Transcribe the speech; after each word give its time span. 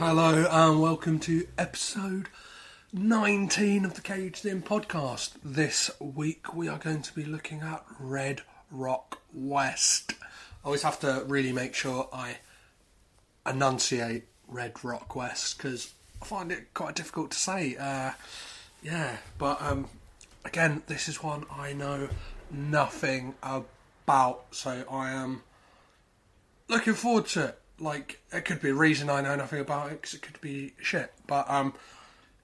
Hello 0.00 0.46
and 0.50 0.80
welcome 0.80 1.18
to 1.20 1.46
episode 1.58 2.30
19 2.94 3.84
of 3.84 3.92
the 3.92 4.00
Caged 4.00 4.46
In 4.46 4.62
podcast. 4.62 5.32
This 5.44 5.90
week 6.00 6.54
we 6.54 6.68
are 6.68 6.78
going 6.78 7.02
to 7.02 7.12
be 7.12 7.26
looking 7.26 7.60
at 7.60 7.84
Red 7.98 8.40
Rock 8.70 9.20
West. 9.34 10.14
I 10.22 10.24
always 10.64 10.84
have 10.84 11.00
to 11.00 11.26
really 11.28 11.52
make 11.52 11.74
sure 11.74 12.08
I 12.14 12.38
enunciate 13.46 14.24
Red 14.48 14.82
Rock 14.82 15.14
West 15.14 15.58
because 15.58 15.92
I 16.22 16.24
find 16.24 16.50
it 16.50 16.72
quite 16.72 16.94
difficult 16.94 17.32
to 17.32 17.38
say. 17.38 17.76
Uh, 17.76 18.12
yeah, 18.82 19.18
but 19.36 19.60
um, 19.60 19.86
again, 20.46 20.82
this 20.86 21.10
is 21.10 21.22
one 21.22 21.44
I 21.52 21.74
know 21.74 22.08
nothing 22.50 23.34
about, 23.42 24.46
so 24.52 24.82
I 24.90 25.10
am 25.10 25.42
looking 26.68 26.94
forward 26.94 27.26
to 27.26 27.48
it. 27.48 27.59
Like, 27.80 28.20
it 28.32 28.44
could 28.44 28.60
be 28.60 28.70
a 28.70 28.74
reason 28.74 29.08
I 29.08 29.20
know 29.22 29.36
nothing 29.36 29.60
about 29.60 29.92
it 29.92 30.02
because 30.02 30.14
it 30.14 30.22
could 30.22 30.40
be 30.40 30.74
shit. 30.80 31.12
But 31.26 31.48
um, 31.50 31.74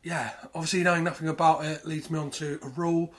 yeah, 0.02 0.30
obviously 0.54 0.82
knowing 0.82 1.04
nothing 1.04 1.28
about 1.28 1.64
it 1.64 1.84
leads 1.84 2.10
me 2.10 2.18
on 2.18 2.30
to 2.32 2.58
a 2.62 2.68
rule 2.68 3.12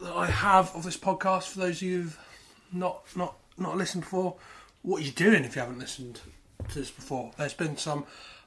that 0.00 0.12
I 0.12 0.26
have 0.26 0.74
of 0.74 0.84
this 0.84 0.96
podcast. 0.96 1.48
For 1.48 1.60
those 1.60 1.76
of 1.76 1.82
you 1.82 2.02
who've 2.02 2.18
not 2.72 3.02
not 3.16 3.36
not 3.58 3.76
listened 3.76 4.04
before, 4.04 4.36
what 4.82 5.02
are 5.02 5.04
you 5.04 5.10
doing 5.10 5.44
if 5.44 5.56
you 5.56 5.62
haven't 5.62 5.78
listened 5.78 6.20
to 6.68 6.78
this 6.78 6.90
before? 6.90 7.32
There's 7.36 7.54
been 7.54 7.76
some 7.76 8.06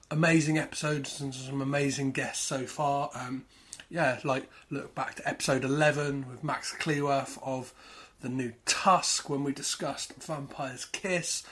amazing 0.09 0.57
episodes 0.57 1.19
and 1.19 1.33
some 1.33 1.61
amazing 1.61 2.11
guests 2.11 2.45
so 2.45 2.65
far. 2.65 3.09
Um, 3.13 3.45
yeah, 3.89 4.19
like 4.23 4.49
look 4.69 4.95
back 4.95 5.15
to 5.15 5.27
episode 5.27 5.63
11 5.63 6.29
with 6.29 6.43
Max 6.43 6.73
Cleworth 6.79 7.37
of 7.43 7.73
the 8.21 8.29
new 8.29 8.53
Tusk 8.65 9.29
when 9.29 9.43
we 9.43 9.51
discussed 9.51 10.13
Vampire's 10.23 10.85
Kiss, 10.85 11.43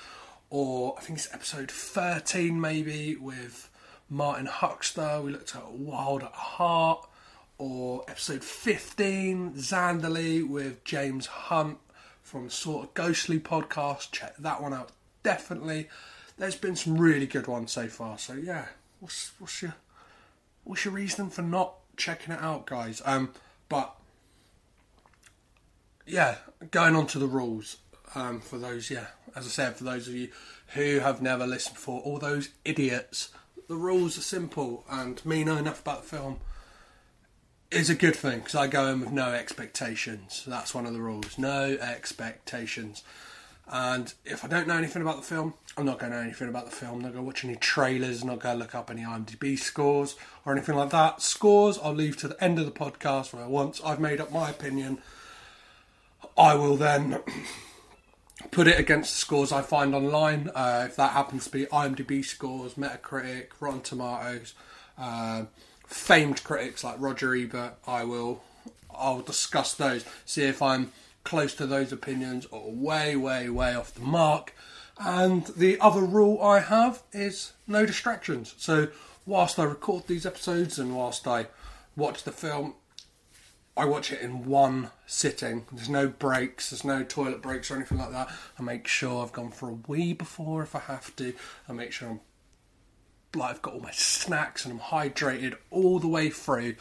or 0.49 0.95
I 0.97 1.01
think 1.01 1.19
it's 1.19 1.33
episode 1.33 1.71
13 1.71 2.59
maybe 2.59 3.15
with 3.15 3.69
Martin 4.09 4.45
Huxter. 4.45 5.21
We 5.21 5.31
looked 5.31 5.55
at 5.55 5.71
Wild 5.71 6.23
at 6.23 6.31
Heart, 6.31 7.07
or 7.57 8.05
episode 8.07 8.43
15 8.43 9.53
Zandalee 9.53 10.47
with 10.47 10.83
James 10.83 11.25
Hunt 11.25 11.77
from 12.21 12.49
Sort 12.49 12.87
of 12.87 12.93
Ghostly 12.93 13.39
podcast. 13.39 14.11
Check 14.11 14.37
that 14.37 14.61
one 14.61 14.73
out 14.73 14.91
definitely. 15.23 15.89
There's 16.37 16.55
been 16.55 16.75
some 16.75 16.97
really 16.97 17.25
good 17.25 17.47
ones 17.47 17.71
so 17.71 17.87
far. 17.87 18.17
So 18.17 18.33
yeah, 18.33 18.65
what's 18.99 19.31
what's 19.39 19.61
your 19.61 19.75
what's 20.63 20.85
your 20.85 20.93
reason 20.93 21.29
for 21.29 21.41
not 21.41 21.73
checking 21.97 22.33
it 22.33 22.41
out, 22.41 22.65
guys? 22.65 23.01
Um, 23.05 23.31
but 23.69 23.95
yeah, 26.05 26.35
going 26.71 26.95
on 26.95 27.07
to 27.07 27.19
the 27.19 27.27
rules. 27.27 27.77
Um, 28.15 28.39
for 28.39 28.57
those, 28.57 28.89
yeah, 28.89 29.07
as 29.37 29.45
I 29.45 29.49
said, 29.49 29.75
for 29.75 29.83
those 29.83 30.07
of 30.07 30.15
you 30.15 30.29
who 30.73 30.99
have 30.99 31.21
never 31.21 31.45
listened 31.45 31.75
before, 31.75 32.01
all 32.01 32.17
those 32.17 32.49
idiots, 32.65 33.29
the 33.67 33.75
rules 33.75 34.17
are 34.17 34.21
simple, 34.21 34.83
and 34.89 35.23
me 35.25 35.43
know 35.43 35.57
enough 35.57 35.81
about 35.81 36.01
the 36.03 36.09
film 36.09 36.39
is 37.69 37.89
a 37.89 37.95
good 37.95 38.15
thing 38.15 38.39
because 38.39 38.55
I 38.55 38.67
go 38.67 38.87
in 38.87 38.99
with 38.99 39.11
no 39.11 39.33
expectations. 39.33 40.43
That's 40.47 40.73
one 40.73 40.85
of 40.85 40.93
the 40.93 41.01
rules. 41.01 41.37
No 41.37 41.77
expectations. 41.79 43.03
And 43.69 44.13
if 44.23 44.45
I 44.45 44.47
don't 44.47 44.67
know 44.67 44.77
anything 44.77 45.01
about 45.01 45.17
the 45.17 45.23
film, 45.23 45.53
I'm 45.77 45.85
not 45.85 45.99
going 45.99 46.13
to 46.13 46.17
know 46.17 46.23
anything 46.23 46.47
about 46.47 46.65
the 46.65 46.71
film. 46.71 46.95
I'm 46.95 47.01
not 47.01 47.11
going 47.11 47.23
to 47.23 47.27
watch 47.27 47.43
any 47.43 47.57
trailers. 47.57 48.21
I'm 48.21 48.29
not 48.29 48.39
going 48.39 48.55
to 48.55 48.59
look 48.59 48.73
up 48.73 48.89
any 48.89 49.01
IMDb 49.01 49.59
scores 49.59 50.15
or 50.45 50.53
anything 50.53 50.75
like 50.75 50.89
that. 50.91 51.21
Scores 51.21 51.77
I'll 51.83 51.93
leave 51.93 52.15
to 52.17 52.29
the 52.29 52.41
end 52.41 52.57
of 52.57 52.65
the 52.65 52.71
podcast 52.71 53.33
where 53.33 53.47
once 53.47 53.81
I've 53.83 53.99
made 53.99 54.21
up 54.21 54.31
my 54.31 54.49
opinion, 54.49 54.99
I 56.37 56.55
will 56.55 56.77
then 56.77 57.19
put 58.57 58.67
it 58.67 58.79
against 58.79 59.13
the 59.13 59.19
scores 59.19 59.51
I 59.51 59.61
find 59.61 59.93
online. 59.93 60.49
Uh, 60.55 60.85
if 60.89 60.95
that 60.95 61.11
happens 61.11 61.45
to 61.45 61.51
be 61.51 61.67
IMDb 61.67 62.25
scores, 62.25 62.73
Metacritic, 62.73 63.49
Rotten 63.59 63.81
Tomatoes, 63.81 64.55
uh, 64.97 65.43
famed 65.85 66.43
critics 66.43 66.83
like 66.83 66.95
Roger 66.97 67.35
Ebert, 67.35 67.75
I 67.85 68.03
will 68.03 68.41
I'll 68.89 69.21
discuss 69.21 69.75
those. 69.75 70.05
See 70.25 70.41
if 70.41 70.59
I'm 70.63 70.91
close 71.23 71.53
to 71.53 71.67
those 71.67 71.91
opinions 71.91 72.47
or 72.47 72.71
way, 72.71 73.15
way, 73.15 73.47
way 73.47 73.75
off 73.75 73.93
the 73.93 74.01
mark. 74.01 74.55
And 74.99 75.45
the 75.45 75.79
other 75.79 76.01
rule 76.01 76.41
I 76.41 76.61
have 76.61 77.03
is 77.13 77.53
no 77.67 77.85
distractions. 77.85 78.55
So 78.57 78.87
whilst 79.27 79.59
I 79.59 79.65
record 79.65 80.07
these 80.07 80.25
episodes 80.25 80.79
and 80.79 80.95
whilst 80.95 81.27
I 81.27 81.45
watch 81.95 82.23
the 82.23 82.31
film, 82.31 82.73
I 83.77 83.85
watch 83.85 84.11
it 84.11 84.21
in 84.21 84.45
one 84.45 84.89
sitting. 85.05 85.65
There's 85.71 85.89
no 85.89 86.07
breaks, 86.07 86.71
there's 86.71 86.83
no 86.83 87.03
toilet 87.03 87.41
breaks 87.41 87.69
or 87.69 87.75
anything 87.75 87.99
like 87.99 88.11
that. 88.11 88.29
I 88.57 88.63
make 88.63 88.87
sure 88.87 89.23
I've 89.23 89.31
gone 89.31 89.51
for 89.51 89.69
a 89.69 89.77
wee 89.87 90.13
before 90.13 90.63
if 90.63 90.75
I 90.75 90.79
have 90.79 91.15
to. 91.17 91.33
I 91.69 91.73
make 91.73 91.91
sure 91.91 92.09
I'm 92.09 92.19
like 93.35 93.51
I've 93.51 93.61
got 93.61 93.75
all 93.75 93.79
my 93.79 93.91
snacks 93.91 94.65
and 94.65 94.73
I'm 94.73 94.79
hydrated 94.79 95.55
all 95.69 95.99
the 95.99 96.07
way 96.07 96.29
through. 96.29 96.75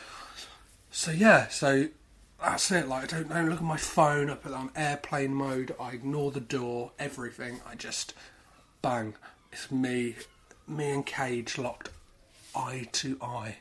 So 0.90 1.10
yeah, 1.10 1.48
so 1.48 1.88
that's 2.40 2.70
it. 2.70 2.88
Like 2.88 3.04
I 3.04 3.18
don't, 3.18 3.28
don't 3.28 3.50
look 3.50 3.58
at 3.58 3.64
my 3.64 3.76
phone. 3.76 4.30
I 4.30 4.34
put 4.34 4.52
that 4.52 4.58
on 4.58 4.70
airplane 4.74 5.34
mode. 5.34 5.74
I 5.78 5.90
ignore 5.90 6.30
the 6.30 6.40
door. 6.40 6.92
Everything. 6.98 7.60
I 7.66 7.74
just 7.74 8.14
bang. 8.82 9.14
It's 9.52 9.70
me, 9.70 10.16
me 10.66 10.90
and 10.90 11.04
Cage 11.06 11.58
locked 11.58 11.90
eye 12.54 12.88
to 12.92 13.18
eye. 13.20 13.56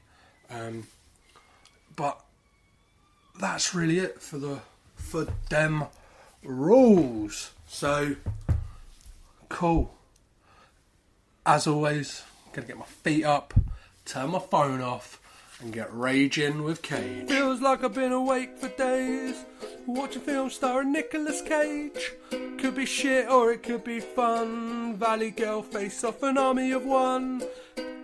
Um, 0.49 0.87
but 1.95 2.24
that's 3.39 3.73
really 3.73 3.99
it 3.99 4.21
for 4.21 4.37
the 4.37 4.59
for 4.95 5.27
them 5.49 5.85
rules. 6.43 7.51
So 7.67 8.15
cool. 9.49 9.93
As 11.45 11.67
always, 11.67 12.23
gonna 12.53 12.67
get 12.67 12.77
my 12.77 12.85
feet 12.85 13.23
up, 13.23 13.53
turn 14.05 14.31
my 14.31 14.39
phone 14.39 14.81
off, 14.81 15.21
and 15.61 15.71
get 15.71 15.95
raging 15.95 16.63
with 16.63 16.81
Cage. 16.81 17.27
Feels 17.27 17.61
like 17.61 17.83
I've 17.83 17.93
been 17.93 18.11
awake 18.11 18.57
for 18.57 18.69
days, 18.69 19.45
watching 19.85 20.21
films 20.21 20.55
starring 20.55 20.91
Nicolas 20.91 21.41
Cage. 21.41 22.13
Could 22.57 22.75
be 22.75 22.85
shit 22.85 23.29
or 23.29 23.51
it 23.51 23.63
could 23.63 23.83
be 23.83 23.99
fun. 23.99 24.95
Valley 24.95 25.31
Girl 25.31 25.61
face 25.61 26.03
off 26.03 26.23
an 26.23 26.37
army 26.37 26.71
of 26.71 26.83
one. 26.85 27.43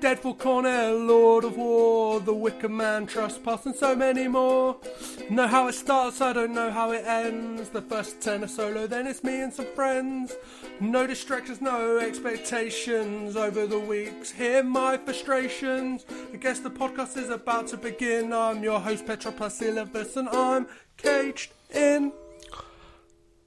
Deadful 0.02 0.34
Cornell, 0.34 0.98
Lord 0.98 1.44
of 1.44 1.58
War, 1.58 2.20
The 2.20 2.34
Wicker 2.34 2.68
Man, 2.68 3.06
Trespass, 3.06 3.68
and 3.68 3.76
so 3.76 3.96
many 3.96 4.28
more. 4.28 4.76
Know 5.30 5.46
how 5.46 5.68
it 5.68 5.74
starts, 5.74 6.22
I 6.22 6.34
don't 6.34 6.56
know 6.56 6.72
how 6.72 6.90
it 6.90 7.06
ends. 7.06 7.70
The 7.70 7.84
first 7.84 8.20
tenor 8.20 8.48
solo, 8.48 8.88
then 8.88 9.06
it's 9.06 9.24
me 9.24 9.44
and 9.44 9.54
some 9.54 9.68
friends. 9.76 10.36
No 10.80 11.06
distractions, 11.06 11.62
no 11.62 12.00
expectations 12.00 13.36
over 13.36 13.68
the 13.68 13.78
weeks. 13.78 14.32
Hear 14.32 14.64
my 14.64 14.98
frustrations. 14.98 16.04
I 16.34 16.38
guess 16.38 16.62
the 16.62 16.72
podcast 16.72 17.16
is 17.16 17.30
about 17.30 17.68
to 17.68 17.78
begin. 17.78 18.34
I'm 18.34 18.64
your 18.64 18.80
host, 18.80 19.06
Petros 19.06 19.36
Patsilivas, 19.36 20.18
and 20.18 20.30
I'm 20.30 20.66
caged 20.98 21.54
in. 21.76 22.12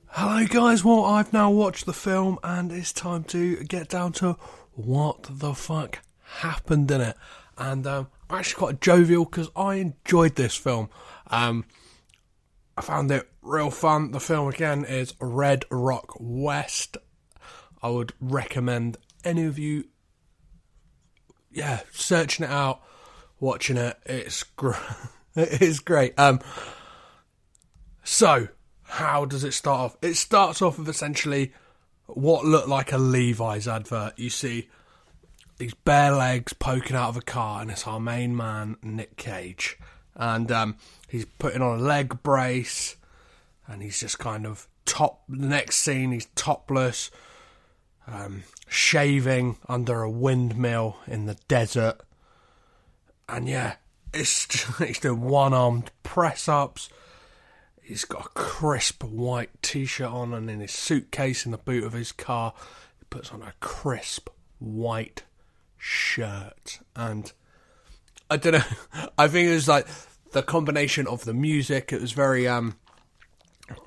Hello, 0.06 0.47
guys. 0.47 0.84
Well, 0.84 1.04
I've 1.04 1.32
now 1.32 1.50
watched 1.50 1.84
the 1.84 1.92
film, 1.92 2.38
and 2.44 2.71
it's 2.71 2.92
time 2.92 3.25
to 3.25 3.56
get 3.65 3.88
down 3.88 4.12
to 4.15 4.36
what 4.75 5.25
the 5.28 5.53
fuck 5.53 5.98
happened 6.41 6.91
in 6.91 7.00
it. 7.00 7.17
And 7.56 7.87
um, 7.87 8.09
I'm 8.28 8.39
actually 8.39 8.59
quite 8.59 8.81
jovial 8.81 9.25
because 9.25 9.50
I 9.55 9.77
enjoyed 9.77 10.37
this 10.37 10.56
film. 10.56 10.91
Um, 11.28 11.65
I 12.77 12.83
found 12.83 13.11
it 13.11 13.28
real 13.43 13.71
fun. 13.71 14.11
The 14.11 14.21
film 14.21 14.49
again 14.49 14.84
is 14.84 15.15
Red 15.21 15.65
Rock 15.71 16.17
West. 16.19 16.97
I 17.83 17.89
would 17.89 18.12
recommend 18.21 18.97
any 19.25 19.45
of 19.45 19.59
you, 19.59 19.84
yeah, 21.50 21.81
searching 21.93 22.45
it 22.45 22.51
out, 22.51 22.81
watching 23.39 23.77
it. 23.77 23.97
It's 24.06 24.43
great. 24.43 24.77
it 25.37 25.62
is 25.62 25.81
great. 25.81 26.19
Um, 26.19 26.41
so 28.03 28.49
how 28.83 29.25
does 29.25 29.45
it 29.45 29.53
start 29.53 29.81
off? 29.81 29.97
It 30.03 30.15
starts 30.15 30.62
off 30.62 30.78
with 30.78 30.89
essentially 30.89 31.53
what 32.06 32.45
looked 32.45 32.69
like 32.69 32.93
a 32.93 32.99
Levi's 32.99 33.69
advert. 33.69 34.19
You 34.19 34.31
see 34.31 34.69
these 35.59 35.74
bare 35.74 36.12
legs 36.12 36.53
poking 36.53 36.97
out 36.97 37.10
of 37.10 37.16
a 37.16 37.22
car, 37.22 37.62
and 37.62 37.71
it's 37.71 37.86
our 37.86 38.01
main 38.01 38.36
man, 38.36 38.77
Nick 38.83 39.16
Cage. 39.16 39.78
And 40.15 40.51
um, 40.51 40.77
he's 41.09 41.24
putting 41.24 41.62
on 41.62 41.78
a 41.78 41.83
leg 41.83 42.22
brace, 42.22 42.97
and 43.66 43.83
he's 43.83 44.01
just 44.01 44.18
kind 44.18 44.47
of 44.47 44.68
top. 44.84 45.22
The 45.28 45.47
next 45.47 45.77
scene, 45.77 46.12
he's 46.12 46.27
topless, 46.34 47.10
um, 48.06 48.45
shaving 48.68 49.56
under 49.68 50.03
a 50.03 50.10
windmill 50.10 50.98
in 51.06 51.27
the 51.27 51.36
desert. 51.48 52.00
And 53.28 53.48
yeah, 53.48 53.77
it's 54.12 54.47
just, 54.48 54.78
he's 54.78 54.98
doing 55.00 55.21
one 55.21 55.54
armed 55.54 55.91
press 56.03 56.48
ups. 56.48 56.89
He's 57.80 58.04
got 58.04 58.27
a 58.27 58.28
crisp 58.30 59.04
white 59.04 59.50
t 59.62 59.84
shirt 59.84 60.10
on, 60.10 60.33
and 60.33 60.50
in 60.50 60.60
his 60.60 60.72
suitcase 60.72 61.45
in 61.45 61.53
the 61.53 61.59
boot 61.59 61.84
of 61.84 61.92
his 61.92 62.12
car, 62.12 62.54
he 62.98 63.04
puts 63.10 63.30
on 63.30 63.42
a 63.42 63.53
crisp 63.60 64.30
white 64.59 65.22
shirt. 65.84 66.81
And 66.97 67.31
I 68.31 68.39
don't 68.39 68.54
know, 68.54 69.09
I 69.19 69.28
think 69.28 69.48
it 69.48 69.54
was 69.54 69.69
like 69.69 69.86
the 70.33 70.42
combination 70.42 71.07
of 71.07 71.25
the 71.25 71.34
music, 71.34 71.92
it 71.92 72.01
was 72.01 72.13
very 72.13 72.48
um 72.48 72.77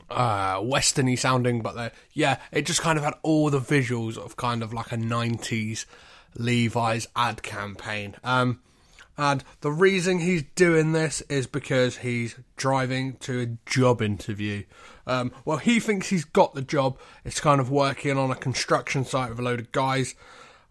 uh 0.10 0.58
westerny 0.58 1.18
sounding, 1.18 1.62
but 1.62 1.76
the, 1.76 1.92
yeah, 2.14 2.38
it 2.52 2.66
just 2.66 2.82
kind 2.82 2.98
of 2.98 3.04
had 3.04 3.16
all 3.24 3.50
the 3.50 3.60
visuals 3.60 4.18
of 4.18 4.38
kind 4.38 4.62
of 4.62 4.74
like 4.74 4.92
a 4.92 4.98
90s 4.98 5.86
Levi's 6.36 7.08
ad 7.16 7.42
campaign. 7.42 8.16
Um, 8.24 8.62
and 9.18 9.44
the 9.62 9.72
reason 9.72 10.20
he's 10.20 10.44
doing 10.54 10.92
this 10.92 11.22
is 11.22 11.48
because 11.48 11.98
he's 11.98 12.36
driving 12.56 13.16
to 13.22 13.42
a 13.42 13.58
job 13.68 14.04
interview. 14.04 14.64
Um, 15.08 15.32
well, 15.44 15.58
he 15.58 15.80
thinks 15.80 16.10
he's 16.10 16.26
got 16.26 16.54
the 16.54 16.62
job. 16.62 17.00
It's 17.26 17.40
kind 17.40 17.60
of 17.60 17.72
working 17.72 18.16
on 18.16 18.30
a 18.30 18.36
construction 18.36 19.04
site 19.04 19.32
with 19.32 19.40
a 19.40 19.42
load 19.42 19.60
of 19.60 19.72
guys. 19.72 20.14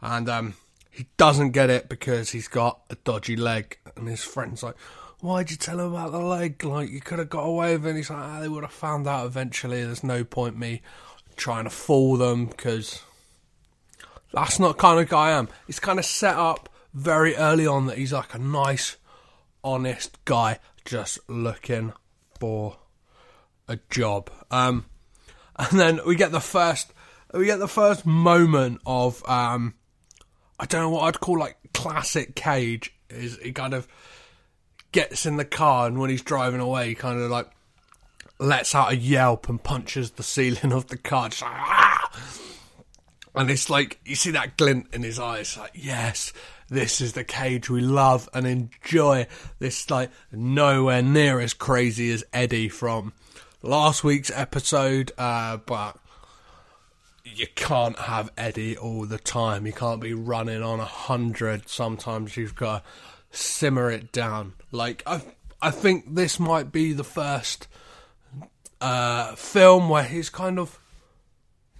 And 0.01 0.29
um, 0.29 0.55
he 0.97 1.07
doesn't 1.19 1.51
get 1.51 1.69
it 1.69 1.91
because 1.91 2.31
he's 2.31 2.49
got 2.49 2.81
a 2.89 2.95
dodgy 2.95 3.37
leg. 3.37 3.79
And 3.97 4.09
his 4.09 4.25
friend's 4.25 4.63
like, 4.63 4.79
Why'd 5.21 5.51
you 5.51 5.57
tell 5.57 5.81
him 5.81 5.93
about 5.93 6.13
the 6.13 6.19
leg? 6.19 6.65
Like, 6.65 6.91
you 6.91 7.01
could 7.01 7.19
have 7.19 7.29
got 7.29 7.43
away 7.43 7.77
with 7.77 7.85
it. 7.85 7.89
And 7.91 7.99
he's 7.99 8.09
like, 8.09 8.19
ah, 8.19 8.41
They 8.41 8.49
would 8.49 8.65
have 8.65 8.73
found 8.73 9.07
out 9.07 9.27
eventually. 9.27 9.85
There's 9.85 10.03
no 10.03 10.25
point 10.25 10.59
me 10.59 10.81
trying 11.37 11.65
to 11.65 11.71
fool 11.71 12.17
them 12.17 12.47
because 12.47 13.03
that's 14.33 14.59
not 14.59 14.69
the 14.69 14.81
kind 14.81 14.99
of 14.99 15.09
guy 15.11 15.29
I 15.29 15.33
am. 15.33 15.49
It's 15.69 15.79
kind 15.79 15.99
of 15.99 16.07
set 16.07 16.35
up 16.35 16.71
very 16.95 17.37
early 17.37 17.67
on 17.67 17.87
that 17.87 17.99
he's 17.99 18.15
like 18.15 18.33
a 18.33 18.39
nice, 18.39 18.97
honest 19.63 20.17
guy 20.25 20.61
just 20.87 21.19
looking 21.29 21.93
for 22.41 22.79
a 23.69 23.79
job. 23.91 24.31
Um, 24.51 24.87
and 25.57 25.79
then 25.79 26.01
we 26.07 26.17
get 26.17 26.33
the 26.33 26.41
first, 26.41 26.95
we 27.35 27.45
get 27.45 27.59
the 27.59 27.69
first 27.69 28.07
moment 28.07 28.81
of, 28.87 29.23
um, 29.29 29.75
I 30.59 30.67
don't 30.67 30.81
know 30.83 30.91
what 30.91 31.03
I'd 31.03 31.21
call 31.21 31.39
like 31.39 31.57
classic 31.75 32.35
Cage. 32.35 32.95
Is 33.11 33.39
he 33.43 33.53
kind 33.53 33.75
of 33.75 33.87
gets 34.93 35.27
in 35.27 35.37
the 35.37 35.45
car 35.45 35.87
and 35.87 35.99
when 35.99 36.11
he's 36.11 36.23
driving 36.23 36.61
away, 36.61 36.89
he 36.89 36.95
kind 36.95 37.21
of 37.21 37.31
like 37.31 37.51
lets 38.39 38.75
out 38.75 38.93
a 38.93 38.97
yelp 38.97 39.49
and 39.49 39.63
punches 39.63 40.13
the 40.13 40.23
ceiling 40.23 40.73
of 40.73 40.89
the 40.89 40.97
car. 40.97 41.29
Just 41.29 41.43
like, 41.43 41.53
ah! 41.55 42.11
And 43.35 43.51
it's 43.51 43.69
like 43.69 44.01
you 44.07 44.15
see 44.17 44.31
that 44.31 44.57
glint 44.57 44.95
in 44.95 45.03
his 45.03 45.19
eyes, 45.19 45.59
like 45.59 45.73
yes, 45.75 46.33
this 46.69 47.01
is 47.03 47.13
the 47.13 47.25
cage 47.25 47.69
we 47.69 47.81
love 47.81 48.29
and 48.33 48.47
enjoy. 48.47 49.27
This 49.59 49.91
like 49.91 50.11
nowhere 50.33 51.03
near 51.03 51.41
as 51.41 51.53
crazy 51.53 52.11
as 52.13 52.25
Eddie 52.33 52.71
from 52.71 53.13
last 53.63 54.03
week's 54.03 54.31
episode, 54.31 55.13
uh, 55.19 55.59
but 55.59 55.99
you 57.35 57.47
can't 57.55 57.99
have 57.99 58.31
Eddie 58.37 58.77
all 58.77 59.05
the 59.05 59.19
time. 59.19 59.67
You 59.67 59.73
can't 59.73 60.01
be 60.01 60.15
running 60.15 60.63
on 60.63 60.81
a 60.81 60.85
hundred. 60.85 61.69
Sometimes 61.69 62.37
you've 62.37 62.55
got 62.55 62.85
to 62.85 63.37
simmer 63.37 63.91
it 63.91 64.13
down. 64.13 64.55
Like 64.71 65.03
I, 65.07 65.23
I 65.61 65.71
think 65.71 66.15
this 66.15 66.39
might 66.39 66.71
be 66.71 66.93
the 66.93 67.05
first 67.05 67.67
uh, 68.81 69.35
film 69.35 69.89
where 69.89 70.05
he's 70.05 70.31
kind 70.31 70.59
of 70.59 70.79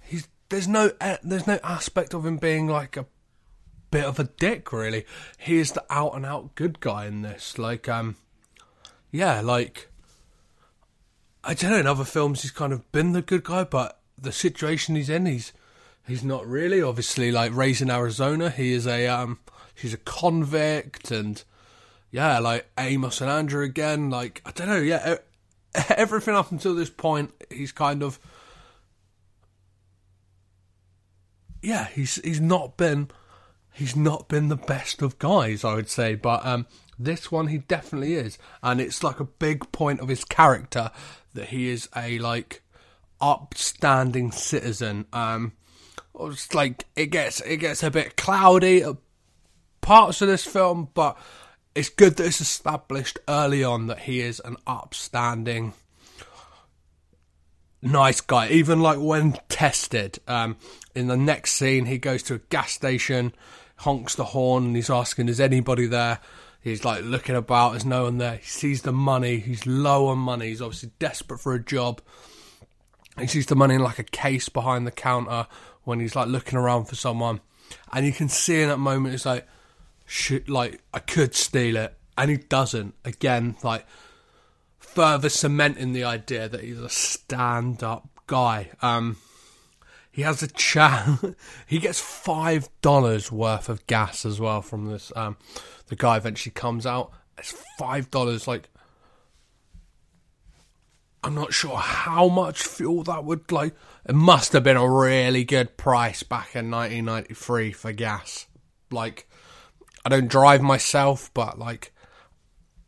he's 0.01 0.27
there's 0.49 0.67
no 0.67 0.91
there's 1.23 1.47
no 1.47 1.59
aspect 1.63 2.13
of 2.13 2.25
him 2.25 2.37
being 2.37 2.67
like 2.67 2.97
a 2.97 3.05
bit 3.89 4.03
of 4.03 4.19
a 4.19 4.25
dick 4.25 4.73
really. 4.73 5.05
He 5.37 5.57
is 5.57 5.71
the 5.71 5.85
out 5.89 6.15
and 6.15 6.25
out 6.25 6.55
good 6.55 6.79
guy 6.79 7.05
in 7.05 7.21
this. 7.21 7.57
Like 7.57 7.87
um 7.87 8.17
yeah, 9.11 9.39
like 9.41 9.87
I 11.43 11.53
don't 11.53 11.71
know, 11.71 11.77
in 11.77 11.87
other 11.87 12.03
films 12.03 12.41
he's 12.41 12.51
kind 12.51 12.73
of 12.73 12.91
been 12.91 13.13
the 13.13 13.21
good 13.21 13.45
guy, 13.45 13.63
but 13.63 14.01
the 14.17 14.31
situation 14.31 14.95
he's 14.95 15.09
in 15.09 15.25
he's 15.25 15.53
he's 16.07 16.23
not 16.23 16.47
really. 16.47 16.81
Obviously 16.81 17.31
like 17.31 17.53
Raising 17.55 17.89
Arizona, 17.89 18.49
he 18.49 18.73
is 18.73 18.87
a 18.87 19.07
um 19.07 19.39
he's 19.75 19.93
a 19.93 19.97
convict 19.97 21.11
and 21.11 21.43
yeah, 22.11 22.39
like 22.39 22.69
Amos 22.77 23.21
and 23.21 23.29
Andrew 23.29 23.63
again, 23.63 24.09
like 24.09 24.41
I 24.45 24.51
don't 24.51 24.67
know, 24.67 24.77
yeah, 24.77 25.17
everything 25.89 26.35
up 26.35 26.51
until 26.51 26.73
this 26.75 26.89
point 26.89 27.31
he's 27.49 27.71
kind 27.71 28.03
of 28.03 28.19
yeah, 31.61 31.85
he's 31.85 32.15
he's 32.23 32.41
not 32.41 32.77
been 32.77 33.09
he's 33.73 33.95
not 33.95 34.27
been 34.27 34.47
the 34.47 34.55
best 34.55 35.01
of 35.01 35.19
guys, 35.19 35.63
I 35.63 35.75
would 35.75 35.89
say, 35.89 36.15
but 36.15 36.45
um, 36.45 36.65
this 36.97 37.31
one 37.31 37.47
he 37.47 37.59
definitely 37.59 38.15
is, 38.15 38.37
and 38.63 38.81
it's 38.81 39.03
like 39.03 39.19
a 39.19 39.25
big 39.25 39.71
point 39.71 39.99
of 39.99 40.07
his 40.07 40.23
character 40.23 40.91
that 41.33 41.49
he 41.49 41.69
is 41.69 41.89
a 41.95 42.19
like 42.19 42.63
upstanding 43.21 44.31
citizen. 44.31 45.05
Um, 45.13 45.53
it's 46.19 46.53
like 46.53 46.85
it 46.95 47.07
gets 47.07 47.41
it 47.41 47.57
gets 47.57 47.83
a 47.83 47.91
bit 47.91 48.17
cloudy 48.17 48.83
at 48.83 48.95
parts 49.81 50.21
of 50.21 50.27
this 50.27 50.45
film, 50.45 50.89
but 50.93 51.17
it's 51.75 51.89
good 51.89 52.15
that 52.17 52.25
it's 52.25 52.41
established 52.41 53.19
early 53.27 53.63
on 53.63 53.87
that 53.87 53.99
he 53.99 54.19
is 54.19 54.39
an 54.43 54.57
upstanding 54.65 55.73
nice 57.81 58.21
guy. 58.21 58.49
Even 58.49 58.81
like 58.81 58.99
when 58.99 59.37
tested, 59.49 60.19
um, 60.27 60.57
in 60.95 61.07
the 61.07 61.17
next 61.17 61.53
scene, 61.53 61.85
he 61.85 61.97
goes 61.97 62.23
to 62.23 62.35
a 62.35 62.39
gas 62.49 62.71
station, 62.71 63.33
honks 63.77 64.15
the 64.15 64.25
horn, 64.25 64.65
and 64.65 64.75
he's 64.75 64.89
asking, 64.89 65.29
"Is 65.29 65.39
anybody 65.39 65.85
there?" 65.85 66.19
He's 66.61 66.83
like 66.83 67.03
looking 67.03 67.35
about, 67.35 67.71
there's 67.71 67.85
no 67.85 68.03
one 68.03 68.17
there. 68.17 68.37
He 68.37 68.45
sees 68.45 68.81
the 68.81 68.91
money, 68.91 69.39
he's 69.39 69.65
low 69.65 70.07
on 70.07 70.17
money, 70.17 70.47
he's 70.49 70.61
obviously 70.61 70.91
desperate 70.99 71.39
for 71.39 71.53
a 71.53 71.63
job. 71.63 72.01
He 73.19 73.27
sees 73.27 73.45
the 73.47 73.55
money 73.55 73.75
in 73.75 73.81
like 73.81 73.99
a 73.99 74.03
case 74.03 74.49
behind 74.49 74.85
the 74.85 74.91
counter 74.91 75.47
when 75.83 75.99
he's 75.99 76.15
like 76.15 76.27
looking 76.27 76.57
around 76.57 76.85
for 76.85 76.95
someone. 76.95 77.41
And 77.91 78.05
you 78.05 78.11
can 78.11 78.29
see 78.29 78.61
in 78.61 78.69
that 78.69 78.77
moment, 78.77 79.15
it's 79.15 79.25
like, 79.25 79.47
shit, 80.05 80.49
like, 80.49 80.81
I 80.93 80.99
could 80.99 81.35
steal 81.35 81.77
it. 81.77 81.95
And 82.17 82.31
he 82.31 82.37
doesn't. 82.37 82.95
Again, 83.05 83.55
like, 83.63 83.85
further 84.79 85.29
cementing 85.29 85.93
the 85.93 86.03
idea 86.03 86.49
that 86.49 86.63
he's 86.63 86.79
a 86.79 86.89
stand 86.89 87.83
up 87.83 88.09
guy. 88.25 88.71
Um, 88.81 89.17
he 90.11 90.23
has 90.23 90.41
a 90.41 90.47
chat. 90.47 91.07
he 91.67 91.79
gets 91.79 91.99
five 91.99 92.69
dollars 92.81 93.31
worth 93.31 93.69
of 93.69 93.85
gas 93.87 94.25
as 94.25 94.39
well 94.39 94.61
from 94.61 94.87
this. 94.87 95.11
Um, 95.15 95.37
the 95.87 95.95
guy 95.95 96.17
eventually 96.17 96.53
comes 96.53 96.85
out. 96.85 97.11
It's 97.37 97.53
five 97.77 98.09
dollars. 98.09 98.47
Like, 98.47 98.69
I'm 101.27 101.35
not 101.35 101.53
sure 101.53 101.75
how 101.75 102.29
much 102.29 102.63
fuel 102.63 103.03
that 103.03 103.25
would 103.25 103.51
like. 103.51 103.75
It 104.07 104.15
must 104.15 104.53
have 104.53 104.63
been 104.63 104.77
a 104.77 104.89
really 104.89 105.43
good 105.43 105.75
price 105.75 106.23
back 106.23 106.55
in 106.55 106.71
1993 106.71 107.73
for 107.73 107.91
gas. 107.91 108.47
Like, 108.91 109.27
I 110.05 110.09
don't 110.09 110.29
drive 110.29 110.61
myself, 110.61 111.29
but 111.33 111.59
like, 111.59 111.91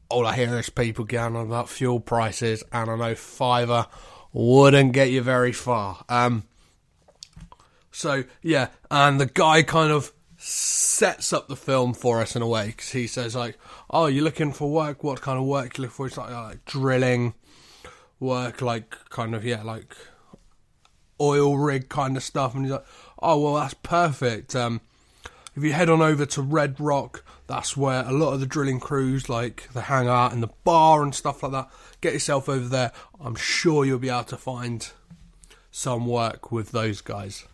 all 0.09 0.25
I 0.25 0.37
hear 0.37 0.57
is 0.57 0.69
people 0.69 1.03
going 1.03 1.35
on 1.35 1.47
about 1.47 1.67
fuel 1.67 1.99
prices, 1.99 2.63
and 2.71 2.89
I 2.89 2.95
know 2.95 3.13
fiver 3.13 3.87
wouldn't 4.31 4.93
get 4.93 5.11
you 5.11 5.21
very 5.21 5.51
far. 5.51 6.05
Um, 6.07 6.43
so 7.91 8.23
yeah, 8.41 8.69
and 8.89 9.19
the 9.19 9.25
guy 9.25 9.63
kind 9.63 9.91
of 9.91 10.13
sets 10.37 11.33
up 11.33 11.49
the 11.49 11.57
film 11.57 11.93
for 11.93 12.21
us 12.21 12.37
in 12.37 12.41
a 12.41 12.47
way 12.47 12.67
because 12.67 12.93
he 12.93 13.05
says 13.05 13.35
like, 13.35 13.57
"Oh, 13.89 14.05
you're 14.05 14.23
looking 14.23 14.53
for 14.53 14.71
work? 14.71 15.03
What 15.03 15.19
kind 15.19 15.37
of 15.37 15.43
work 15.43 15.77
you 15.77 15.81
look 15.81 15.91
for?" 15.91 16.07
It's 16.07 16.15
like, 16.15 16.31
like 16.31 16.63
drilling 16.63 17.33
work, 18.19 18.61
like 18.61 18.95
kind 19.09 19.35
of 19.35 19.45
yeah, 19.45 19.63
like 19.63 19.95
oil 21.19 21.57
rig 21.57 21.89
kind 21.89 22.17
of 22.17 22.23
stuff. 22.23 22.55
And 22.55 22.65
he's 22.65 22.71
like, 22.71 22.85
"Oh, 23.21 23.39
well, 23.39 23.55
that's 23.55 23.73
perfect." 23.75 24.55
Um, 24.55 24.81
if 25.55 25.63
you 25.63 25.73
head 25.73 25.89
on 25.89 26.01
over 26.01 26.25
to 26.25 26.41
Red 26.41 26.79
Rock, 26.79 27.23
that's 27.47 27.75
where 27.75 28.05
a 28.05 28.11
lot 28.11 28.33
of 28.33 28.39
the 28.39 28.45
drilling 28.45 28.79
crews 28.79 29.27
like 29.27 29.67
they 29.73 29.81
hang 29.81 30.07
out 30.07 30.31
in 30.31 30.41
the 30.41 30.49
bar 30.63 31.03
and 31.03 31.13
stuff 31.13 31.43
like 31.43 31.51
that. 31.51 31.69
Get 32.01 32.13
yourself 32.13 32.47
over 32.47 32.67
there. 32.67 32.91
I'm 33.19 33.35
sure 33.35 33.85
you'll 33.85 33.99
be 33.99 34.09
able 34.09 34.23
to 34.25 34.37
find 34.37 34.89
some 35.71 36.05
work 36.05 36.51
with 36.51 36.71
those 36.71 37.01
guys. 37.01 37.45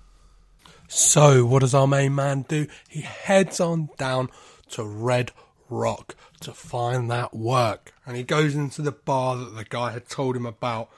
So, 0.88 1.46
what 1.46 1.60
does 1.62 1.74
our 1.74 1.88
main 1.88 2.14
man 2.14 2.46
do? 2.48 2.68
He 2.88 3.02
heads 3.02 3.60
on 3.60 3.90
down 3.98 4.30
to 4.72 4.84
Red 4.84 5.32
Rock 5.70 6.16
to 6.42 6.52
find 6.52 7.10
that 7.12 7.34
work. 7.34 7.94
And 8.06 8.16
he 8.16 8.24
goes 8.24 8.56
into 8.56 8.82
the 8.82 8.92
bar 8.92 9.36
that 9.38 9.56
the 9.56 9.66
guy 9.66 9.92
had 9.92 10.08
told 10.08 10.36
him 10.36 10.46
about. 10.46 10.90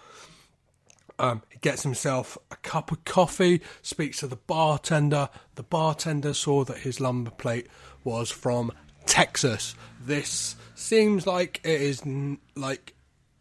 Um, 1.20 1.42
he 1.50 1.58
gets 1.60 1.84
himself 1.84 2.38
a 2.52 2.58
cup 2.58 2.92
of 2.92 3.04
coffee, 3.04 3.62
speaks 3.82 4.20
to 4.20 4.28
the 4.28 4.36
bartender. 4.36 5.30
The 5.56 5.64
bartender 5.64 6.34
saw 6.34 6.64
that 6.66 6.80
his 6.80 7.00
lumber 7.00 7.32
plate 7.32 7.68
was 8.04 8.30
from 8.30 8.72
Texas. 9.06 9.74
This 10.00 10.56
seems 10.76 11.26
like 11.26 11.60
it 11.64 11.82
is 11.82 12.04
n- 12.06 12.38
like 12.56 12.94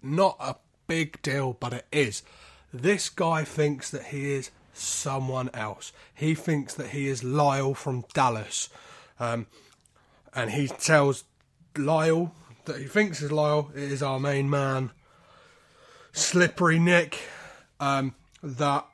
not 0.02 0.37
a 0.40 0.56
big 0.87 1.21
deal, 1.23 1.52
but 1.52 1.73
it 1.73 1.87
is. 1.92 2.23
This 2.73 3.09
guy 3.09 3.45
thinks 3.45 3.90
that 3.90 4.06
he 4.06 4.33
is 4.33 4.50
someone 4.73 5.50
else. 5.52 5.92
He 6.14 6.35
thinks 6.35 6.75
that 6.75 6.88
he 6.88 7.09
is 7.09 7.25
Lyle 7.25 7.75
from 7.75 8.04
Dallas. 8.14 8.68
Um, 9.18 9.47
and 10.37 10.50
he 10.50 10.69
tells 10.69 11.25
Lyle 11.76 12.33
that 12.66 12.76
he 12.76 12.85
thinks 12.85 13.23
is 13.23 13.33
Lyle, 13.33 13.71
it 13.75 13.90
is 13.90 14.02
our 14.02 14.21
main 14.21 14.50
man, 14.50 14.93
Slippery 16.12 16.78
Nick, 16.78 17.19
um, 17.81 18.14
that 18.43 18.87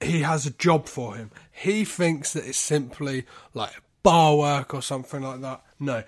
he 0.00 0.22
has 0.22 0.46
a 0.46 0.50
job 0.50 0.86
for 0.86 1.16
him. 1.16 1.30
He 1.50 1.84
thinks 1.84 2.34
that 2.34 2.46
it's 2.46 2.58
simply 2.58 3.26
like 3.54 3.72
bar 4.02 4.36
work 4.36 4.74
or 4.74 4.82
something 4.82 5.22
like 5.22 5.40
that. 5.40 5.62
No. 5.78 6.04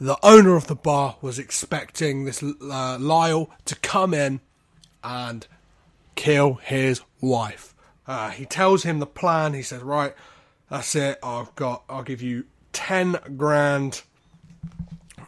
The 0.00 0.18
owner 0.22 0.56
of 0.56 0.66
the 0.66 0.74
bar 0.74 1.16
was 1.20 1.38
expecting 1.38 2.24
this 2.24 2.42
uh, 2.42 2.98
Lyle 2.98 3.50
to 3.64 3.76
come 3.76 4.12
in 4.12 4.40
and 5.02 5.46
kill 6.14 6.54
his 6.54 7.00
wife. 7.20 7.74
Uh, 8.06 8.30
he 8.30 8.44
tells 8.44 8.82
him 8.82 8.98
the 8.98 9.06
plan. 9.06 9.54
He 9.54 9.62
says, 9.62 9.82
Right, 9.82 10.14
That's 10.70 10.94
it. 10.94 11.18
I've 11.22 11.54
got. 11.54 11.84
I'll 11.88 12.02
give 12.02 12.22
you 12.22 12.46
ten 12.72 13.18
grand 13.36 14.02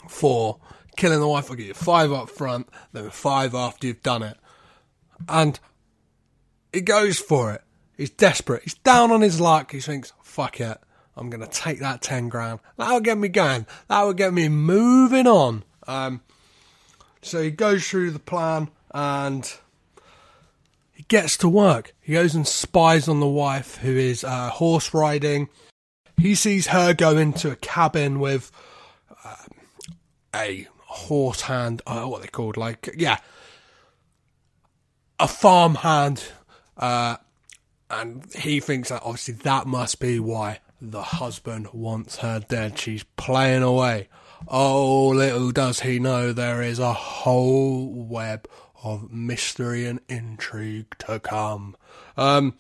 for 0.08 0.58
killing 0.96 1.20
the 1.20 1.28
wife. 1.28 1.50
I'll 1.50 1.56
give 1.56 1.66
you 1.66 1.74
five 1.74 2.12
up 2.12 2.30
front, 2.30 2.68
then 2.92 3.10
five 3.10 3.54
after 3.54 3.86
you've 3.86 4.02
done 4.02 4.22
it. 4.22 4.36
And 5.28 5.58
he 6.72 6.80
goes 6.80 7.18
for 7.18 7.52
it. 7.52 7.62
He's 7.96 8.10
desperate. 8.10 8.62
He's 8.62 8.74
down 8.74 9.10
on 9.10 9.20
his 9.20 9.40
luck. 9.40 9.72
He 9.72 9.80
thinks, 9.80 10.12
"Fuck 10.22 10.60
it, 10.60 10.78
I'm 11.16 11.30
gonna 11.30 11.46
take 11.46 11.80
that 11.80 12.02
ten 12.02 12.28
grand. 12.28 12.60
That'll 12.76 13.00
get 13.00 13.18
me 13.18 13.28
going. 13.28 13.66
That 13.88 14.02
will 14.02 14.12
get 14.12 14.32
me 14.34 14.48
moving 14.48 15.26
on." 15.26 15.64
Um, 15.86 16.20
so 17.22 17.42
he 17.42 17.50
goes 17.50 17.88
through 17.88 18.10
the 18.10 18.18
plan 18.18 18.70
and 18.92 19.50
gets 21.08 21.36
to 21.38 21.48
work. 21.48 21.94
He 22.00 22.12
goes 22.12 22.34
and 22.34 22.46
spies 22.46 23.08
on 23.08 23.20
the 23.20 23.26
wife 23.26 23.76
who 23.76 23.90
is 23.96 24.24
uh, 24.24 24.50
horse 24.50 24.92
riding. 24.92 25.48
He 26.16 26.34
sees 26.34 26.68
her 26.68 26.94
go 26.94 27.16
into 27.16 27.50
a 27.50 27.56
cabin 27.56 28.20
with 28.20 28.50
uh, 29.24 29.36
a 30.34 30.66
horse 30.78 31.42
hand, 31.42 31.82
uh, 31.86 32.04
what 32.04 32.22
they 32.22 32.28
called, 32.28 32.56
like, 32.56 32.90
yeah, 32.96 33.18
a 35.20 35.28
farm 35.28 35.76
hand. 35.76 36.24
Uh, 36.76 37.16
and 37.90 38.24
he 38.34 38.60
thinks 38.60 38.88
that 38.88 39.02
obviously 39.04 39.34
that 39.34 39.66
must 39.66 40.00
be 40.00 40.18
why 40.18 40.60
the 40.80 41.02
husband 41.02 41.68
wants 41.72 42.16
her 42.18 42.40
dead. 42.40 42.78
She's 42.78 43.04
playing 43.16 43.62
away. 43.62 44.08
Oh, 44.48 45.08
little 45.08 45.50
does 45.50 45.80
he 45.80 45.98
know 45.98 46.32
there 46.32 46.62
is 46.62 46.78
a 46.78 46.92
whole 46.92 47.88
web 47.88 48.46
of 48.82 49.12
mystery 49.12 49.86
and 49.86 50.00
intrigue 50.08 50.96
to 50.98 51.18
come. 51.20 51.76
Um, 52.16 52.54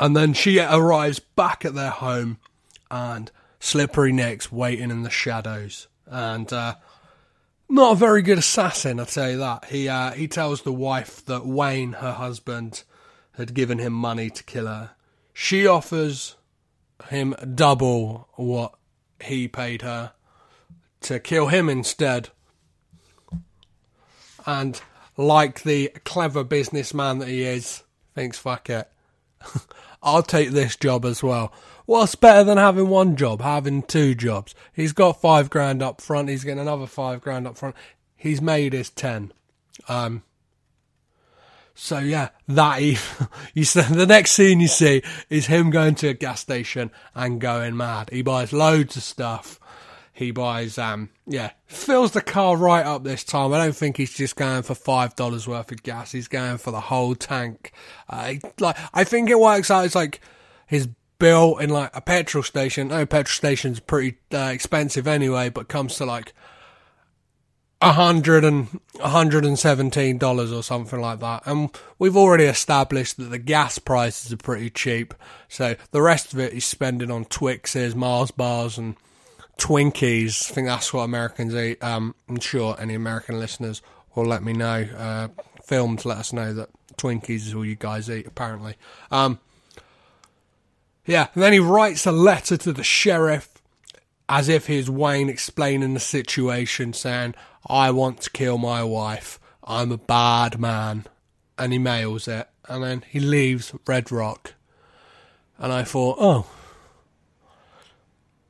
and 0.00 0.16
then 0.16 0.32
she 0.32 0.60
arrives 0.60 1.18
back 1.18 1.64
at 1.64 1.74
their 1.74 1.90
home, 1.90 2.38
and 2.90 3.30
Slippery 3.60 4.12
Nick's 4.12 4.52
waiting 4.52 4.90
in 4.90 5.02
the 5.02 5.10
shadows. 5.10 5.88
And 6.06 6.52
uh, 6.52 6.76
not 7.68 7.92
a 7.92 7.96
very 7.96 8.22
good 8.22 8.38
assassin, 8.38 9.00
I'll 9.00 9.06
tell 9.06 9.30
you 9.30 9.38
that. 9.38 9.66
He 9.66 9.88
uh, 9.88 10.12
he 10.12 10.28
tells 10.28 10.62
the 10.62 10.72
wife 10.72 11.24
that 11.26 11.46
Wayne, 11.46 11.94
her 11.94 12.12
husband, 12.12 12.84
had 13.32 13.54
given 13.54 13.78
him 13.78 13.92
money 13.92 14.30
to 14.30 14.44
kill 14.44 14.66
her. 14.66 14.90
She 15.34 15.66
offers 15.66 16.36
him 17.08 17.34
double 17.54 18.28
what 18.34 18.74
he 19.20 19.48
paid 19.48 19.82
her 19.82 20.12
to 21.02 21.20
kill 21.20 21.48
him 21.48 21.68
instead. 21.68 22.30
And 24.48 24.80
like 25.18 25.62
the 25.62 25.92
clever 26.06 26.42
businessman 26.42 27.18
that 27.18 27.28
he 27.28 27.42
is, 27.42 27.82
thinks, 28.14 28.38
fuck 28.38 28.70
it. 28.70 28.90
I'll 30.02 30.22
take 30.22 30.52
this 30.52 30.74
job 30.74 31.04
as 31.04 31.22
well. 31.22 31.52
What's 31.84 32.14
better 32.14 32.44
than 32.44 32.56
having 32.56 32.88
one 32.88 33.14
job, 33.14 33.42
having 33.42 33.82
two 33.82 34.14
jobs? 34.14 34.54
He's 34.72 34.94
got 34.94 35.20
five 35.20 35.50
grand 35.50 35.82
up 35.82 36.00
front, 36.00 36.30
he's 36.30 36.44
getting 36.44 36.60
another 36.60 36.86
five 36.86 37.20
grand 37.20 37.46
up 37.46 37.58
front. 37.58 37.76
He's 38.16 38.40
made 38.40 38.72
his 38.72 38.88
ten. 38.88 39.32
Um, 39.86 40.22
so 41.74 41.98
yeah, 41.98 42.30
that 42.48 42.78
he, 42.80 42.96
you 43.52 43.64
see, 43.64 43.82
the 43.82 44.06
next 44.06 44.30
scene 44.30 44.60
you 44.60 44.68
see 44.68 45.02
is 45.28 45.44
him 45.44 45.68
going 45.68 45.94
to 45.96 46.08
a 46.08 46.14
gas 46.14 46.40
station 46.40 46.90
and 47.14 47.38
going 47.38 47.76
mad. 47.76 48.08
He 48.10 48.22
buys 48.22 48.54
loads 48.54 48.96
of 48.96 49.02
stuff 49.02 49.60
he 50.18 50.32
buys, 50.32 50.78
um, 50.78 51.10
yeah, 51.28 51.52
fills 51.66 52.10
the 52.10 52.20
car 52.20 52.56
right 52.56 52.84
up 52.84 53.04
this 53.04 53.22
time. 53.22 53.52
I 53.52 53.58
don't 53.58 53.76
think 53.76 53.96
he's 53.96 54.12
just 54.12 54.34
going 54.34 54.62
for 54.62 54.74
five 54.74 55.14
dollars 55.14 55.46
worth 55.46 55.70
of 55.70 55.84
gas. 55.84 56.10
He's 56.10 56.26
going 56.26 56.58
for 56.58 56.72
the 56.72 56.80
whole 56.80 57.14
tank. 57.14 57.72
Uh, 58.10 58.34
like, 58.58 58.76
I 58.92 59.04
think 59.04 59.30
it 59.30 59.38
works 59.38 59.70
out. 59.70 59.84
It's 59.84 59.94
like 59.94 60.20
his 60.66 60.88
bill 61.20 61.56
in 61.58 61.70
like 61.70 61.90
a 61.94 62.00
petrol 62.00 62.42
station. 62.42 62.88
No, 62.88 63.06
petrol 63.06 63.32
station's 63.32 63.78
pretty 63.78 64.18
uh, 64.34 64.50
expensive 64.52 65.06
anyway, 65.06 65.50
but 65.50 65.68
comes 65.68 65.94
to 65.98 66.04
like 66.04 66.34
a 67.80 67.92
hundred 67.92 68.44
and 68.44 68.80
a 68.98 69.10
hundred 69.10 69.44
and 69.44 69.56
seventeen 69.56 70.18
dollars 70.18 70.50
or 70.52 70.64
something 70.64 71.00
like 71.00 71.20
that. 71.20 71.44
And 71.46 71.70
we've 71.96 72.16
already 72.16 72.44
established 72.44 73.18
that 73.18 73.30
the 73.30 73.38
gas 73.38 73.78
prices 73.78 74.32
are 74.32 74.36
pretty 74.36 74.68
cheap. 74.68 75.14
So 75.46 75.76
the 75.92 76.02
rest 76.02 76.32
of 76.32 76.40
it 76.40 76.54
he's 76.54 76.64
spending 76.66 77.12
on 77.12 77.24
Twixes, 77.26 77.94
Mars 77.94 78.32
bars, 78.32 78.78
and 78.78 78.96
Twinkies. 79.58 80.50
I 80.50 80.54
think 80.54 80.68
that's 80.68 80.92
what 80.92 81.02
Americans 81.02 81.54
eat. 81.54 81.82
Um, 81.82 82.14
I'm 82.28 82.40
sure 82.40 82.76
any 82.78 82.94
American 82.94 83.38
listeners 83.38 83.82
will 84.14 84.24
let 84.24 84.42
me 84.42 84.52
know. 84.52 84.86
Uh, 84.96 85.28
films 85.64 86.06
let 86.06 86.18
us 86.18 86.32
know 86.32 86.54
that 86.54 86.70
Twinkies 86.96 87.46
is 87.46 87.54
all 87.54 87.64
you 87.64 87.76
guys 87.76 88.08
eat, 88.08 88.26
apparently. 88.26 88.76
Um, 89.10 89.38
yeah, 91.04 91.28
and 91.34 91.42
then 91.42 91.52
he 91.52 91.58
writes 91.58 92.06
a 92.06 92.12
letter 92.12 92.56
to 92.58 92.72
the 92.72 92.84
sheriff 92.84 93.48
as 94.28 94.48
if 94.48 94.66
he's 94.66 94.90
Wayne 94.90 95.28
explaining 95.28 95.94
the 95.94 96.00
situation, 96.00 96.92
saying, 96.92 97.34
I 97.66 97.90
want 97.90 98.20
to 98.22 98.30
kill 98.30 98.58
my 98.58 98.84
wife. 98.84 99.40
I'm 99.64 99.90
a 99.90 99.98
bad 99.98 100.60
man. 100.60 101.06
And 101.56 101.72
he 101.72 101.78
mails 101.78 102.28
it. 102.28 102.48
And 102.68 102.84
then 102.84 103.04
he 103.08 103.20
leaves 103.20 103.72
Red 103.86 104.12
Rock. 104.12 104.54
And 105.58 105.72
I 105.72 105.82
thought, 105.82 106.18
oh, 106.20 106.46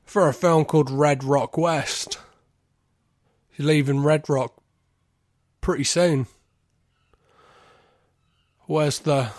for 0.09 0.27
a 0.27 0.33
film 0.33 0.65
called 0.65 0.91
Red 0.91 1.23
Rock 1.23 1.59
West. 1.59 2.19
He's 3.50 3.67
leaving 3.67 4.03
Red 4.03 4.27
Rock 4.27 4.55
pretty 5.61 5.85
soon. 5.85 6.27
Where's 8.65 9.00
the 9.00 9.31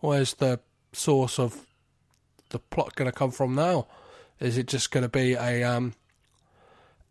where's 0.00 0.34
the 0.34 0.60
source 0.94 1.38
of 1.38 1.66
the 2.48 2.58
plot 2.58 2.94
going 2.94 3.10
to 3.10 3.16
come 3.16 3.30
from 3.30 3.54
now? 3.54 3.86
Is 4.40 4.56
it 4.56 4.68
just 4.68 4.90
going 4.90 5.02
to 5.02 5.08
be 5.08 5.34
a 5.34 5.62
um, 5.64 5.92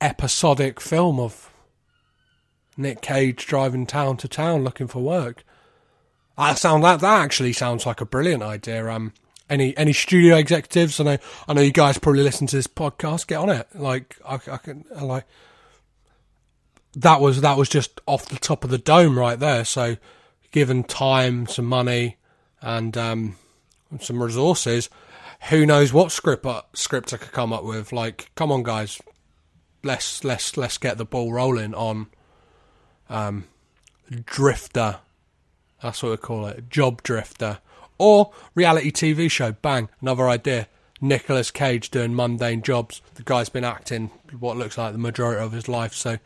episodic 0.02 0.82
film 0.82 1.20
of 1.20 1.54
Nick 2.76 3.02
Cage 3.02 3.46
driving 3.46 3.86
town 3.86 4.18
to 4.18 4.28
town 4.28 4.64
looking 4.64 4.88
for 4.88 5.04
work? 5.04 5.44
That 6.36 6.58
sound 6.58 6.84
that 6.84 7.02
that 7.02 7.22
actually 7.22 7.54
sounds 7.54 7.86
like 7.86 8.02
a 8.02 8.06
brilliant 8.06 8.42
idea. 8.42 8.90
Um, 8.90 9.14
any 9.50 9.76
any 9.78 9.94
studio 9.94 10.36
executives. 10.36 11.00
I 11.00 11.04
know 11.04 11.18
I 11.48 11.54
know 11.54 11.62
you 11.62 11.72
guys 11.72 11.98
probably 11.98 12.24
listen 12.24 12.48
to 12.48 12.56
this 12.56 12.68
podcast. 12.68 13.28
Get 13.28 13.38
on 13.38 13.50
it. 13.50 13.68
Like 13.76 14.18
I, 14.26 14.36
I 14.36 14.58
can 14.58 14.86
I 14.96 15.04
like 15.04 15.26
that 16.96 17.22
was 17.22 17.42
that 17.42 17.58
was 17.58 17.70
just 17.70 18.02
off 18.06 18.26
the 18.26 18.38
top 18.38 18.64
of 18.64 18.70
the 18.70 18.78
dome 18.78 19.18
right 19.18 19.40
there. 19.40 19.66
So 19.66 19.98
given 20.52 20.84
time, 20.84 21.48
some 21.48 21.66
money, 21.66 22.18
and 22.62 22.98
um, 22.98 23.36
some 24.00 24.22
resources, 24.22 24.90
who 25.50 25.66
knows 25.66 25.94
what 25.94 26.12
script 26.12 26.46
uh, 26.46 26.64
script 26.74 27.14
I 27.14 27.18
could 27.18 27.32
come 27.32 27.54
up 27.54 27.64
with? 27.64 27.92
Like, 27.92 28.32
come 28.36 28.52
on, 28.52 28.64
guys, 28.64 29.02
let's 29.84 30.24
let's 30.24 30.58
let's 30.58 30.78
get 30.78 30.98
the 30.98 31.06
ball 31.06 31.32
rolling 31.32 31.74
on 31.76 32.08
um, 33.10 33.46
Drifter. 34.26 35.00
That's 35.82 36.02
what 36.02 36.10
we 36.10 36.18
call 36.18 36.48
it, 36.48 36.70
Job 36.70 37.04
Drifter. 37.04 37.60
Or 37.98 38.32
reality 38.56 38.92
TV 38.92 39.30
show, 39.30 39.54
bang, 39.54 39.90
another 40.02 40.28
idea. 40.30 40.68
Nicolas 41.00 41.52
Cage 41.52 41.92
doing 41.92 42.16
mundane 42.16 42.62
jobs. 42.62 43.02
The 43.16 43.24
guy's 43.24 43.50
been 43.50 43.64
acting 43.64 44.10
what 44.40 44.58
looks 44.58 44.78
like 44.78 44.94
the 44.94 44.98
majority 44.98 45.42
of 45.42 45.52
his 45.52 45.68
life, 45.68 45.94
so 45.94 46.18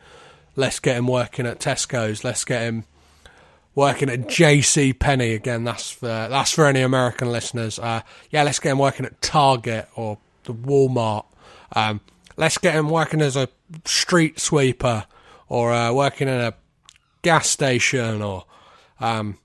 let's 0.56 0.80
get 0.80 0.96
him 0.96 1.06
working 1.06 1.46
at 1.46 1.60
Tesco's. 1.60 2.24
Let's 2.24 2.44
get 2.44 2.62
him 2.62 2.84
working 3.74 4.08
at 4.08 4.28
J.C. 4.28 4.92
Penney 4.92 5.34
again. 5.34 5.64
That's 5.64 5.90
for 5.90 6.06
that's 6.06 6.52
for 6.52 6.66
any 6.66 6.80
American 6.80 7.30
listeners. 7.30 7.78
Uh, 7.78 8.02
yeah, 8.30 8.42
let's 8.42 8.58
get 8.58 8.72
him 8.72 8.78
working 8.78 9.06
at 9.06 9.20
Target 9.20 9.88
or 9.94 10.18
the 10.44 10.54
Walmart. 10.54 11.26
Um, 11.74 12.00
let's 12.36 12.58
get 12.58 12.74
him 12.74 12.88
working 12.88 13.20
as 13.20 13.36
a 13.36 13.48
street 13.84 14.40
sweeper 14.40 15.06
or 15.48 15.72
uh, 15.72 15.92
working 15.92 16.28
in 16.28 16.40
a 16.40 16.54
gas 17.22 17.48
station 17.48 18.22
or 18.22 18.44
um, 19.00 19.38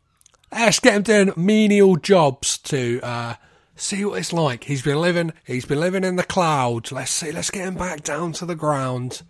Let's 0.52 0.80
get 0.80 0.96
him 0.96 1.04
doing 1.04 1.34
menial 1.36 1.98
jobs 1.98 2.58
to 2.60 3.00
uh, 3.04 3.36
see 3.76 4.06
what 4.06 4.20
it's 4.20 4.34
like. 4.34 4.64
He's 4.66 4.82
been 4.82 5.00
living. 5.02 5.34
He's 5.46 5.66
been 5.66 5.80
living 5.80 6.04
in 6.04 6.16
the 6.16 6.24
clouds. 6.24 6.92
Let's 6.92 7.12
see. 7.12 7.32
Let's 7.32 7.52
get 7.52 7.68
him 7.68 7.76
back 7.76 8.04
down 8.04 8.32
to 8.34 8.46
the 8.46 8.56
ground. 8.56 9.24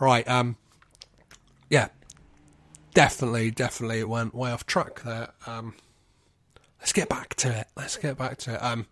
Right. 0.00 0.26
Um. 0.28 0.56
Yeah. 1.68 1.88
Definitely. 2.94 3.50
Definitely. 3.50 4.00
It 4.00 4.08
went 4.08 4.34
way 4.34 4.50
off 4.50 4.66
track 4.66 5.02
there. 5.02 5.30
Um. 5.46 5.74
Let's 6.80 6.92
get 6.92 7.08
back 7.08 7.34
to 7.36 7.60
it. 7.60 7.66
Let's 7.76 7.96
get 7.96 8.16
back 8.16 8.38
to 8.38 8.54
it. 8.54 8.62
Um. 8.62 8.86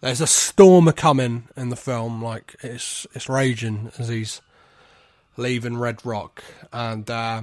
There's 0.00 0.20
a 0.20 0.26
storm 0.26 0.90
coming 0.92 1.48
in 1.56 1.70
the 1.70 1.76
film. 1.76 2.22
Like 2.22 2.56
it's 2.62 3.06
it's 3.14 3.28
raging 3.28 3.90
as 3.98 4.08
he's 4.08 4.40
leaving 5.36 5.76
Red 5.76 6.04
Rock, 6.04 6.42
and 6.72 7.08
uh, 7.10 7.42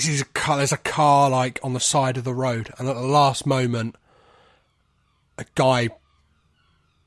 sees 0.00 0.20
a 0.20 0.26
car. 0.26 0.56
There's 0.58 0.72
a 0.72 0.76
car 0.76 1.30
like 1.30 1.58
on 1.62 1.72
the 1.72 1.80
side 1.80 2.16
of 2.16 2.24
the 2.24 2.34
road, 2.34 2.70
and 2.78 2.88
at 2.88 2.94
the 2.94 3.02
last 3.02 3.46
moment, 3.46 3.96
a 5.36 5.46
guy 5.54 5.90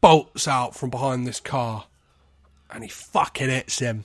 bolts 0.01 0.47
out 0.47 0.75
from 0.75 0.89
behind 0.89 1.27
this 1.27 1.39
car, 1.39 1.85
and 2.69 2.83
he 2.83 2.89
fucking 2.89 3.49
hits 3.49 3.79
him 3.79 4.03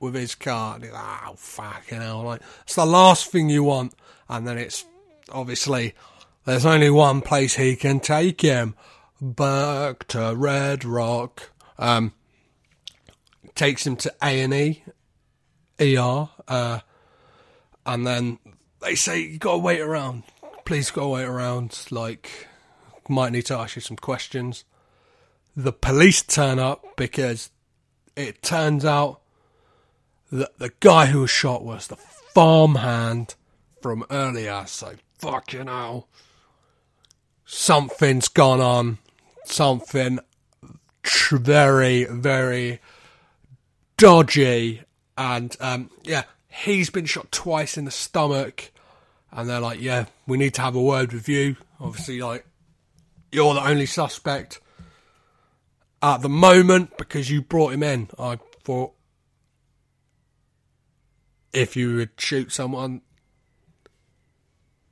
with 0.00 0.14
his 0.14 0.34
car. 0.34 0.74
And 0.74 0.84
he's 0.84 0.92
like, 0.92 1.28
oh 1.28 1.34
fucking 1.36 2.00
hell! 2.00 2.22
Like 2.22 2.42
it's 2.62 2.74
the 2.74 2.86
last 2.86 3.30
thing 3.30 3.48
you 3.48 3.64
want, 3.64 3.94
and 4.28 4.46
then 4.46 4.58
it's 4.58 4.84
obviously 5.30 5.94
there's 6.44 6.66
only 6.66 6.90
one 6.90 7.20
place 7.20 7.56
he 7.56 7.76
can 7.76 8.00
take 8.00 8.40
him. 8.40 8.74
back 9.20 10.08
to 10.08 10.34
Red 10.36 10.84
Rock. 10.84 11.50
Um, 11.78 12.12
takes 13.54 13.86
him 13.86 13.96
to 13.96 14.12
A 14.22 14.40
and 14.40 14.54
E, 14.54 14.82
ER, 15.80 16.28
uh, 16.48 16.80
and 17.86 18.06
then 18.06 18.38
they 18.80 18.94
say 18.94 19.20
you 19.20 19.38
gotta 19.38 19.58
wait 19.58 19.80
around. 19.80 20.24
Please 20.64 20.90
gotta 20.90 21.08
wait 21.08 21.24
around. 21.24 21.86
Like, 21.90 22.48
might 23.08 23.32
need 23.32 23.46
to 23.46 23.54
ask 23.56 23.76
you 23.76 23.82
some 23.82 23.96
questions. 23.96 24.64
The 25.56 25.72
police 25.72 26.22
turn 26.22 26.58
up 26.58 26.96
because 26.96 27.50
it 28.16 28.42
turns 28.42 28.84
out 28.84 29.20
that 30.30 30.58
the 30.58 30.72
guy 30.80 31.06
who 31.06 31.20
was 31.20 31.30
shot 31.30 31.62
was 31.62 31.88
the 31.88 31.96
farmhand 31.96 33.34
from 33.80 34.04
earlier. 34.10 34.64
So 34.66 34.94
fucking 35.18 35.66
hell, 35.66 36.08
something's 37.44 38.28
gone 38.28 38.60
on. 38.60 38.98
Something 39.44 40.20
tr- 41.02 41.36
very, 41.36 42.04
very 42.04 42.80
dodgy. 43.96 44.82
And 45.18 45.54
um, 45.60 45.90
yeah, 46.04 46.22
he's 46.52 46.90
been 46.90 47.06
shot 47.06 47.32
twice 47.32 47.76
in 47.76 47.84
the 47.84 47.90
stomach. 47.90 48.70
And 49.30 49.48
they're 49.48 49.60
like, 49.60 49.80
yeah, 49.80 50.06
we 50.26 50.36
need 50.36 50.54
to 50.54 50.62
have 50.62 50.74
a 50.74 50.82
word 50.82 51.12
with 51.12 51.28
you. 51.28 51.56
Obviously, 51.80 52.20
like, 52.20 52.44
you're 53.30 53.54
the 53.54 53.66
only 53.66 53.86
suspect 53.86 54.60
at 56.02 56.20
the 56.20 56.28
moment 56.28 56.98
because 56.98 57.30
you 57.30 57.40
brought 57.40 57.72
him 57.72 57.82
in. 57.82 58.08
I 58.18 58.38
thought 58.62 58.92
if 61.52 61.76
you 61.76 61.96
would 61.96 62.10
shoot 62.18 62.52
someone, 62.52 63.00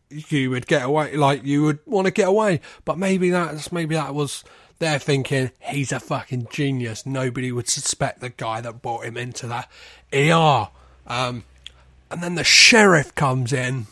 you 0.08 0.50
would 0.50 0.66
get 0.66 0.84
away. 0.84 1.16
Like 1.16 1.44
you 1.44 1.62
would 1.64 1.80
want 1.84 2.06
to 2.06 2.10
get 2.10 2.28
away, 2.28 2.60
but 2.84 2.98
maybe 2.98 3.30
that's 3.30 3.70
maybe 3.70 3.94
that 3.94 4.14
was 4.14 4.42
they're 4.78 4.98
thinking 4.98 5.50
he's 5.60 5.92
a 5.92 6.00
fucking 6.00 6.48
genius. 6.50 7.04
Nobody 7.04 7.52
would 7.52 7.68
suspect 7.68 8.20
the 8.20 8.30
guy 8.30 8.60
that 8.60 8.82
brought 8.82 9.04
him 9.04 9.16
into 9.16 9.46
that 9.48 9.70
ER. 10.12 10.68
Um, 11.06 11.44
and 12.10 12.22
then 12.22 12.34
the 12.34 12.44
sheriff 12.44 13.14
comes 13.14 13.52
in. 13.52 13.86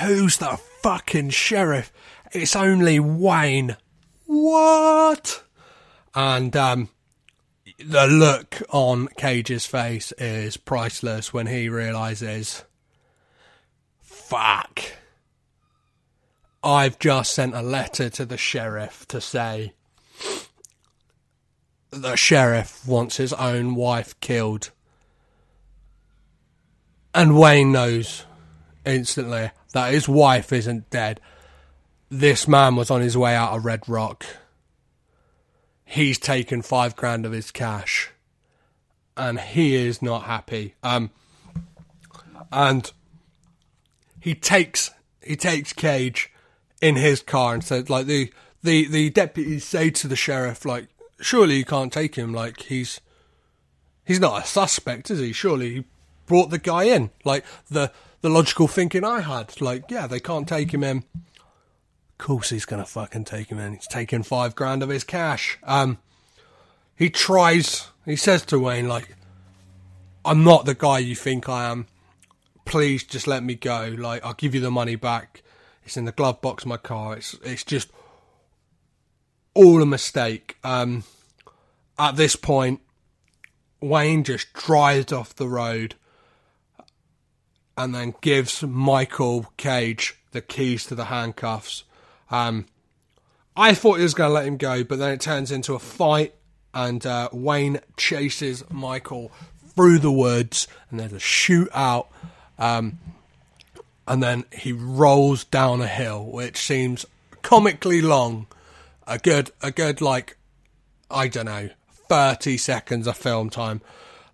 Who's 0.00 0.38
the 0.38 0.58
fucking 0.82 1.30
sheriff? 1.30 1.92
It's 2.32 2.56
only 2.56 3.00
Wayne. 3.00 3.76
What? 4.26 5.42
And 6.14 6.56
um, 6.56 6.88
the 7.78 8.06
look 8.06 8.62
on 8.70 9.08
Cage's 9.16 9.66
face 9.66 10.12
is 10.12 10.56
priceless 10.56 11.32
when 11.32 11.46
he 11.46 11.68
realizes, 11.68 12.64
fuck. 14.00 14.80
I've 16.62 16.98
just 16.98 17.32
sent 17.32 17.54
a 17.54 17.62
letter 17.62 18.10
to 18.10 18.26
the 18.26 18.36
sheriff 18.36 19.06
to 19.08 19.20
say 19.20 19.72
the 21.90 22.16
sheriff 22.16 22.86
wants 22.86 23.16
his 23.16 23.32
own 23.32 23.74
wife 23.74 24.18
killed. 24.20 24.70
And 27.14 27.38
Wayne 27.38 27.72
knows 27.72 28.24
instantly 28.84 29.50
that 29.72 29.92
his 29.92 30.08
wife 30.08 30.52
isn't 30.52 30.90
dead. 30.90 31.20
This 32.08 32.46
man 32.46 32.76
was 32.76 32.90
on 32.90 33.00
his 33.00 33.16
way 33.16 33.34
out 33.34 33.56
of 33.56 33.64
Red 33.64 33.88
Rock. 33.88 34.24
He's 35.84 36.18
taken 36.18 36.62
five 36.62 36.96
grand 36.96 37.26
of 37.26 37.32
his 37.32 37.50
cash. 37.50 38.10
And 39.16 39.40
he 39.40 39.74
is 39.74 40.00
not 40.00 40.24
happy. 40.24 40.74
Um 40.82 41.10
and 42.52 42.90
he 44.18 44.34
takes 44.34 44.90
he 45.22 45.36
takes 45.36 45.72
Cage 45.72 46.32
in 46.80 46.96
his 46.96 47.22
car 47.22 47.54
and 47.54 47.62
said 47.64 47.90
like 47.90 48.06
the 48.06 48.32
the 48.62 48.86
the 48.86 49.10
deputies 49.10 49.64
say 49.64 49.90
to 49.90 50.08
the 50.08 50.16
sheriff 50.16 50.64
like 50.64 50.88
surely 51.20 51.56
you 51.56 51.64
can't 51.64 51.92
take 51.92 52.14
him 52.16 52.32
like 52.32 52.62
he's 52.62 53.00
he's 54.04 54.20
not 54.20 54.42
a 54.42 54.46
suspect 54.46 55.10
is 55.10 55.18
he 55.18 55.32
surely 55.32 55.84
brought 56.30 56.50
the 56.50 56.58
guy 56.58 56.84
in. 56.84 57.10
Like 57.24 57.44
the 57.68 57.90
the 58.20 58.30
logical 58.30 58.68
thinking 58.68 59.04
I 59.04 59.20
had 59.20 59.60
like 59.60 59.90
yeah 59.90 60.06
they 60.06 60.20
can't 60.20 60.46
take 60.46 60.72
him 60.72 60.84
in. 60.84 60.98
Of 60.98 62.18
course 62.18 62.50
he's 62.50 62.64
gonna 62.64 62.86
fucking 62.86 63.24
take 63.24 63.48
him 63.48 63.58
in. 63.58 63.74
He's 63.74 63.88
taking 63.88 64.22
five 64.22 64.54
grand 64.54 64.84
of 64.84 64.90
his 64.90 65.02
cash. 65.02 65.58
Um 65.64 65.98
he 66.94 67.10
tries 67.10 67.88
he 68.04 68.14
says 68.14 68.44
to 68.46 68.60
Wayne 68.60 68.86
like 68.86 69.16
I'm 70.24 70.44
not 70.44 70.66
the 70.66 70.74
guy 70.74 71.00
you 71.00 71.16
think 71.16 71.48
I 71.48 71.68
am. 71.68 71.88
Please 72.64 73.02
just 73.02 73.26
let 73.26 73.42
me 73.42 73.56
go. 73.56 73.92
Like 73.98 74.24
I'll 74.24 74.34
give 74.34 74.54
you 74.54 74.60
the 74.60 74.70
money 74.70 74.94
back. 74.94 75.42
It's 75.84 75.96
in 75.96 76.04
the 76.04 76.12
glove 76.12 76.40
box 76.40 76.62
of 76.62 76.68
my 76.68 76.76
car. 76.76 77.16
It's 77.16 77.34
it's 77.42 77.64
just 77.64 77.90
all 79.54 79.82
a 79.82 79.86
mistake. 79.86 80.58
Um, 80.62 81.02
at 81.98 82.14
this 82.14 82.36
point, 82.36 82.82
Wayne 83.80 84.22
just 84.22 84.52
drives 84.52 85.12
off 85.12 85.34
the 85.34 85.48
road 85.48 85.96
and 87.80 87.94
then 87.94 88.14
gives 88.20 88.62
Michael 88.62 89.46
Cage 89.56 90.14
the 90.32 90.42
keys 90.42 90.84
to 90.84 90.94
the 90.94 91.06
handcuffs. 91.06 91.84
Um, 92.30 92.66
I 93.56 93.72
thought 93.72 93.96
he 93.96 94.02
was 94.02 94.12
going 94.12 94.28
to 94.28 94.34
let 94.34 94.44
him 94.44 94.58
go, 94.58 94.84
but 94.84 94.98
then 94.98 95.12
it 95.12 95.20
turns 95.22 95.50
into 95.50 95.74
a 95.74 95.78
fight, 95.78 96.34
and 96.74 97.04
uh, 97.06 97.30
Wayne 97.32 97.80
chases 97.96 98.62
Michael 98.70 99.32
through 99.74 99.98
the 99.98 100.12
woods, 100.12 100.68
and 100.90 101.00
there's 101.00 101.14
a 101.14 101.16
shootout. 101.16 102.08
Um, 102.58 102.98
and 104.06 104.22
then 104.22 104.44
he 104.52 104.72
rolls 104.72 105.44
down 105.44 105.80
a 105.80 105.86
hill, 105.86 106.26
which 106.30 106.58
seems 106.58 107.06
comically 107.40 108.02
long. 108.02 108.46
A 109.06 109.18
good, 109.18 109.52
a 109.62 109.70
good 109.70 110.02
like, 110.02 110.36
I 111.10 111.28
don't 111.28 111.46
know, 111.46 111.70
thirty 112.08 112.58
seconds 112.58 113.06
of 113.06 113.16
film 113.16 113.48
time. 113.48 113.80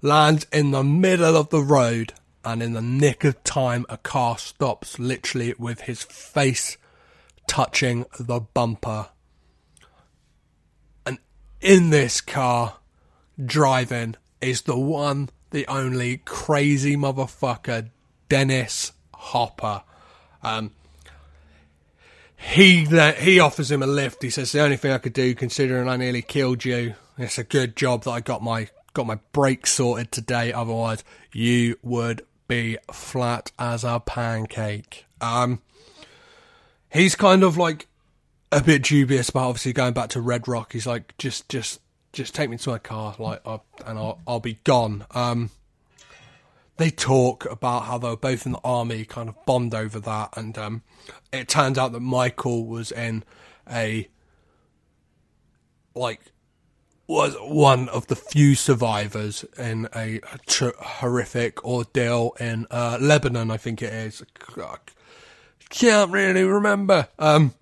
Lands 0.03 0.47
in 0.53 0.73
the 0.73 0.83
middle 0.83 1.37
of 1.37 1.51
the 1.51 1.63
road, 1.63 2.13
and 2.47 2.63
in 2.63 2.73
the 2.75 2.81
nick 2.81 3.25
of 3.25 3.43
time, 3.43 3.85
a 3.89 3.99
car 3.99 4.39
stops, 4.39 4.99
literally 4.99 5.53
with 5.59 5.83
his 5.83 6.05
face 6.05 6.79
touching 7.49 8.07
the 8.21 8.41
bumper. 8.41 9.09
And 11.05 11.19
in 11.61 11.91
this 11.91 12.21
car, 12.21 12.77
driving, 13.45 14.15
is 14.41 14.63
the 14.63 14.79
one, 14.79 15.29
the 15.51 15.67
only 15.67 16.19
crazy 16.19 16.97
motherfucker, 16.97 17.91
Dennis 18.29 18.93
Hopper. 19.13 19.83
Um, 20.43 20.71
he 22.37 22.85
he 22.85 23.41
offers 23.41 23.71
him 23.71 23.83
a 23.83 23.87
lift. 23.87 24.23
He 24.23 24.31
says 24.31 24.53
the 24.53 24.63
only 24.63 24.77
thing 24.77 24.93
I 24.93 24.99
could 24.99 25.15
do, 25.15 25.35
considering 25.35 25.89
I 25.89 25.97
nearly 25.97 26.23
killed 26.23 26.65
you, 26.65 26.95
it's 27.19 27.39
a 27.39 27.45
good 27.45 27.75
job 27.75 28.05
that 28.05 28.11
I 28.11 28.21
got 28.21 28.43
my 28.43 28.69
got 28.93 29.07
my 29.07 29.19
brakes 29.33 29.73
sorted 29.73 30.13
today. 30.13 30.53
Otherwise, 30.53 31.03
you 31.33 31.79
would 31.83 32.23
be 32.49 32.79
flat 32.93 33.53
as 33.59 33.85
a 33.85 34.01
pancake. 34.01 35.07
Um, 35.21 35.61
he's 36.91 37.15
kind 37.15 37.43
of 37.43 37.57
like 37.57 37.87
a 38.53 38.63
bit 38.63 38.83
dubious 38.83 39.29
about 39.29 39.49
obviously 39.49 39.73
going 39.73 39.93
back 39.93 40.11
to 40.11 40.21
Red 40.21 40.49
Rock. 40.49 40.73
He's 40.73 40.87
like, 40.87 41.17
just 41.19 41.49
just 41.49 41.81
just 42.13 42.35
take 42.35 42.49
me 42.49 42.57
to 42.57 42.71
my 42.71 42.79
car, 42.79 43.15
like, 43.19 43.41
I'll, 43.45 43.65
and 43.85 43.99
I'll 43.99 44.21
I'll 44.27 44.41
be 44.41 44.59
gone. 44.65 45.05
Um, 45.11 45.51
they 46.79 46.91
talk 46.91 47.45
about 47.51 47.85
how 47.85 47.99
they 47.99 48.09
were 48.09 48.17
both 48.17 48.47
in 48.47 48.53
the 48.53 48.61
army, 48.65 49.05
kind 49.05 49.29
of 49.29 49.45
bond 49.47 49.75
over 49.75 49.99
that, 50.01 50.37
and 50.37 50.57
um, 50.59 50.83
it 51.33 51.49
turns 51.49 51.79
out 51.79 51.93
that 51.93 52.01
Michael 52.01 52.67
was 52.67 52.93
in 52.93 53.25
a 53.71 54.09
like 55.95 56.21
was 57.07 57.35
one 57.41 57.89
of 57.89 58.09
the 58.09 58.17
few 58.17 58.55
survivors 58.55 59.45
in 59.59 59.89
a 59.95 60.21
tr- 60.47 60.71
horrific 60.79 61.65
ordeal 61.65 62.33
in 62.41 62.67
uh, 62.71 62.99
Lebanon, 63.01 63.51
I 63.51 63.57
think 63.57 63.81
it 63.81 63.93
is. 63.93 64.23
I 64.59 64.77
can't 65.69 66.11
really 66.11 66.45
remember. 66.45 67.09
Um, 67.19 67.55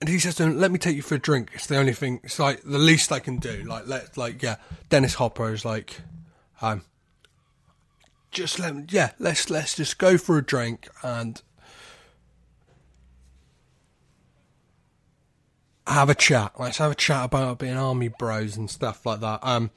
and 0.00 0.08
he 0.08 0.18
says 0.18 0.36
to 0.36 0.44
him, 0.44 0.58
"Let 0.58 0.70
me 0.70 0.78
take 0.78 0.94
you 0.94 1.02
for 1.02 1.16
a 1.16 1.18
drink. 1.18 1.50
It's 1.54 1.66
the 1.66 1.76
only 1.76 1.92
thing. 1.92 2.20
It's 2.22 2.38
like 2.38 2.62
the 2.62 2.78
least 2.78 3.10
I 3.10 3.18
can 3.18 3.38
do. 3.38 3.64
Like 3.64 3.86
let, 3.86 4.16
like 4.16 4.42
yeah." 4.42 4.56
Dennis 4.90 5.14
Hopper 5.14 5.52
is 5.52 5.64
like, 5.64 6.00
um, 6.62 6.82
just 8.30 8.58
let 8.58 8.92
yeah, 8.92 9.10
let's 9.18 9.50
let's 9.50 9.74
just 9.74 9.98
go 9.98 10.16
for 10.16 10.38
a 10.38 10.44
drink 10.44 10.88
and 11.02 11.42
have 15.88 16.10
a 16.10 16.14
chat. 16.14 16.52
Let's 16.58 16.78
have 16.78 16.92
a 16.92 16.96
chat 16.96 17.24
about 17.24 17.58
being 17.58 17.76
army 17.76 18.08
bros 18.08 18.56
and 18.56 18.70
stuff 18.70 19.04
like 19.04 19.20
that. 19.20 19.40
Um, 19.42 19.70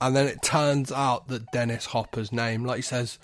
and 0.00 0.16
then 0.16 0.26
it 0.26 0.42
turns 0.42 0.90
out 0.90 1.28
that 1.28 1.52
Dennis 1.52 1.86
Hopper's 1.86 2.32
name, 2.32 2.64
like 2.64 2.76
he 2.76 2.82
says, 2.82 3.18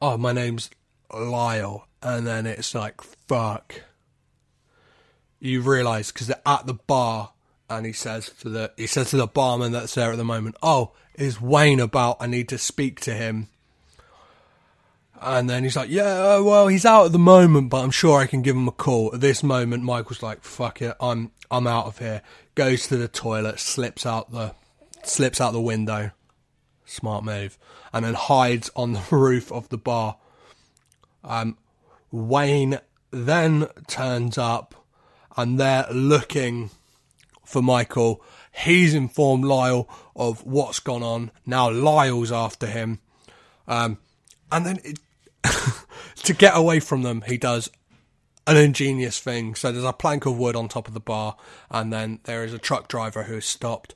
oh, 0.00 0.16
my 0.16 0.32
name's 0.32 0.70
Lyle, 1.12 1.86
and 2.02 2.26
then 2.26 2.46
it's 2.46 2.74
like 2.74 3.00
fuck. 3.00 3.82
You 5.40 5.60
realise 5.60 6.10
because 6.10 6.28
they're 6.28 6.40
at 6.46 6.66
the 6.66 6.74
bar, 6.74 7.32
and 7.68 7.86
he 7.86 7.92
says 7.92 8.30
to 8.40 8.48
the 8.48 8.72
he 8.76 8.86
says 8.86 9.10
to 9.10 9.16
the 9.16 9.26
barman 9.26 9.72
that's 9.72 9.94
there 9.94 10.12
at 10.12 10.16
the 10.16 10.24
moment, 10.24 10.56
"Oh, 10.62 10.92
is 11.14 11.40
Wayne 11.40 11.80
about? 11.80 12.16
I 12.20 12.26
need 12.26 12.48
to 12.50 12.58
speak 12.58 13.00
to 13.00 13.14
him." 13.14 13.48
And 15.20 15.48
then 15.48 15.62
he's 15.62 15.76
like, 15.76 15.90
yeah, 15.90 16.38
well, 16.38 16.68
he's 16.68 16.84
out 16.84 17.06
at 17.06 17.12
the 17.12 17.18
moment, 17.18 17.70
but 17.70 17.82
I'm 17.82 17.90
sure 17.90 18.20
I 18.20 18.26
can 18.26 18.42
give 18.42 18.56
him 18.56 18.68
a 18.68 18.72
call. 18.72 19.14
At 19.14 19.20
this 19.20 19.42
moment, 19.42 19.82
Michael's 19.84 20.22
like, 20.22 20.42
fuck 20.42 20.82
it, 20.82 20.94
I'm 21.00 21.30
I'm 21.50 21.66
out 21.66 21.86
of 21.86 21.98
here. 21.98 22.22
Goes 22.54 22.88
to 22.88 22.96
the 22.96 23.08
toilet, 23.08 23.60
slips 23.60 24.04
out 24.04 24.32
the 24.32 24.54
slips 25.02 25.40
out 25.40 25.52
the 25.52 25.60
window. 25.60 26.10
Smart 26.84 27.24
move. 27.24 27.58
And 27.92 28.04
then 28.04 28.14
hides 28.14 28.70
on 28.76 28.92
the 28.92 29.02
roof 29.10 29.50
of 29.52 29.68
the 29.68 29.78
bar. 29.78 30.16
Um, 31.22 31.56
Wayne 32.10 32.78
then 33.10 33.68
turns 33.86 34.36
up 34.36 34.74
and 35.36 35.58
they're 35.58 35.86
looking 35.90 36.70
for 37.44 37.62
Michael. 37.62 38.22
He's 38.52 38.94
informed 38.94 39.44
Lyle 39.44 39.88
of 40.14 40.44
what's 40.44 40.80
gone 40.80 41.02
on. 41.02 41.30
Now 41.46 41.70
Lyle's 41.70 42.32
after 42.32 42.66
him. 42.66 43.00
Um, 43.66 43.98
and 44.52 44.66
then 44.66 44.78
it, 44.84 44.98
to 46.22 46.34
get 46.34 46.56
away 46.56 46.80
from 46.80 47.02
them, 47.02 47.22
he 47.26 47.38
does 47.38 47.70
an 48.46 48.56
ingenious 48.56 49.20
thing. 49.20 49.54
So 49.54 49.72
there's 49.72 49.84
a 49.84 49.92
plank 49.92 50.26
of 50.26 50.38
wood 50.38 50.56
on 50.56 50.68
top 50.68 50.88
of 50.88 50.94
the 50.94 51.00
bar, 51.00 51.36
and 51.70 51.92
then 51.92 52.20
there 52.24 52.44
is 52.44 52.52
a 52.52 52.58
truck 52.58 52.88
driver 52.88 53.24
who 53.24 53.36
is 53.36 53.46
stopped. 53.46 53.94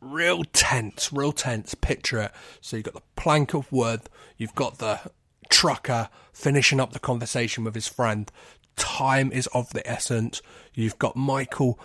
Real 0.00 0.42
tense, 0.52 1.12
real 1.12 1.32
tense. 1.32 1.74
Picture 1.74 2.20
it. 2.20 2.32
So 2.60 2.76
you've 2.76 2.84
got 2.84 2.94
the 2.94 3.02
plank 3.16 3.54
of 3.54 3.70
wood, 3.70 4.02
you've 4.36 4.54
got 4.54 4.78
the 4.78 5.00
trucker 5.48 6.08
finishing 6.32 6.80
up 6.80 6.92
the 6.92 6.98
conversation 6.98 7.64
with 7.64 7.74
his 7.74 7.88
friend. 7.88 8.30
Time 8.76 9.30
is 9.30 9.46
of 9.48 9.70
the 9.70 9.86
essence. 9.88 10.40
You've 10.74 10.98
got 10.98 11.14
Michael 11.14 11.78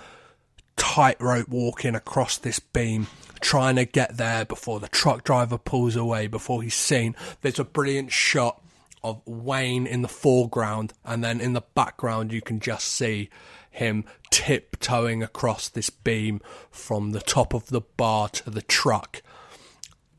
tightrope 0.77 1.49
walking 1.49 1.95
across 1.95 2.37
this 2.37 2.59
beam, 2.59 3.07
trying 3.41 3.75
to 3.77 3.85
get 3.85 4.17
there 4.17 4.45
before 4.45 4.79
the 4.79 4.87
truck 4.87 5.23
driver 5.23 5.57
pulls 5.57 5.95
away, 5.95 6.27
before 6.27 6.63
he's 6.63 6.75
seen. 6.75 7.15
There's 7.41 7.59
a 7.59 7.63
brilliant 7.63 8.11
shot 8.11 8.61
of 9.03 9.21
Wayne 9.25 9.87
in 9.87 10.01
the 10.01 10.07
foreground, 10.07 10.93
and 11.05 11.23
then 11.23 11.39
in 11.39 11.53
the 11.53 11.63
background, 11.75 12.31
you 12.31 12.41
can 12.41 12.59
just 12.59 12.87
see 12.87 13.29
him 13.69 14.03
tiptoeing 14.31 15.21
across 15.21 15.69
this 15.69 15.89
beam 15.89 16.41
from 16.71 17.11
the 17.11 17.19
top 17.19 17.53
of 17.53 17.67
the 17.67 17.81
bar 17.81 18.27
to 18.29 18.49
the 18.49 18.61
truck. 18.61 19.21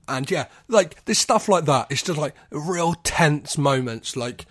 And 0.07 0.31
yeah, 0.31 0.46
like 0.68 1.04
there's 1.04 1.18
stuff 1.18 1.48
like 1.48 1.66
that. 1.66 1.88
It's 1.90 2.02
just 2.02 2.18
like 2.18 2.35
real 2.50 2.94
tense 2.94 3.59
moments. 3.59 4.16
Like 4.16 4.46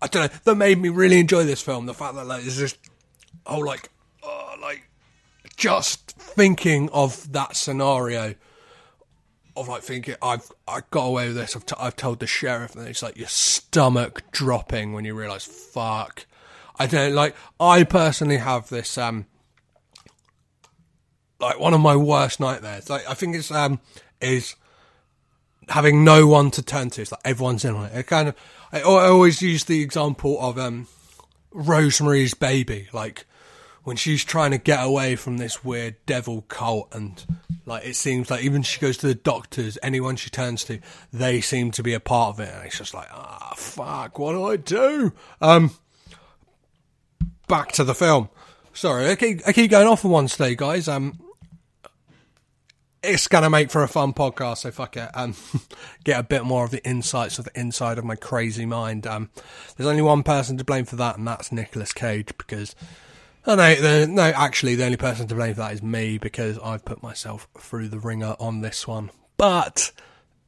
I 0.00 0.06
don't 0.06 0.32
know, 0.32 0.38
that 0.44 0.54
made 0.54 0.78
me 0.78 0.88
really 0.88 1.20
enjoy 1.20 1.44
this 1.44 1.60
film. 1.60 1.86
The 1.86 1.94
fact 1.94 2.14
that 2.14 2.26
like 2.26 2.46
it's 2.46 2.56
just 2.56 2.78
oh 3.46 3.58
like 3.58 3.90
oh 4.22 4.54
like 4.62 4.88
just 5.60 6.12
thinking 6.12 6.88
of 6.88 7.30
that 7.32 7.54
scenario 7.54 8.34
of 9.54 9.68
like 9.68 9.82
thinking 9.82 10.14
I've 10.22 10.50
I 10.66 10.80
got 10.90 11.04
away 11.04 11.26
with 11.28 11.36
this. 11.36 11.54
I've, 11.54 11.66
t- 11.66 11.76
I've 11.78 11.96
told 11.96 12.18
the 12.18 12.26
sheriff, 12.26 12.74
and 12.74 12.88
it's 12.88 13.02
like 13.02 13.18
your 13.18 13.28
stomach 13.28 14.22
dropping 14.32 14.94
when 14.94 15.04
you 15.04 15.14
realise, 15.14 15.44
fuck. 15.44 16.24
I 16.78 16.86
don't 16.86 17.14
like. 17.14 17.36
I 17.60 17.84
personally 17.84 18.38
have 18.38 18.70
this 18.70 18.96
um 18.96 19.26
like 21.38 21.60
one 21.60 21.74
of 21.74 21.80
my 21.80 21.94
worst 21.94 22.40
nightmares. 22.40 22.88
Like 22.88 23.08
I 23.08 23.12
think 23.12 23.36
it's 23.36 23.50
um 23.50 23.80
is 24.18 24.56
having 25.68 26.04
no 26.04 26.26
one 26.26 26.50
to 26.52 26.62
turn 26.62 26.88
to. 26.90 27.02
It's 27.02 27.12
like 27.12 27.20
everyone's 27.22 27.66
in 27.66 27.74
on 27.74 27.86
it. 27.86 27.98
It 27.98 28.06
kind 28.06 28.28
of. 28.30 28.34
I, 28.72 28.80
I 28.80 29.08
always 29.08 29.42
use 29.42 29.64
the 29.64 29.82
example 29.82 30.40
of 30.40 30.58
um 30.58 30.88
Rosemary's 31.52 32.32
Baby, 32.32 32.88
like 32.94 33.26
when 33.84 33.96
she's 33.96 34.24
trying 34.24 34.50
to 34.50 34.58
get 34.58 34.84
away 34.84 35.16
from 35.16 35.38
this 35.38 35.64
weird 35.64 35.96
devil 36.06 36.42
cult 36.42 36.88
and 36.94 37.24
like 37.66 37.84
it 37.84 37.94
seems 37.96 38.30
like 38.30 38.42
even 38.42 38.62
she 38.62 38.80
goes 38.80 38.96
to 38.96 39.06
the 39.06 39.14
doctors 39.14 39.78
anyone 39.82 40.16
she 40.16 40.30
turns 40.30 40.64
to 40.64 40.78
they 41.12 41.40
seem 41.40 41.70
to 41.70 41.82
be 41.82 41.94
a 41.94 42.00
part 42.00 42.34
of 42.34 42.40
it 42.40 42.52
and 42.52 42.66
it's 42.66 42.78
just 42.78 42.94
like 42.94 43.08
ah 43.12 43.52
fuck 43.56 44.18
what 44.18 44.32
do 44.32 44.44
i 44.44 44.56
do 44.56 45.12
um 45.40 45.70
back 47.48 47.72
to 47.72 47.84
the 47.84 47.94
film 47.94 48.28
sorry 48.72 49.08
i 49.08 49.16
keep, 49.16 49.40
I 49.46 49.52
keep 49.52 49.70
going 49.70 49.86
off 49.86 50.04
on 50.04 50.10
one 50.10 50.26
today 50.26 50.54
guys 50.54 50.88
um 50.88 51.18
it's 53.02 53.28
gonna 53.28 53.50
make 53.50 53.70
for 53.70 53.82
a 53.82 53.88
fun 53.88 54.12
podcast, 54.12 54.58
so 54.58 54.70
fuck 54.70 54.96
it. 54.96 55.08
Um, 55.14 55.34
get 56.04 56.20
a 56.20 56.22
bit 56.22 56.44
more 56.44 56.64
of 56.64 56.70
the 56.70 56.86
insights 56.86 57.38
of 57.38 57.46
the 57.46 57.58
inside 57.58 57.96
of 57.96 58.04
my 58.04 58.14
crazy 58.14 58.66
mind. 58.66 59.06
Um, 59.06 59.30
there's 59.76 59.88
only 59.88 60.02
one 60.02 60.22
person 60.22 60.58
to 60.58 60.64
blame 60.64 60.84
for 60.84 60.96
that, 60.96 61.16
and 61.16 61.26
that's 61.26 61.50
Nicolas 61.50 61.92
Cage 61.92 62.28
because 62.36 62.74
No, 63.46 63.56
no, 64.06 64.22
actually, 64.22 64.74
the 64.74 64.84
only 64.84 64.96
person 64.98 65.26
to 65.26 65.34
blame 65.34 65.54
for 65.54 65.60
that 65.60 65.72
is 65.72 65.82
me 65.82 66.18
because 66.18 66.58
I've 66.58 66.84
put 66.84 67.02
myself 67.02 67.48
through 67.58 67.88
the 67.88 67.98
ringer 67.98 68.36
on 68.38 68.60
this 68.60 68.86
one. 68.86 69.10
But 69.38 69.92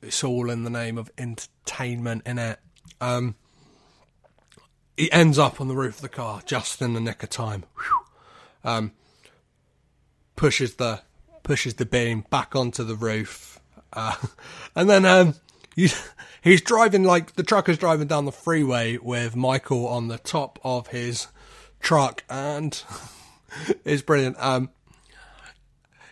it's 0.02 0.22
all 0.22 0.50
in 0.50 0.64
the 0.64 0.70
name 0.70 0.98
of 0.98 1.10
entertainment, 1.16 2.22
in 2.26 2.38
it. 2.38 2.58
Um, 3.00 3.36
he 4.96 5.10
ends 5.10 5.38
up 5.38 5.60
on 5.60 5.68
the 5.68 5.74
roof 5.74 5.96
of 5.96 6.02
the 6.02 6.08
car 6.08 6.42
just 6.44 6.82
in 6.82 6.92
the 6.92 7.00
nick 7.00 7.22
of 7.22 7.30
time. 7.30 7.64
Um, 8.62 8.92
pushes 10.36 10.74
the 10.74 11.00
pushes 11.42 11.74
the 11.74 11.86
beam 11.86 12.24
back 12.30 12.54
onto 12.54 12.84
the 12.84 12.94
roof, 12.94 13.58
uh, 13.92 14.16
and 14.76 14.88
then 14.90 15.06
um, 15.06 15.34
he's 15.74 16.60
driving 16.60 17.04
like 17.04 17.34
the 17.36 17.42
truck 17.42 17.68
is 17.68 17.78
driving 17.78 18.06
down 18.06 18.26
the 18.26 18.32
freeway 18.32 18.98
with 18.98 19.34
Michael 19.34 19.88
on 19.88 20.08
the 20.08 20.18
top 20.18 20.58
of 20.62 20.88
his 20.88 21.28
truck 21.82 22.24
and 22.30 22.82
it's 23.84 24.02
brilliant. 24.02 24.36
Um, 24.38 24.70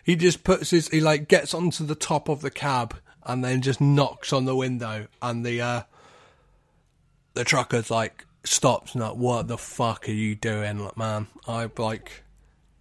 he 0.03 0.15
just 0.15 0.43
puts 0.43 0.69
his, 0.69 0.89
he 0.89 0.99
like 0.99 1.27
gets 1.27 1.53
onto 1.53 1.85
the 1.85 1.95
top 1.95 2.29
of 2.29 2.41
the 2.41 2.51
cab 2.51 2.95
and 3.23 3.43
then 3.43 3.61
just 3.61 3.81
knocks 3.81 4.31
on 4.31 4.45
the 4.45 4.55
window 4.55 5.07
and 5.21 5.45
the, 5.45 5.61
uh, 5.61 5.81
the 7.33 7.43
trucker's 7.43 7.89
like 7.89 8.25
stops 8.43 8.93
and 8.93 9.03
like, 9.03 9.15
what 9.15 9.47
the 9.47 9.57
fuck 9.57 10.07
are 10.07 10.13
you 10.13 10.35
doing? 10.35 10.79
Like, 10.79 10.97
man, 10.97 11.27
I 11.47 11.69
like, 11.77 12.23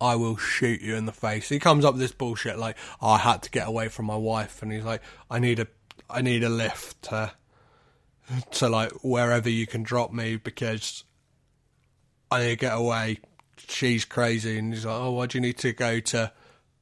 I 0.01 0.17
will 0.17 0.37
shoot 0.37 0.81
you 0.81 0.97
in 0.97 1.07
the 1.07 1.13
face. 1.13 1.49
He 1.49 1.59
comes 1.59 1.85
up 1.85 1.95
with 1.95 2.01
this 2.01 2.13
bullshit 2.13 2.59
like, 2.59 2.77
oh, 3.01 3.11
I 3.11 3.19
had 3.19 3.43
to 3.43 3.51
get 3.51 3.69
away 3.69 3.89
from 3.89 4.07
my 4.07 4.17
wife, 4.17 4.63
and 4.63 4.73
he's 4.73 4.85
like, 4.85 5.03
I 5.31 5.39
need 5.39 5.61
a, 5.61 5.67
I 6.09 6.23
need 6.23 6.43
a 6.43 6.49
lift 6.49 7.03
to, 7.05 7.33
to 8.53 8.69
like 8.69 8.93
wherever 9.03 9.49
you 9.49 9.67
can 9.67 9.83
drop 9.83 10.13
me 10.13 10.37
because 10.37 11.05
I 12.31 12.41
need 12.41 12.51
to 12.51 12.57
get 12.57 12.77
away. 12.77 13.19
She's 13.69 14.05
crazy. 14.05 14.59
And 14.59 14.73
he's 14.73 14.85
like, 14.85 15.01
oh, 15.01 15.13
why 15.13 15.27
do 15.27 15.39
you 15.39 15.43
need 15.43 15.59
to 15.59 15.73
go 15.73 16.01
to. 16.01 16.33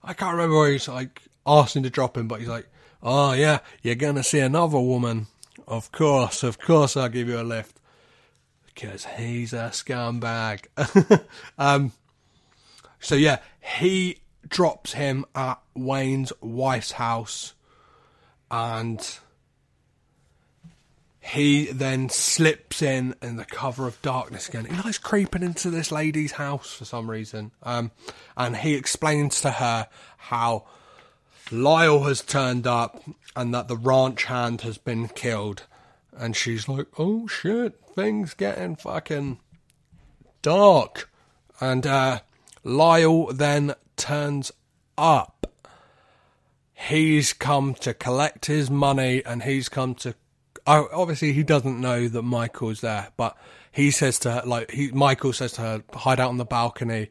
I 0.02 0.12
can't 0.12 0.32
remember 0.32 0.56
where 0.56 0.72
he's 0.72 0.88
like 0.88 1.22
asking 1.46 1.82
to 1.84 1.90
drop 1.90 2.16
him, 2.16 2.28
but 2.28 2.40
he's 2.40 2.48
like, 2.48 2.68
oh, 3.02 3.32
yeah, 3.32 3.60
you're 3.82 3.94
going 3.94 4.16
to 4.16 4.22
see 4.22 4.40
another 4.40 4.78
woman. 4.78 5.26
Of 5.66 5.92
course, 5.92 6.42
of 6.42 6.58
course, 6.58 6.96
I'll 6.96 7.08
give 7.08 7.28
you 7.28 7.40
a 7.40 7.42
lift. 7.42 7.78
Because 8.66 9.04
he's 9.04 9.52
a 9.52 9.70
scumbag. 9.72 10.66
um, 11.58 11.92
so, 13.00 13.16
yeah, 13.16 13.38
he 13.60 14.20
drops 14.46 14.92
him 14.92 15.24
at 15.34 15.60
Wayne's 15.74 16.32
wife's 16.40 16.92
house 16.92 17.54
and 18.50 19.18
he 21.28 21.66
then 21.66 22.08
slips 22.08 22.80
in 22.80 23.14
in 23.20 23.36
the 23.36 23.44
cover 23.44 23.86
of 23.86 24.00
darkness 24.00 24.48
again. 24.48 24.64
He 24.64 24.80
likes 24.82 24.96
creeping 24.96 25.42
into 25.42 25.68
this 25.68 25.92
lady's 25.92 26.32
house 26.32 26.72
for 26.72 26.86
some 26.86 27.10
reason. 27.10 27.50
Um, 27.62 27.90
and 28.34 28.56
he 28.56 28.74
explains 28.74 29.42
to 29.42 29.50
her 29.50 29.88
how 30.16 30.64
Lyle 31.50 32.04
has 32.04 32.22
turned 32.22 32.66
up 32.66 33.02
and 33.36 33.52
that 33.52 33.68
the 33.68 33.76
ranch 33.76 34.24
hand 34.24 34.62
has 34.62 34.78
been 34.78 35.08
killed. 35.08 35.64
And 36.16 36.34
she's 36.34 36.66
like, 36.66 36.86
oh 36.98 37.26
shit, 37.26 37.78
things 37.94 38.32
getting 38.32 38.76
fucking 38.76 39.38
dark. 40.40 41.10
And 41.60 41.86
uh, 41.86 42.20
Lyle 42.64 43.26
then 43.26 43.74
turns 43.96 44.50
up. 44.96 45.46
He's 46.72 47.34
come 47.34 47.74
to 47.74 47.92
collect 47.92 48.46
his 48.46 48.70
money 48.70 49.22
and 49.26 49.42
he's 49.42 49.68
come 49.68 49.94
to 49.96 50.14
obviously 50.68 51.32
he 51.32 51.42
doesn't 51.42 51.80
know 51.80 52.08
that 52.08 52.22
Michael's 52.22 52.80
there, 52.80 53.08
but 53.16 53.36
he 53.72 53.90
says 53.90 54.18
to 54.20 54.32
her, 54.32 54.42
like, 54.44 54.70
he 54.70 54.90
Michael 54.90 55.32
says 55.32 55.52
to 55.52 55.62
her, 55.62 55.82
hide 55.94 56.20
out 56.20 56.28
on 56.28 56.36
the 56.36 56.44
balcony. 56.44 57.10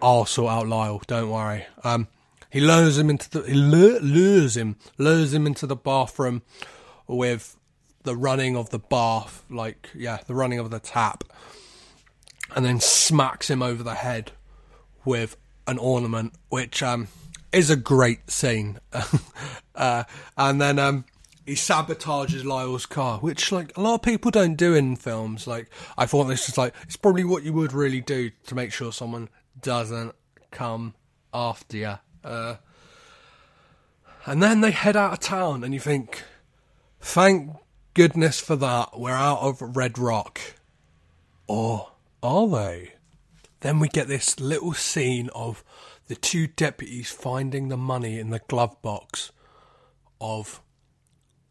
I'll 0.00 0.24
sort 0.24 0.50
out 0.50 0.66
Lyle. 0.66 1.02
Don't 1.06 1.30
worry. 1.30 1.66
Um, 1.84 2.08
he 2.50 2.60
lures 2.60 2.98
him 2.98 3.10
into 3.10 3.30
the 3.30 3.42
he 3.42 3.54
lures 3.54 4.56
him 4.56 4.76
lures 4.98 5.32
him 5.32 5.46
into 5.46 5.66
the 5.66 5.76
bathroom 5.76 6.42
with 7.06 7.56
the 8.02 8.16
running 8.16 8.56
of 8.56 8.70
the 8.70 8.78
bath, 8.78 9.44
like 9.50 9.90
yeah, 9.94 10.18
the 10.26 10.34
running 10.34 10.58
of 10.58 10.70
the 10.70 10.80
tap, 10.80 11.24
and 12.56 12.64
then 12.64 12.80
smacks 12.80 13.50
him 13.50 13.62
over 13.62 13.82
the 13.82 13.94
head 13.94 14.32
with 15.04 15.36
an 15.66 15.78
ornament, 15.78 16.34
which 16.48 16.82
um, 16.82 17.08
is 17.52 17.70
a 17.70 17.76
great 17.76 18.30
scene. 18.30 18.78
uh, 19.74 20.04
and 20.36 20.60
then 20.60 20.78
um, 20.78 21.04
he 21.46 21.54
sabotages 21.54 22.44
Lyle's 22.44 22.86
car, 22.86 23.18
which 23.18 23.50
like 23.52 23.76
a 23.76 23.80
lot 23.80 23.94
of 23.94 24.02
people 24.02 24.30
don't 24.30 24.56
do 24.56 24.74
in 24.74 24.96
films. 24.96 25.46
Like 25.46 25.70
I 25.96 26.06
thought 26.06 26.24
this 26.24 26.46
was 26.46 26.58
like 26.58 26.74
it's 26.82 26.96
probably 26.96 27.24
what 27.24 27.42
you 27.42 27.52
would 27.52 27.72
really 27.72 28.00
do 28.00 28.30
to 28.46 28.54
make 28.54 28.72
sure 28.72 28.92
someone 28.92 29.28
doesn't 29.60 30.14
come 30.50 30.94
after 31.32 31.76
you. 31.76 31.94
Uh, 32.22 32.56
and 34.26 34.42
then 34.42 34.60
they 34.60 34.70
head 34.70 34.96
out 34.96 35.14
of 35.14 35.20
town, 35.20 35.64
and 35.64 35.72
you 35.72 35.80
think, 35.80 36.22
thank 37.00 37.56
goodness 37.94 38.38
for 38.38 38.56
that, 38.56 38.98
we're 38.98 39.10
out 39.10 39.40
of 39.40 39.76
Red 39.76 39.98
Rock. 39.98 40.40
Or 41.46 41.92
are 42.22 42.46
they? 42.48 42.92
Then 43.60 43.78
we 43.78 43.88
get 43.88 44.08
this 44.08 44.38
little 44.38 44.72
scene 44.74 45.30
of 45.34 45.64
the 46.08 46.16
two 46.16 46.46
deputies 46.46 47.10
finding 47.10 47.68
the 47.68 47.76
money 47.76 48.18
in 48.18 48.30
the 48.30 48.40
glove 48.40 48.80
box 48.82 49.32
of 50.20 50.60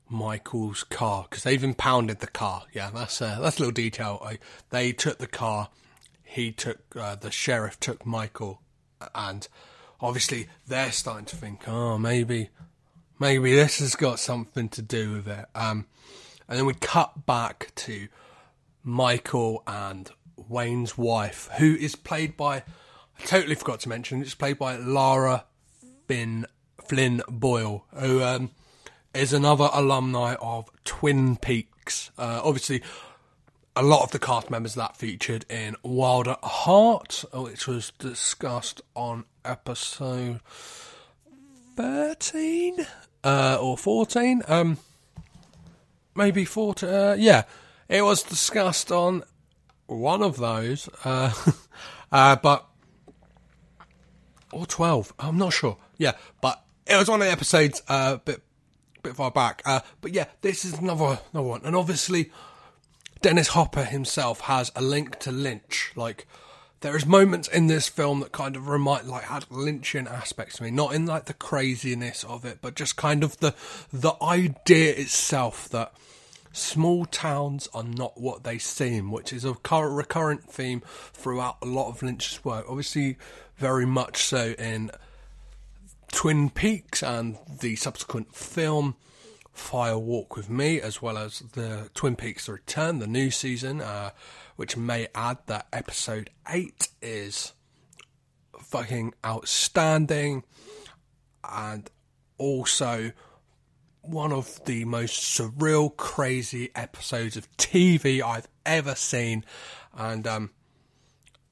Michael's 0.10 0.84
car 0.84 1.28
because 1.30 1.44
they've 1.44 1.64
impounded 1.64 2.20
the 2.20 2.28
car. 2.28 2.64
Yeah, 2.74 2.90
that's 2.94 3.22
a, 3.22 3.38
that's 3.42 3.58
a 3.58 3.60
little 3.60 3.72
detail. 3.72 4.22
I, 4.24 4.40
they 4.70 4.92
took 4.92 5.20
the 5.20 5.28
car. 5.28 5.70
He 6.24 6.52
took 6.52 6.80
uh, 6.96 7.16
the 7.16 7.32
sheriff 7.32 7.80
took 7.80 8.06
Michael, 8.06 8.62
and 9.16 9.48
obviously 10.02 10.48
they're 10.68 10.92
starting 10.92 11.26
to 11.26 11.36
think, 11.36 11.68
oh, 11.68 11.98
maybe, 11.98 12.50
maybe 13.20 13.56
this 13.56 13.80
has 13.80 13.96
got 13.96 14.20
something 14.20 14.70
to 14.70 14.82
do 14.82 15.14
with 15.14 15.28
it. 15.28 15.46
Um, 15.56 15.86
and 16.48 16.58
then 16.58 16.66
we 16.66 16.74
cut 16.74 17.26
back 17.26 17.72
to 17.76 18.08
Michael 18.84 19.64
and 19.68 20.10
Wayne's 20.36 20.98
wife, 20.98 21.50
who 21.58 21.76
is 21.76 21.96
played 21.96 22.38
by, 22.38 22.58
I 22.58 23.26
totally 23.26 23.56
forgot 23.56 23.82
to 23.82 23.90
mention, 23.90 24.22
it's 24.22 24.36
played 24.36 24.58
by 24.58 24.78
Lara 24.78 25.46
Finn, 26.08 26.46
Flynn 26.88 27.22
Boyle, 27.28 27.86
who 27.96 28.24
um, 28.24 28.52
is 29.14 29.34
another 29.34 29.70
alumni 29.74 30.36
of 30.42 30.70
Twin 30.86 31.36
Peaks. 31.38 32.12
Uh, 32.18 32.42
obviously, 32.44 32.82
a 33.76 33.84
lot 33.84 34.04
of 34.04 34.12
the 34.12 34.20
cast 34.20 34.50
members 34.50 34.76
that 34.76 34.96
featured 34.96 35.46
in 35.50 35.76
Wild 35.84 36.28
at 36.28 36.44
Heart, 36.44 37.26
which 37.34 37.68
was 37.68 37.92
discussed 37.98 38.82
on 38.96 39.26
episode 39.44 40.42
13 41.76 42.86
uh, 43.24 43.58
or 43.60 43.78
14. 43.78 44.44
Um, 44.48 44.78
maybe 46.16 46.46
14. 46.46 46.90
Uh, 46.90 47.16
yeah, 47.18 47.44
it 47.88 48.02
was 48.04 48.22
discussed 48.22 48.92
on 48.92 49.24
one 49.88 50.22
of 50.22 50.38
those. 50.38 50.90
Uh, 51.04 51.34
uh, 52.12 52.36
but. 52.36 52.66
Or 54.52 54.66
12. 54.66 55.14
I'm 55.20 55.38
not 55.38 55.54
sure. 55.54 55.78
Yeah, 55.98 56.14
but 56.42 56.64
it 56.88 56.96
was 56.98 57.08
one 57.08 57.22
of 57.22 57.28
the 57.28 57.32
episodes 57.32 57.84
a 57.88 57.92
uh, 57.92 58.18
bit, 58.18 58.42
bit 59.02 59.16
far 59.16 59.32
back. 59.32 59.62
Uh, 59.66 59.82
but 60.02 60.14
yeah, 60.14 60.26
this 60.42 60.66
is 60.66 60.74
another, 60.80 61.20
another 61.34 61.48
one. 61.48 61.62
And 61.64 61.76
obviously, 61.76 62.32
Dennis 63.22 63.50
Hopper 63.50 63.84
himself 63.84 64.42
has 64.42 64.72
a 64.76 64.82
link 64.82 65.20
to 65.20 65.32
Lynch. 65.32 65.92
Like, 65.96 66.28
there 66.82 66.96
is 66.96 67.06
moments 67.06 67.48
in 67.48 67.68
this 67.68 67.90
film 67.90 68.22
that 68.22 68.32
kind 68.32 68.56
of 68.56 68.68
remind, 68.70 69.08
like, 69.08 69.24
had 69.24 69.44
Lynchian 69.50 70.10
aspects 70.10 70.58
to 70.58 70.64
me. 70.64 70.72
Not 70.72 70.94
in 70.94 71.06
like 71.06 71.26
the 71.26 71.34
craziness 71.34 72.24
of 72.24 72.46
it, 72.46 72.60
but 72.62 72.76
just 72.76 72.96
kind 72.96 73.24
of 73.24 73.38
the 73.40 73.54
the 73.92 74.14
idea 74.22 74.94
itself 74.94 75.68
that 75.70 75.94
small 76.54 77.06
towns 77.06 77.68
are 77.74 77.84
not 77.84 78.20
what 78.20 78.44
they 78.44 78.58
seem, 78.58 79.12
which 79.12 79.34
is 79.34 79.44
a 79.44 79.54
current 79.54 79.96
recurrent 79.96 80.50
theme 80.50 80.82
throughout 81.14 81.58
a 81.62 81.66
lot 81.66 81.90
of 81.90 82.02
Lynch's 82.02 82.44
work. 82.46 82.66
Obviously, 82.70 83.18
very 83.58 83.86
much 83.86 84.24
so 84.24 84.56
in 84.58 84.90
Twin 86.12 86.50
Peaks 86.50 87.04
and 87.04 87.38
the 87.62 87.76
subsequent 87.76 88.36
film 88.36 88.96
Fire 89.52 89.98
Walk 89.98 90.36
with 90.36 90.50
Me, 90.50 90.80
as 90.80 91.02
well 91.02 91.18
as 91.18 91.40
the 91.40 91.90
Twin 91.94 92.16
Peaks 92.16 92.48
Return, 92.48 93.00
the 93.00 93.08
new 93.08 93.30
season, 93.30 93.82
uh, 93.82 94.12
which 94.56 94.78
may 94.78 95.08
add 95.14 95.38
that 95.48 95.68
episode 95.74 96.30
8 96.48 96.90
is 97.02 97.54
fucking 98.62 99.14
outstanding 99.26 100.44
and 101.44 101.90
also 102.38 103.12
one 104.02 104.32
of 104.32 104.64
the 104.66 104.86
most 104.86 105.38
surreal, 105.38 105.96
crazy 105.96 106.70
episodes 106.76 107.38
of 107.38 107.52
TV 107.58 108.22
I've 108.22 108.48
ever 108.66 108.96
seen. 108.96 109.44
And 109.94 110.26
um, 110.26 110.52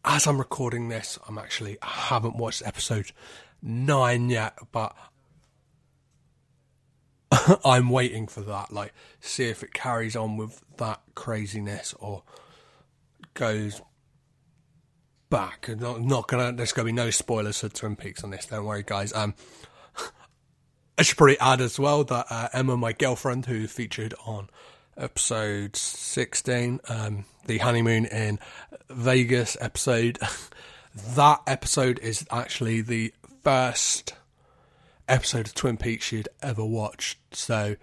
as 0.05 0.25
I'm 0.27 0.37
recording 0.37 0.89
this, 0.89 1.19
I'm 1.27 1.37
actually 1.37 1.77
I 1.81 1.87
haven't 1.87 2.37
watched 2.37 2.63
episode 2.65 3.11
nine 3.61 4.29
yet, 4.29 4.57
but 4.71 4.95
I'm 7.65 7.89
waiting 7.89 8.27
for 8.27 8.41
that. 8.41 8.71
Like, 8.71 8.93
see 9.19 9.45
if 9.45 9.63
it 9.63 9.73
carries 9.73 10.15
on 10.15 10.37
with 10.37 10.61
that 10.77 11.01
craziness 11.15 11.93
or 11.99 12.23
goes 13.33 13.81
back. 15.29 15.69
Not, 15.69 16.01
not 16.01 16.27
gonna. 16.27 16.53
There's 16.53 16.71
gonna 16.71 16.85
be 16.87 16.91
no 16.91 17.09
spoilers 17.09 17.59
for 17.59 17.69
Twin 17.69 17.95
Peaks 17.95 18.23
on 18.23 18.31
this. 18.31 18.45
Don't 18.45 18.65
worry, 18.65 18.83
guys. 18.85 19.13
Um, 19.13 19.35
I 20.97 21.03
should 21.03 21.17
probably 21.17 21.39
add 21.39 21.61
as 21.61 21.79
well 21.79 22.03
that 22.05 22.25
uh, 22.29 22.49
Emma, 22.53 22.77
my 22.77 22.93
girlfriend, 22.93 23.45
who 23.45 23.67
featured 23.67 24.13
on 24.25 24.49
episode 24.97 25.75
16, 25.75 26.79
um, 26.89 27.25
the 27.45 27.59
honeymoon 27.59 28.05
in 28.05 28.39
Vegas 28.89 29.55
episode, 29.61 30.17
that 31.15 31.41
episode 31.45 31.99
is 31.99 32.25
actually 32.31 32.81
the 32.81 33.13
first 33.43 34.13
episode 35.07 35.47
of 35.47 35.53
Twin 35.53 35.77
Peaks 35.77 36.05
she'd 36.05 36.29
ever 36.41 36.65
watched. 36.65 37.17
So, 37.35 37.75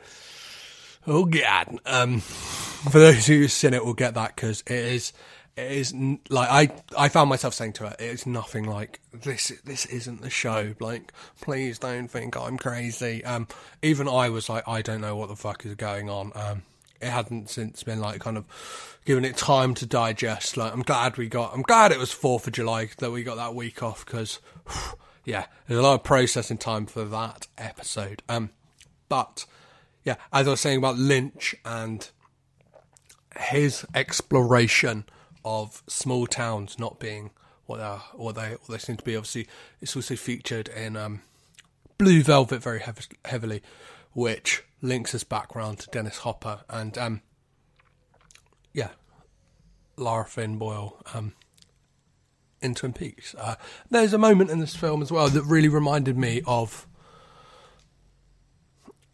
oh 1.06 1.24
god, 1.24 1.78
um, 1.86 2.20
for 2.20 2.98
those 2.98 3.26
who've 3.26 3.50
seen 3.50 3.74
it, 3.74 3.84
will 3.84 3.94
get 3.94 4.14
that 4.14 4.36
because 4.36 4.62
it 4.62 4.72
is 4.72 5.12
it 5.56 5.70
is 5.70 5.94
like 6.30 6.48
I 6.50 6.74
I 6.98 7.08
found 7.08 7.30
myself 7.30 7.54
saying 7.54 7.74
to 7.74 7.88
her, 7.88 7.96
it's 7.98 8.26
nothing 8.26 8.64
like 8.64 9.00
this. 9.12 9.52
This 9.64 9.86
isn't 9.86 10.22
the 10.22 10.30
show. 10.30 10.74
Like, 10.80 11.12
please 11.40 11.78
don't 11.78 12.08
think 12.08 12.36
I'm 12.36 12.58
crazy. 12.58 13.24
Um, 13.24 13.46
even 13.82 14.08
I 14.08 14.30
was 14.30 14.48
like, 14.48 14.66
I 14.66 14.82
don't 14.82 15.00
know 15.00 15.16
what 15.16 15.28
the 15.28 15.36
fuck 15.36 15.64
is 15.64 15.74
going 15.76 16.10
on. 16.10 16.32
Um, 16.34 16.62
it 17.00 17.08
hadn't 17.10 17.50
since 17.50 17.82
been 17.82 18.00
like 18.00 18.20
kind 18.20 18.36
of 18.36 18.46
given 19.04 19.24
it 19.24 19.36
time 19.36 19.74
to 19.74 19.86
digest. 19.86 20.56
Like, 20.56 20.72
I'm 20.72 20.82
glad 20.82 21.16
we 21.16 21.28
got. 21.28 21.54
I'm 21.54 21.62
glad 21.62 21.92
it 21.92 21.98
was 21.98 22.10
Fourth 22.10 22.46
of 22.48 22.52
July 22.52 22.88
that 22.98 23.12
we 23.12 23.22
got 23.22 23.36
that 23.36 23.54
week 23.54 23.82
off 23.82 24.04
because, 24.04 24.40
yeah, 25.24 25.46
there's 25.66 25.80
a 25.80 25.82
lot 25.82 25.94
of 25.94 26.04
processing 26.04 26.58
time 26.58 26.86
for 26.86 27.04
that 27.04 27.46
episode. 27.58 28.22
Um, 28.28 28.50
but 29.08 29.46
yeah, 30.04 30.16
as 30.32 30.46
I 30.46 30.50
was 30.50 30.60
saying 30.60 30.78
about 30.78 30.98
Lynch 30.98 31.54
and 31.64 32.08
his 33.38 33.84
exploration 33.94 35.04
of 35.44 35.82
small 35.86 36.26
towns 36.26 36.78
not 36.78 36.98
being 36.98 37.30
what 37.66 37.78
they 37.78 37.82
are, 37.84 38.04
what 38.14 38.34
they 38.34 38.50
what 38.50 38.68
they 38.68 38.78
seem 38.78 38.96
to 38.96 39.04
be. 39.04 39.16
Obviously, 39.16 39.46
it's 39.80 39.96
also 39.96 40.16
featured 40.16 40.68
in 40.68 40.96
um, 40.96 41.22
Blue 41.98 42.22
Velvet 42.22 42.62
very 42.62 42.82
heavily, 43.24 43.62
which 44.12 44.62
links 44.82 45.14
us 45.14 45.24
back 45.24 45.56
around 45.56 45.78
to 45.78 45.88
Dennis 45.90 46.18
Hopper 46.18 46.60
and 46.68 46.96
um, 46.98 47.22
yeah, 48.72 48.90
Lara 49.96 50.24
Flynn 50.24 50.58
Boyle 50.58 50.98
um, 51.14 51.32
in 52.64 52.74
Twin 52.74 52.92
Peaks. 52.92 53.34
Uh, 53.38 53.56
there's 53.90 54.12
a 54.12 54.18
moment 54.18 54.50
in 54.50 54.58
this 54.58 54.74
film 54.74 55.02
as 55.02 55.12
well 55.12 55.28
that 55.28 55.42
really 55.42 55.68
reminded 55.68 56.16
me 56.16 56.42
of 56.46 56.86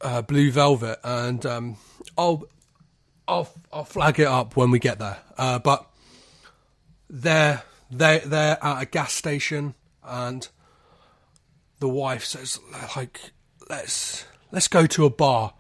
uh, 0.00 0.22
Blue 0.22 0.50
Velvet, 0.50 0.98
and 1.04 1.44
um, 1.44 1.76
I'll 2.16 2.44
I'll 3.26 3.48
I'll 3.72 3.84
flag 3.84 4.20
it 4.20 4.26
up 4.26 4.56
when 4.56 4.70
we 4.70 4.78
get 4.78 4.98
there. 4.98 5.18
Uh, 5.36 5.58
but 5.58 5.86
they're 7.08 7.62
they 7.90 8.20
they're 8.24 8.58
at 8.62 8.82
a 8.82 8.86
gas 8.86 9.12
station 9.12 9.74
and 10.02 10.48
the 11.80 11.88
wife 11.88 12.24
says 12.24 12.58
like 12.96 13.32
let's 13.68 14.24
let's 14.52 14.68
go 14.68 14.86
to 14.86 15.04
a 15.04 15.10
bar. 15.10 15.54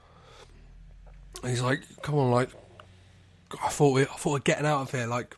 And 1.42 1.50
he's 1.50 1.62
like, 1.62 1.82
come 2.02 2.16
on, 2.16 2.30
like 2.30 2.50
I 3.62 3.68
thought 3.68 3.94
we 3.94 4.02
I 4.02 4.06
thought 4.06 4.32
we're 4.32 4.38
getting 4.40 4.66
out 4.66 4.82
of 4.82 4.90
here. 4.90 5.06
Like 5.06 5.36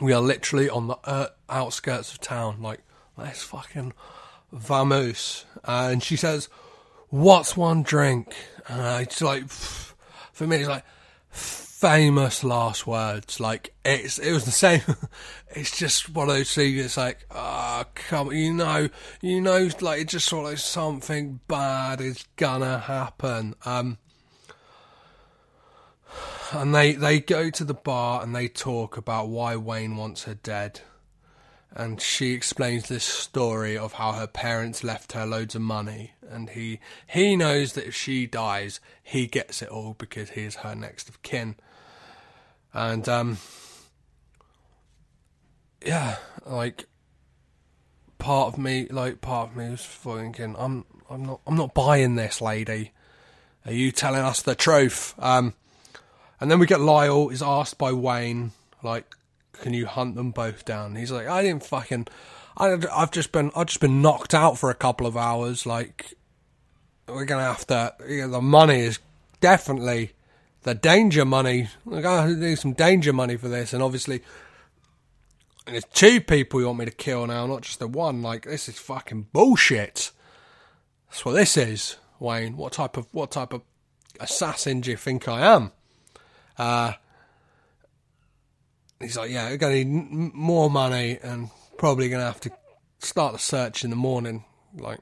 we 0.00 0.12
are 0.12 0.20
literally 0.20 0.68
on 0.68 0.88
the 0.88 0.96
uh, 1.04 1.28
outskirts 1.48 2.12
of 2.12 2.20
town. 2.20 2.60
Like 2.60 2.80
let's 3.16 3.42
fucking 3.42 3.92
vamos. 4.52 5.44
Uh, 5.64 5.88
and 5.92 6.02
she 6.02 6.16
says, 6.16 6.48
"What's 7.08 7.56
one 7.56 7.82
drink?" 7.82 8.34
And 8.68 9.02
it's 9.02 9.22
like, 9.22 9.48
for 9.48 10.46
me, 10.46 10.56
it's 10.56 10.68
like 10.68 10.84
famous 11.30 12.42
last 12.42 12.86
words. 12.86 13.38
Like 13.38 13.74
it's 13.84 14.18
it 14.18 14.32
was 14.32 14.44
the 14.44 14.50
same. 14.50 14.82
it's 15.50 15.76
just 15.76 16.10
one 16.10 16.28
of 16.28 16.34
those 16.34 16.54
things. 16.54 16.84
It's 16.84 16.96
like, 16.96 17.26
ah, 17.30 17.84
oh, 17.84 17.90
come, 17.94 18.32
you 18.32 18.52
know, 18.52 18.88
you 19.20 19.40
know, 19.40 19.68
like 19.80 20.02
it 20.02 20.08
just 20.08 20.28
sort 20.28 20.46
of 20.46 20.50
like 20.52 20.58
something 20.58 21.40
bad 21.48 22.00
is 22.00 22.24
gonna 22.36 22.78
happen. 22.78 23.54
Um, 23.64 23.98
and 26.52 26.74
they 26.74 26.92
they 26.92 27.20
go 27.20 27.50
to 27.50 27.64
the 27.64 27.74
bar 27.74 28.22
and 28.22 28.34
they 28.34 28.48
talk 28.48 28.96
about 28.96 29.28
why 29.28 29.56
Wayne 29.56 29.96
wants 29.96 30.24
her 30.24 30.34
dead 30.34 30.80
and 31.76 32.00
she 32.00 32.32
explains 32.32 32.88
this 32.88 33.04
story 33.04 33.76
of 33.76 33.92
how 33.92 34.12
her 34.12 34.26
parents 34.26 34.82
left 34.82 35.12
her 35.12 35.26
loads 35.26 35.54
of 35.54 35.60
money. 35.60 36.12
And 36.28 36.48
he 36.48 36.80
he 37.06 37.36
knows 37.36 37.74
that 37.74 37.86
if 37.86 37.94
she 37.94 38.26
dies 38.26 38.80
he 39.02 39.26
gets 39.26 39.60
it 39.60 39.68
all 39.68 39.94
because 39.98 40.30
he 40.30 40.44
is 40.44 40.56
her 40.56 40.74
next 40.74 41.10
of 41.10 41.22
kin. 41.22 41.56
And 42.72 43.06
um 43.08 43.36
yeah 45.84 46.16
like 46.46 46.86
part 48.16 48.54
of 48.54 48.58
me 48.58 48.86
like 48.90 49.20
part 49.20 49.50
of 49.50 49.56
me 49.56 49.70
was 49.70 49.84
thinking 49.84 50.56
i'm 50.58 50.84
i'm 51.10 51.24
not 51.24 51.40
i'm 51.46 51.56
not 51.56 51.74
buying 51.74 52.14
this 52.14 52.40
lady. 52.40 52.92
Are 53.66 53.72
you 53.72 53.92
telling 53.92 54.22
us 54.22 54.40
the 54.40 54.54
truth? 54.54 55.14
Um 55.18 55.52
and 56.40 56.50
then 56.50 56.58
we 56.58 56.66
get 56.66 56.80
Lyle 56.80 57.28
is 57.28 57.42
asked 57.42 57.78
by 57.78 57.92
Wayne, 57.92 58.52
like, 58.82 59.14
can 59.60 59.74
you 59.74 59.86
hunt 59.86 60.14
them 60.14 60.30
both 60.30 60.64
down? 60.64 60.96
He's 60.96 61.10
like, 61.10 61.26
I 61.26 61.42
didn't 61.42 61.64
fucking, 61.64 62.08
I, 62.56 62.76
I've 62.92 63.10
just 63.10 63.32
been, 63.32 63.50
I've 63.54 63.66
just 63.66 63.80
been 63.80 64.02
knocked 64.02 64.34
out 64.34 64.58
for 64.58 64.70
a 64.70 64.74
couple 64.74 65.06
of 65.06 65.16
hours. 65.16 65.66
Like, 65.66 66.16
we're 67.08 67.24
gonna 67.24 67.42
have 67.42 67.66
to. 67.68 67.94
You 68.08 68.22
know, 68.22 68.28
the 68.28 68.40
money 68.40 68.80
is 68.80 68.98
definitely 69.40 70.12
the 70.62 70.74
danger 70.74 71.24
money. 71.24 71.68
We're 71.84 72.02
gonna 72.02 72.34
need 72.34 72.58
some 72.58 72.72
danger 72.72 73.12
money 73.12 73.36
for 73.36 73.48
this, 73.48 73.72
and 73.72 73.82
obviously. 73.82 74.22
And 75.66 75.74
it's 75.74 75.86
two 75.92 76.20
people 76.20 76.60
you 76.60 76.66
want 76.66 76.78
me 76.78 76.84
to 76.84 76.92
kill 76.92 77.26
now, 77.26 77.44
not 77.46 77.62
just 77.62 77.80
the 77.80 77.88
one. 77.88 78.22
Like 78.22 78.44
this 78.44 78.68
is 78.68 78.78
fucking 78.78 79.28
bullshit. 79.32 80.12
That's 81.08 81.24
what 81.24 81.32
this 81.32 81.56
is, 81.56 81.96
Wayne. 82.20 82.56
What 82.56 82.72
type 82.72 82.96
of 82.96 83.08
what 83.12 83.32
type 83.32 83.52
of 83.52 83.62
assassin 84.20 84.80
do 84.80 84.90
you 84.90 84.96
think 84.96 85.28
I 85.28 85.54
am? 85.54 85.72
Uh, 86.58 86.92
he's 89.00 89.16
like, 89.16 89.30
yeah, 89.30 89.48
we're 89.50 89.56
going 89.56 89.84
to 89.84 89.84
need 89.84 90.34
more 90.34 90.70
money 90.70 91.18
and 91.22 91.50
probably 91.78 92.08
going 92.08 92.20
to 92.20 92.26
have 92.26 92.40
to 92.40 92.50
start 92.98 93.32
the 93.32 93.38
search 93.38 93.84
in 93.84 93.90
the 93.90 93.96
morning. 93.96 94.44
Like, 94.76 95.00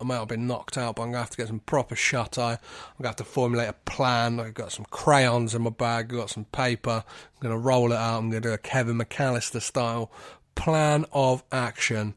I 0.00 0.04
might 0.04 0.18
have 0.18 0.28
been 0.28 0.46
knocked 0.46 0.78
out, 0.78 0.96
but 0.96 1.02
I'm 1.02 1.08
going 1.08 1.14
to 1.14 1.20
have 1.20 1.30
to 1.30 1.36
get 1.36 1.48
some 1.48 1.60
proper 1.60 1.96
shut 1.96 2.38
eye. 2.38 2.52
I'm 2.52 2.58
going 2.98 3.02
to 3.02 3.08
have 3.08 3.16
to 3.16 3.24
formulate 3.24 3.68
a 3.68 3.72
plan. 3.72 4.38
I've 4.38 4.54
got 4.54 4.72
some 4.72 4.84
crayons 4.90 5.54
in 5.54 5.62
my 5.62 5.70
bag, 5.70 6.12
I've 6.12 6.18
got 6.18 6.30
some 6.30 6.44
paper. 6.46 7.04
I'm 7.06 7.40
going 7.40 7.54
to 7.54 7.58
roll 7.58 7.92
it 7.92 7.96
out. 7.96 8.18
I'm 8.18 8.30
going 8.30 8.42
to 8.42 8.48
do 8.48 8.54
a 8.54 8.58
Kevin 8.58 8.98
McAllister 8.98 9.60
style 9.60 10.12
plan 10.54 11.04
of 11.12 11.42
action. 11.50 12.14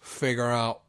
Figure 0.00 0.50
out 0.50 0.82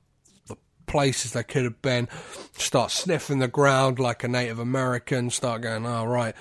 the 0.47 0.57
places 0.85 1.31
they 1.31 1.43
could 1.43 1.63
have 1.63 1.81
been. 1.81 2.09
Start 2.53 2.91
sniffing 2.91 3.39
the 3.39 3.47
ground 3.47 3.99
like 3.99 4.23
a 4.23 4.27
Native 4.27 4.59
American. 4.59 5.29
Start 5.29 5.61
going, 5.61 5.85
oh, 5.85 6.05
right 6.05 6.35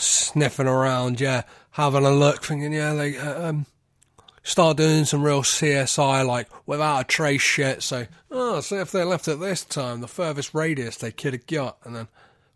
sniffing 0.00 0.66
around, 0.66 1.20
yeah, 1.20 1.42
having 1.72 2.04
a 2.04 2.10
look, 2.10 2.44
thinking, 2.44 2.72
yeah, 2.72 2.94
they 2.94 3.16
uh, 3.16 3.48
um, 3.48 3.66
start 4.42 4.76
doing 4.76 5.04
some 5.04 5.22
real 5.22 5.42
CSI, 5.42 6.26
like 6.26 6.48
without 6.66 7.00
a 7.00 7.04
trace 7.04 7.42
shit. 7.42 7.82
So, 7.82 8.06
oh, 8.30 8.60
see 8.60 8.76
if 8.76 8.90
they 8.90 9.04
left 9.04 9.28
at 9.28 9.40
this 9.40 9.64
time, 9.64 10.00
the 10.00 10.08
furthest 10.08 10.54
radius 10.54 10.96
they 10.96 11.12
could 11.12 11.34
have 11.34 11.46
got, 11.46 11.78
and 11.84 11.94
then 11.94 12.08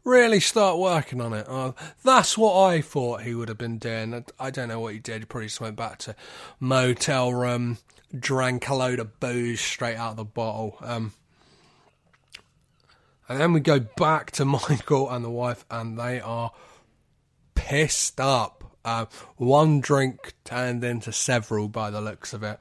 really 0.05 0.41
start 0.41 0.79
working 0.79 1.21
on 1.21 1.33
it. 1.33 1.47
Uh, 1.49 1.73
that's 2.03 2.37
what 2.37 2.61
I 2.61 2.81
thought 2.81 3.23
he 3.23 3.35
would 3.35 3.49
have 3.49 3.59
been 3.59 3.79
doing. 3.79 4.25
I 4.39 4.51
don't 4.51 4.69
know 4.69 4.81
what 4.81 4.93
he 4.93 4.99
did. 4.99 5.21
He 5.21 5.25
probably 5.27 5.47
just 5.47 5.61
went 5.61 5.77
back 5.77 5.99
to 6.01 6.15
motel 6.61 7.33
room, 7.33 7.79
drank 8.17 8.69
a 8.69 8.75
load 8.75 8.99
of 8.99 9.19
booze 9.21 9.61
straight 9.61 9.97
out 9.97 10.13
of 10.13 10.17
the 10.17 10.25
bottle. 10.25 10.77
Um, 10.81 11.13
and 13.29 13.41
then 13.41 13.53
we 13.53 13.61
go 13.61 13.81
back 13.81 14.31
to 14.33 14.45
Michael 14.45 15.11
and 15.11 15.25
the 15.25 15.31
wife, 15.31 15.65
and 15.71 15.99
they 15.99 16.21
are 16.21 16.53
pissed 17.55 18.21
up. 18.21 18.65
Uh, 18.85 19.07
one 19.37 19.81
drink 19.81 20.35
turned 20.45 20.85
into 20.85 21.13
several 21.13 21.69
by 21.69 21.91
the 21.91 22.01
looks 22.01 22.35
of 22.35 22.43
it. 22.43 22.59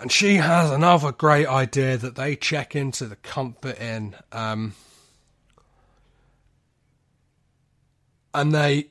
And 0.00 0.10
she 0.10 0.36
has 0.36 0.70
another 0.70 1.12
great 1.12 1.46
idea 1.46 1.96
that 1.96 2.16
they 2.16 2.36
check 2.36 2.74
into 2.74 3.06
the 3.06 3.16
Comfort 3.16 3.80
Inn. 3.80 4.16
Um, 4.32 4.74
and 8.34 8.54
they. 8.54 8.90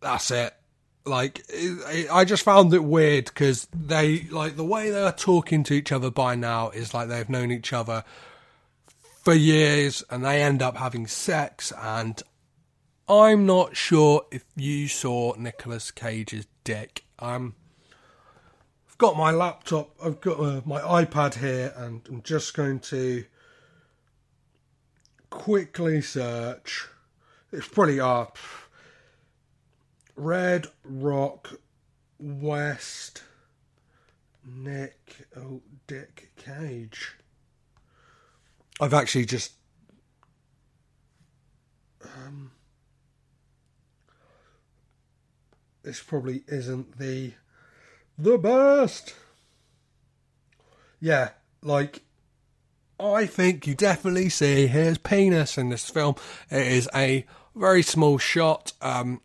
That's 0.00 0.30
it. 0.30 0.54
Like, 1.04 1.42
I 2.12 2.24
just 2.24 2.42
found 2.42 2.74
it 2.74 2.82
weird 2.82 3.26
because 3.26 3.68
they, 3.72 4.22
like, 4.30 4.56
the 4.56 4.64
way 4.64 4.90
they're 4.90 5.12
talking 5.12 5.62
to 5.64 5.74
each 5.74 5.92
other 5.92 6.10
by 6.10 6.34
now 6.34 6.70
is 6.70 6.92
like 6.92 7.08
they've 7.08 7.30
known 7.30 7.52
each 7.52 7.72
other 7.72 8.04
for 9.22 9.32
years 9.32 10.02
and 10.10 10.24
they 10.24 10.42
end 10.42 10.62
up 10.62 10.76
having 10.76 11.06
sex. 11.06 11.72
And 11.80 12.20
I'm 13.08 13.46
not 13.46 13.76
sure 13.76 14.26
if 14.32 14.44
you 14.56 14.88
saw 14.88 15.34
Nicolas 15.36 15.92
Cage's 15.92 16.46
dick. 16.64 17.04
Um, 17.20 17.54
I've 18.88 18.98
got 18.98 19.16
my 19.16 19.30
laptop, 19.30 19.90
I've 20.04 20.20
got 20.20 20.40
uh, 20.40 20.60
my 20.64 20.80
iPad 20.80 21.34
here, 21.34 21.72
and 21.76 22.02
I'm 22.08 22.22
just 22.22 22.54
going 22.54 22.80
to 22.80 23.24
quickly 25.30 26.00
search. 26.00 26.88
It's 27.52 27.68
pretty 27.68 28.00
up. 28.00 28.38
Red 30.16 30.66
Rock 30.82 31.60
West 32.18 33.22
Nick 34.44 35.28
oh 35.36 35.60
Dick 35.86 36.32
Cage. 36.36 37.12
I've 38.80 38.94
actually 38.94 39.26
just 39.26 39.52
um 42.02 42.50
this 45.86 46.02
probably 46.02 46.42
isn't 46.48 46.98
the 46.98 47.32
the 48.18 48.36
best. 48.36 49.14
Yeah, 51.00 51.30
like 51.62 52.02
I 52.98 53.26
think 53.26 53.68
you 53.68 53.76
definitely 53.76 54.28
see 54.28 54.66
his 54.66 54.98
penis 54.98 55.56
in 55.56 55.68
this 55.68 55.88
film. 55.88 56.16
It 56.50 56.66
is 56.66 56.88
a 56.92 57.24
very 57.54 57.82
small 57.82 58.18
shot. 58.18 58.72
Um, 58.82 59.20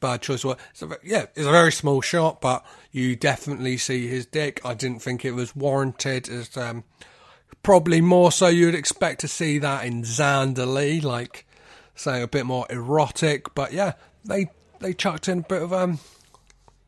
bad 0.00 0.22
choice. 0.22 0.42
A, 0.42 0.56
yeah, 1.02 1.26
it's 1.34 1.46
a 1.46 1.50
very 1.50 1.72
small 1.72 2.00
shot, 2.00 2.40
but 2.40 2.64
you 2.90 3.14
definitely 3.14 3.76
see 3.76 4.08
his 4.08 4.24
dick. 4.24 4.58
I 4.64 4.72
didn't 4.72 5.02
think 5.02 5.22
it 5.22 5.32
was 5.32 5.54
warranted. 5.54 6.30
It's 6.30 6.56
um, 6.56 6.82
probably 7.62 8.00
more 8.00 8.32
so 8.32 8.46
you'd 8.46 8.74
expect 8.74 9.20
to 9.20 9.28
see 9.28 9.58
that 9.58 9.84
in 9.84 10.02
Zandalee, 10.02 11.02
like 11.02 11.46
say 11.94 12.22
a 12.22 12.26
bit 12.26 12.46
more 12.46 12.64
erotic. 12.70 13.54
But 13.54 13.74
yeah, 13.74 13.92
they 14.24 14.48
they 14.84 14.92
chucked 14.92 15.28
in 15.28 15.38
a 15.38 15.42
bit 15.42 15.62
of 15.62 15.72
um, 15.72 15.98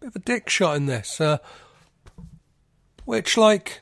bit 0.00 0.08
of 0.08 0.16
a 0.16 0.20
dick 0.20 0.50
shot 0.50 0.76
in 0.76 0.84
this, 0.84 1.18
uh, 1.18 1.38
which 3.06 3.38
like 3.38 3.80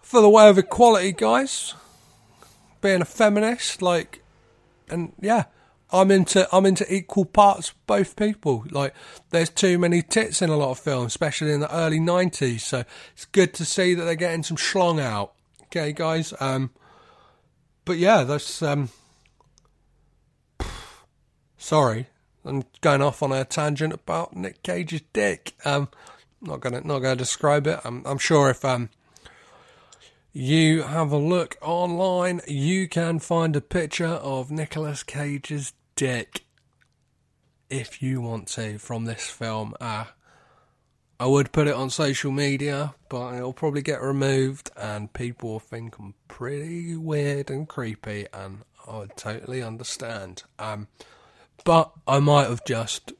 for 0.00 0.22
the 0.22 0.30
way 0.30 0.48
of 0.48 0.56
equality, 0.56 1.12
guys, 1.12 1.74
being 2.80 3.02
a 3.02 3.04
feminist, 3.04 3.82
like, 3.82 4.22
and 4.88 5.12
yeah. 5.20 5.44
I'm 5.90 6.10
into 6.10 6.46
I'm 6.54 6.66
into 6.66 6.84
equal 6.94 7.24
parts 7.24 7.72
both 7.86 8.14
people. 8.14 8.66
Like 8.70 8.92
there's 9.30 9.48
too 9.48 9.78
many 9.78 10.02
tits 10.02 10.42
in 10.42 10.50
a 10.50 10.56
lot 10.58 10.72
of 10.72 10.78
films, 10.78 11.06
especially 11.06 11.50
in 11.50 11.60
the 11.60 11.74
early 11.74 11.98
nineties. 11.98 12.62
So 12.62 12.84
it's 13.14 13.24
good 13.24 13.54
to 13.54 13.64
see 13.64 13.94
that 13.94 14.04
they're 14.04 14.14
getting 14.14 14.42
some 14.42 14.58
schlong 14.58 15.00
out. 15.00 15.32
Okay, 15.62 15.94
guys. 15.94 16.34
Um, 16.40 16.72
but 17.86 17.96
yeah, 17.96 18.24
that's 18.24 18.60
um, 18.60 18.90
sorry, 21.56 22.08
I'm 22.48 22.64
going 22.80 23.02
off 23.02 23.22
on 23.22 23.32
a 23.32 23.44
tangent 23.44 23.92
about 23.92 24.34
Nick 24.34 24.62
Cage's 24.62 25.02
dick. 25.12 25.54
Um, 25.64 25.88
not 26.40 26.60
gonna 26.60 26.80
not 26.80 27.00
gonna 27.00 27.16
describe 27.16 27.66
it. 27.66 27.80
I'm 27.84 28.04
I'm 28.06 28.18
sure 28.18 28.50
if 28.50 28.64
um 28.64 28.90
you 30.32 30.82
have 30.82 31.10
a 31.10 31.18
look 31.18 31.56
online, 31.60 32.40
you 32.46 32.86
can 32.88 33.18
find 33.18 33.56
a 33.56 33.60
picture 33.60 34.06
of 34.06 34.50
Nicolas 34.50 35.02
Cage's 35.02 35.72
dick 35.96 36.44
if 37.68 38.02
you 38.02 38.20
want 38.20 38.46
to 38.48 38.78
from 38.78 39.04
this 39.04 39.28
film. 39.28 39.74
Uh, 39.80 40.04
I 41.20 41.26
would 41.26 41.50
put 41.50 41.66
it 41.66 41.74
on 41.74 41.90
social 41.90 42.30
media, 42.30 42.94
but 43.08 43.34
it'll 43.34 43.52
probably 43.52 43.82
get 43.82 44.00
removed 44.00 44.70
and 44.76 45.12
people 45.12 45.50
will 45.50 45.60
think 45.60 45.98
I'm 45.98 46.14
pretty 46.28 46.94
weird 46.96 47.50
and 47.50 47.66
creepy, 47.66 48.26
and 48.32 48.60
I 48.86 48.98
would 48.98 49.16
totally 49.16 49.62
understand. 49.62 50.44
Um, 50.58 50.86
but 51.64 51.92
I 52.06 52.20
might 52.20 52.48
have 52.48 52.64
just 52.64 53.12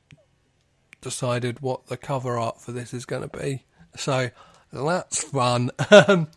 decided 1.01 1.61
what 1.61 1.87
the 1.87 1.97
cover 1.97 2.39
art 2.39 2.61
for 2.61 2.73
this 2.73 2.93
is 2.93 3.05
going 3.05 3.29
to 3.29 3.39
be. 3.39 3.65
So 3.97 4.31
that's 4.73 5.23
fun. 5.23 5.71
Um, 5.91 6.29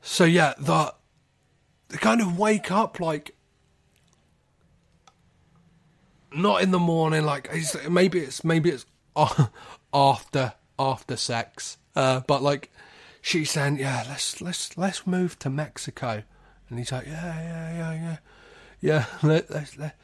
so 0.00 0.24
yeah, 0.24 0.54
the 0.58 0.94
kind 1.98 2.20
of 2.20 2.38
wake 2.38 2.70
up 2.70 3.00
like 3.00 3.34
not 6.32 6.62
in 6.62 6.70
the 6.70 6.78
morning, 6.78 7.24
like 7.24 7.48
it's, 7.52 7.76
maybe 7.88 8.20
it's 8.20 8.44
maybe 8.44 8.70
it's 8.70 8.86
after 9.92 10.52
after 10.78 11.16
sex, 11.16 11.78
uh, 11.96 12.20
but 12.20 12.42
like 12.42 12.70
she's 13.20 13.50
saying, 13.50 13.78
yeah, 13.78 14.04
let's 14.08 14.40
let's 14.40 14.76
let's 14.78 15.06
move 15.06 15.38
to 15.40 15.50
Mexico, 15.50 16.22
and 16.68 16.78
he's 16.78 16.92
like, 16.92 17.06
yeah, 17.06 17.40
yeah, 17.40 17.76
yeah, 17.76 17.92
yeah 17.92 18.16
yeah, 18.80 19.06
let, 19.22 19.50
let's 19.50 19.78
let, 19.78 19.96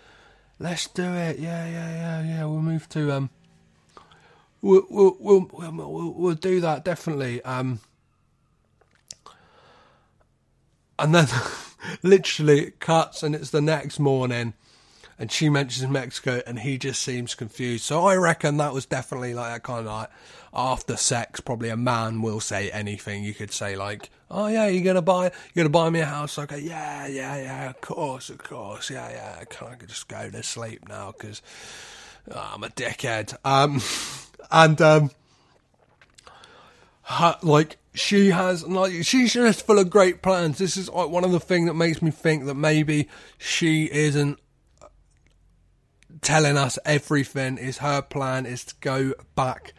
let's 0.58 0.88
do 0.88 1.04
it. 1.04 1.38
Yeah, 1.38 1.66
yeah, 1.66 1.92
yeah, 1.92 2.22
yeah. 2.22 2.44
We'll 2.44 2.62
move 2.62 2.88
to 2.90 3.12
um. 3.12 3.30
We'll 4.62 4.86
we'll 4.88 5.16
we'll 5.18 5.48
we'll, 5.50 6.12
we'll 6.12 6.34
do 6.34 6.60
that 6.60 6.84
definitely. 6.84 7.42
Um. 7.42 7.80
And 10.98 11.14
then, 11.14 11.26
literally, 12.02 12.60
it 12.66 12.80
cuts, 12.80 13.22
and 13.22 13.34
it's 13.34 13.50
the 13.50 13.60
next 13.60 13.98
morning, 13.98 14.54
and 15.18 15.30
she 15.30 15.48
mentions 15.48 15.88
Mexico, 15.88 16.42
and 16.46 16.58
he 16.58 16.78
just 16.78 17.02
seems 17.02 17.34
confused. 17.34 17.84
So 17.84 18.06
I 18.06 18.16
reckon 18.16 18.56
that 18.56 18.72
was 18.72 18.86
definitely 18.86 19.34
like 19.34 19.52
that 19.52 19.62
kind 19.62 19.80
of 19.80 19.86
like 19.86 20.10
after 20.52 20.96
sex. 20.96 21.40
Probably 21.40 21.68
a 21.68 21.76
man 21.76 22.22
will 22.22 22.40
say 22.40 22.70
anything. 22.70 23.24
You 23.24 23.34
could 23.34 23.52
say 23.52 23.76
like, 23.76 24.10
"Oh 24.30 24.46
yeah, 24.46 24.66
you're 24.66 24.84
gonna 24.84 25.02
buy, 25.02 25.24
you're 25.54 25.64
gonna 25.64 25.68
buy 25.68 25.90
me 25.90 26.00
a 26.00 26.06
house." 26.06 26.38
Okay, 26.38 26.60
yeah, 26.60 27.06
yeah, 27.06 27.36
yeah, 27.36 27.70
of 27.70 27.80
course, 27.80 28.30
of 28.30 28.38
course, 28.38 28.90
yeah, 28.90 29.10
yeah. 29.10 29.38
I 29.40 29.44
can 29.44 29.68
I 29.68 29.74
just 29.86 30.08
go 30.08 30.30
to 30.30 30.42
sleep 30.42 30.88
now 30.88 31.12
because 31.12 31.42
oh, 32.30 32.52
I'm 32.54 32.64
a 32.64 32.68
dickhead? 32.68 33.36
Um, 33.44 33.80
and 34.50 34.80
um, 34.80 35.10
her, 37.02 37.36
like 37.42 37.78
she 37.94 38.30
has 38.30 38.66
like 38.66 39.04
she's 39.04 39.32
just 39.32 39.64
full 39.64 39.78
of 39.78 39.90
great 39.90 40.22
plans. 40.22 40.58
This 40.58 40.76
is 40.76 40.88
like 40.88 41.08
one 41.08 41.24
of 41.24 41.32
the 41.32 41.40
things 41.40 41.68
that 41.68 41.74
makes 41.74 42.02
me 42.02 42.10
think 42.10 42.46
that 42.46 42.54
maybe 42.54 43.08
she 43.38 43.90
isn't 43.90 44.38
telling 46.24 46.56
us 46.56 46.78
everything. 46.84 47.58
Is 47.58 47.78
her 47.78 48.02
plan 48.02 48.46
is 48.46 48.64
to 48.64 48.74
go 48.80 49.14
back 49.36 49.72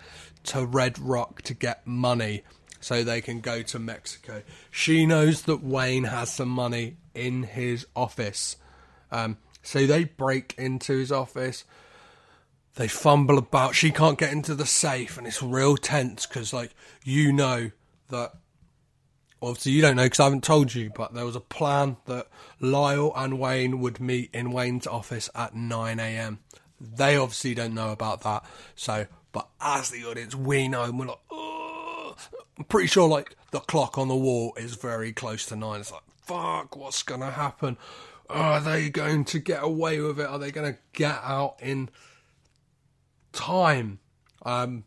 to 0.44 0.66
Red 0.66 0.98
Rock 0.98 1.42
to 1.44 1.54
get 1.54 1.86
money 1.86 2.44
so 2.80 3.04
they 3.04 3.20
can 3.20 3.42
go 3.42 3.64
to 3.64 3.80
Mexico. 3.80 4.44
She 4.70 5.06
knows 5.06 5.42
that 5.44 5.64
Wayne 5.64 6.04
has 6.06 6.32
some 6.32 6.50
money 6.50 6.98
in 7.16 7.44
his 7.44 7.88
office. 7.96 8.58
Um, 9.12 9.38
so 9.64 9.88
they 9.88 10.04
break 10.04 10.54
into 10.58 10.98
his 10.98 11.12
office. 11.12 11.66
They 12.76 12.88
fumble 12.88 13.40
about. 13.40 13.74
She 13.74 13.90
can't 13.90 14.20
get 14.20 14.32
into 14.32 14.54
the 14.54 14.66
safe, 14.66 15.18
and 15.18 15.26
it's 15.26 15.42
real 15.42 15.78
tense 15.78 16.28
because, 16.28 16.54
like, 16.54 16.76
you 17.04 17.34
know 17.34 17.72
that 18.10 18.34
obviously 19.42 19.74
you 19.74 19.82
don't 19.82 19.96
know 19.96 20.04
because 20.04 20.20
I 20.20 20.26
haven't 20.26 20.44
told 20.44 20.74
you, 20.74 20.92
but 20.96 21.14
there 21.14 21.26
was 21.26 21.36
a 21.36 21.42
plan 21.42 21.98
that 22.06 22.28
Lyle 22.60 23.12
and 23.16 23.40
Wayne 23.40 23.80
would 23.80 24.00
meet 24.00 24.30
in 24.34 24.52
Wayne's 24.52 24.88
office 24.88 25.30
at 25.36 25.56
9 25.56 26.00
a.m. 26.00 26.40
They 26.80 27.16
obviously 27.16 27.56
don't 27.56 27.74
know 27.74 27.92
about 27.92 28.22
that. 28.22 28.46
So, 28.76 29.08
but 29.32 29.48
as 29.62 29.90
the 29.90 30.06
audience, 30.06 30.36
we 30.36 30.68
know, 30.68 30.84
and 30.84 31.00
we're 31.00 31.08
like, 31.08 31.20
oh, 31.32 32.16
I'm 32.58 32.66
pretty 32.66 32.88
sure 32.88 33.08
like 33.08 33.36
the 33.52 33.60
clock 33.60 33.98
on 33.98 34.08
the 34.08 34.16
wall 34.16 34.54
is 34.58 34.76
very 34.76 35.14
close 35.14 35.46
to 35.48 35.56
nine. 35.56 35.82
It's 35.82 35.92
like, 35.92 36.02
fuck, 36.24 36.76
what's 36.76 37.04
gonna 37.04 37.32
happen? 37.32 37.78
Are 38.30 38.60
they 38.60 38.90
going 38.90 39.26
to 39.26 39.40
get 39.40 39.64
away 39.64 40.00
with 40.00 40.20
it? 40.20 40.28
Are 40.28 40.40
they 40.40 40.52
going 40.52 40.74
to 40.74 40.80
get 40.94 41.20
out 41.24 41.58
in 41.62 41.90
time? 43.34 44.00
Um, 44.44 44.84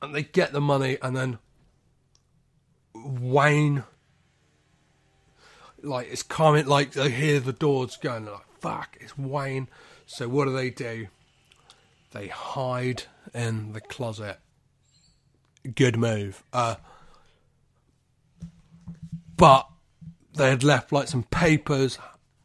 and 0.00 0.14
they 0.14 0.22
get 0.22 0.52
the 0.52 0.60
money, 0.60 0.98
and 1.02 1.16
then 1.16 1.38
Wayne, 3.04 3.84
like, 5.82 6.08
it's 6.10 6.22
coming, 6.22 6.66
like, 6.66 6.92
they 6.92 7.10
hear 7.10 7.40
the 7.40 7.52
doors 7.52 7.96
going, 7.96 8.26
like, 8.26 8.46
fuck, 8.60 8.96
it's 9.00 9.16
Wayne. 9.18 9.68
So, 10.06 10.28
what 10.28 10.46
do 10.46 10.52
they 10.52 10.70
do? 10.70 11.08
They 12.12 12.28
hide 12.28 13.04
in 13.34 13.72
the 13.72 13.80
closet. 13.80 14.38
Good 15.74 15.96
move. 15.96 16.42
Uh, 16.52 16.76
but 19.36 19.68
they 20.34 20.48
had 20.50 20.64
left, 20.64 20.92
like, 20.92 21.08
some 21.08 21.24
papers 21.24 21.98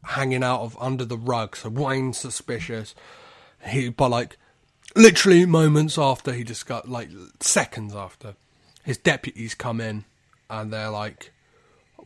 hanging 0.04 0.42
out 0.42 0.60
of 0.60 0.76
under 0.80 1.04
the 1.04 1.16
rug. 1.16 1.56
So, 1.56 1.68
Wayne's 1.68 2.18
suspicious. 2.18 2.94
He, 3.66 3.88
but, 3.88 4.10
like, 4.10 4.36
literally 4.96 5.46
moments 5.46 5.96
after 5.96 6.32
he 6.32 6.44
got, 6.66 6.88
like, 6.88 7.10
seconds 7.40 7.94
after, 7.94 8.34
his 8.82 8.98
deputies 8.98 9.54
come 9.54 9.80
in 9.80 10.04
and 10.52 10.72
they're 10.72 10.90
like, 10.90 11.32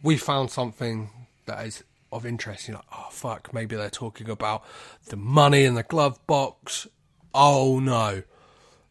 we 0.02 0.16
found 0.16 0.50
something 0.50 1.10
that 1.46 1.66
is 1.66 1.82
of 2.12 2.24
interest. 2.24 2.68
You're 2.68 2.76
like, 2.76 2.86
oh 2.92 3.08
fuck, 3.10 3.52
maybe 3.52 3.74
they're 3.74 3.90
talking 3.90 4.30
about 4.30 4.64
the 5.08 5.16
money 5.16 5.64
in 5.64 5.74
the 5.74 5.82
glove 5.82 6.24
box. 6.28 6.86
Oh 7.34 7.80
no, 7.80 8.22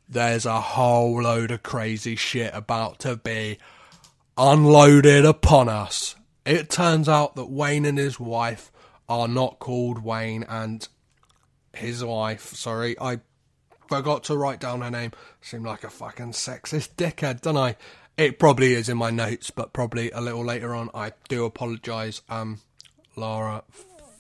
there's 0.09 0.45
a 0.45 0.59
whole 0.59 1.23
load 1.23 1.51
of 1.51 1.63
crazy 1.63 2.17
shit 2.17 2.53
about 2.53 2.99
to 2.99 3.15
be 3.15 3.57
unloaded 4.37 5.25
upon 5.25 5.69
us. 5.69 6.15
It 6.45 6.69
turns 6.69 7.07
out 7.07 7.35
that 7.37 7.49
Wayne 7.49 7.85
and 7.85 7.97
his 7.97 8.19
wife 8.19 8.71
are 9.07 9.27
not 9.27 9.59
called 9.59 10.03
Wayne, 10.03 10.43
and 10.43 10.87
his 11.73 12.03
wife, 12.03 12.53
sorry, 12.53 12.99
I 12.99 13.21
forgot 13.87 14.25
to 14.25 14.35
write 14.35 14.59
down 14.59 14.81
her 14.81 14.91
name. 14.91 15.11
Seemed 15.41 15.65
like 15.65 15.83
a 15.83 15.89
fucking 15.89 16.33
sexist 16.33 16.95
dickhead, 16.95 17.41
don't 17.41 17.57
I? 17.57 17.77
It 18.18 18.39
probably 18.39 18.74
is 18.74 18.88
in 18.88 18.97
my 18.97 19.11
notes, 19.11 19.51
but 19.51 19.74
probably 19.74 20.09
a 20.11 20.22
little 20.22 20.45
later 20.45 20.74
on. 20.74 20.89
I 20.93 21.11
do 21.28 21.45
apologise. 21.45 22.22
Um, 22.30 22.61
Lara 23.16 23.63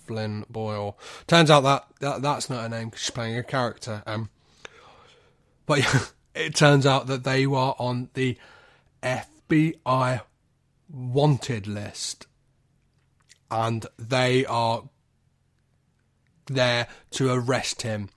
Flynn 0.05 0.45
Boyle. 0.49 0.97
Turns 1.27 1.49
out 1.49 1.61
that, 1.61 1.87
that 1.99 2.21
that's 2.21 2.49
not 2.49 2.63
her 2.63 2.69
name 2.69 2.91
she's 2.95 3.09
playing 3.09 3.37
a 3.37 3.43
character. 3.43 4.03
Um, 4.05 4.29
but 5.65 6.13
it 6.35 6.55
turns 6.55 6.85
out 6.85 7.07
that 7.07 7.23
they 7.23 7.47
were 7.47 7.73
on 7.79 8.09
the 8.13 8.37
FBI 9.01 10.21
wanted 10.89 11.67
list, 11.67 12.27
and 13.49 13.85
they 13.97 14.45
are 14.45 14.83
there 16.47 16.87
to 17.11 17.31
arrest 17.31 17.81
him 17.81 18.09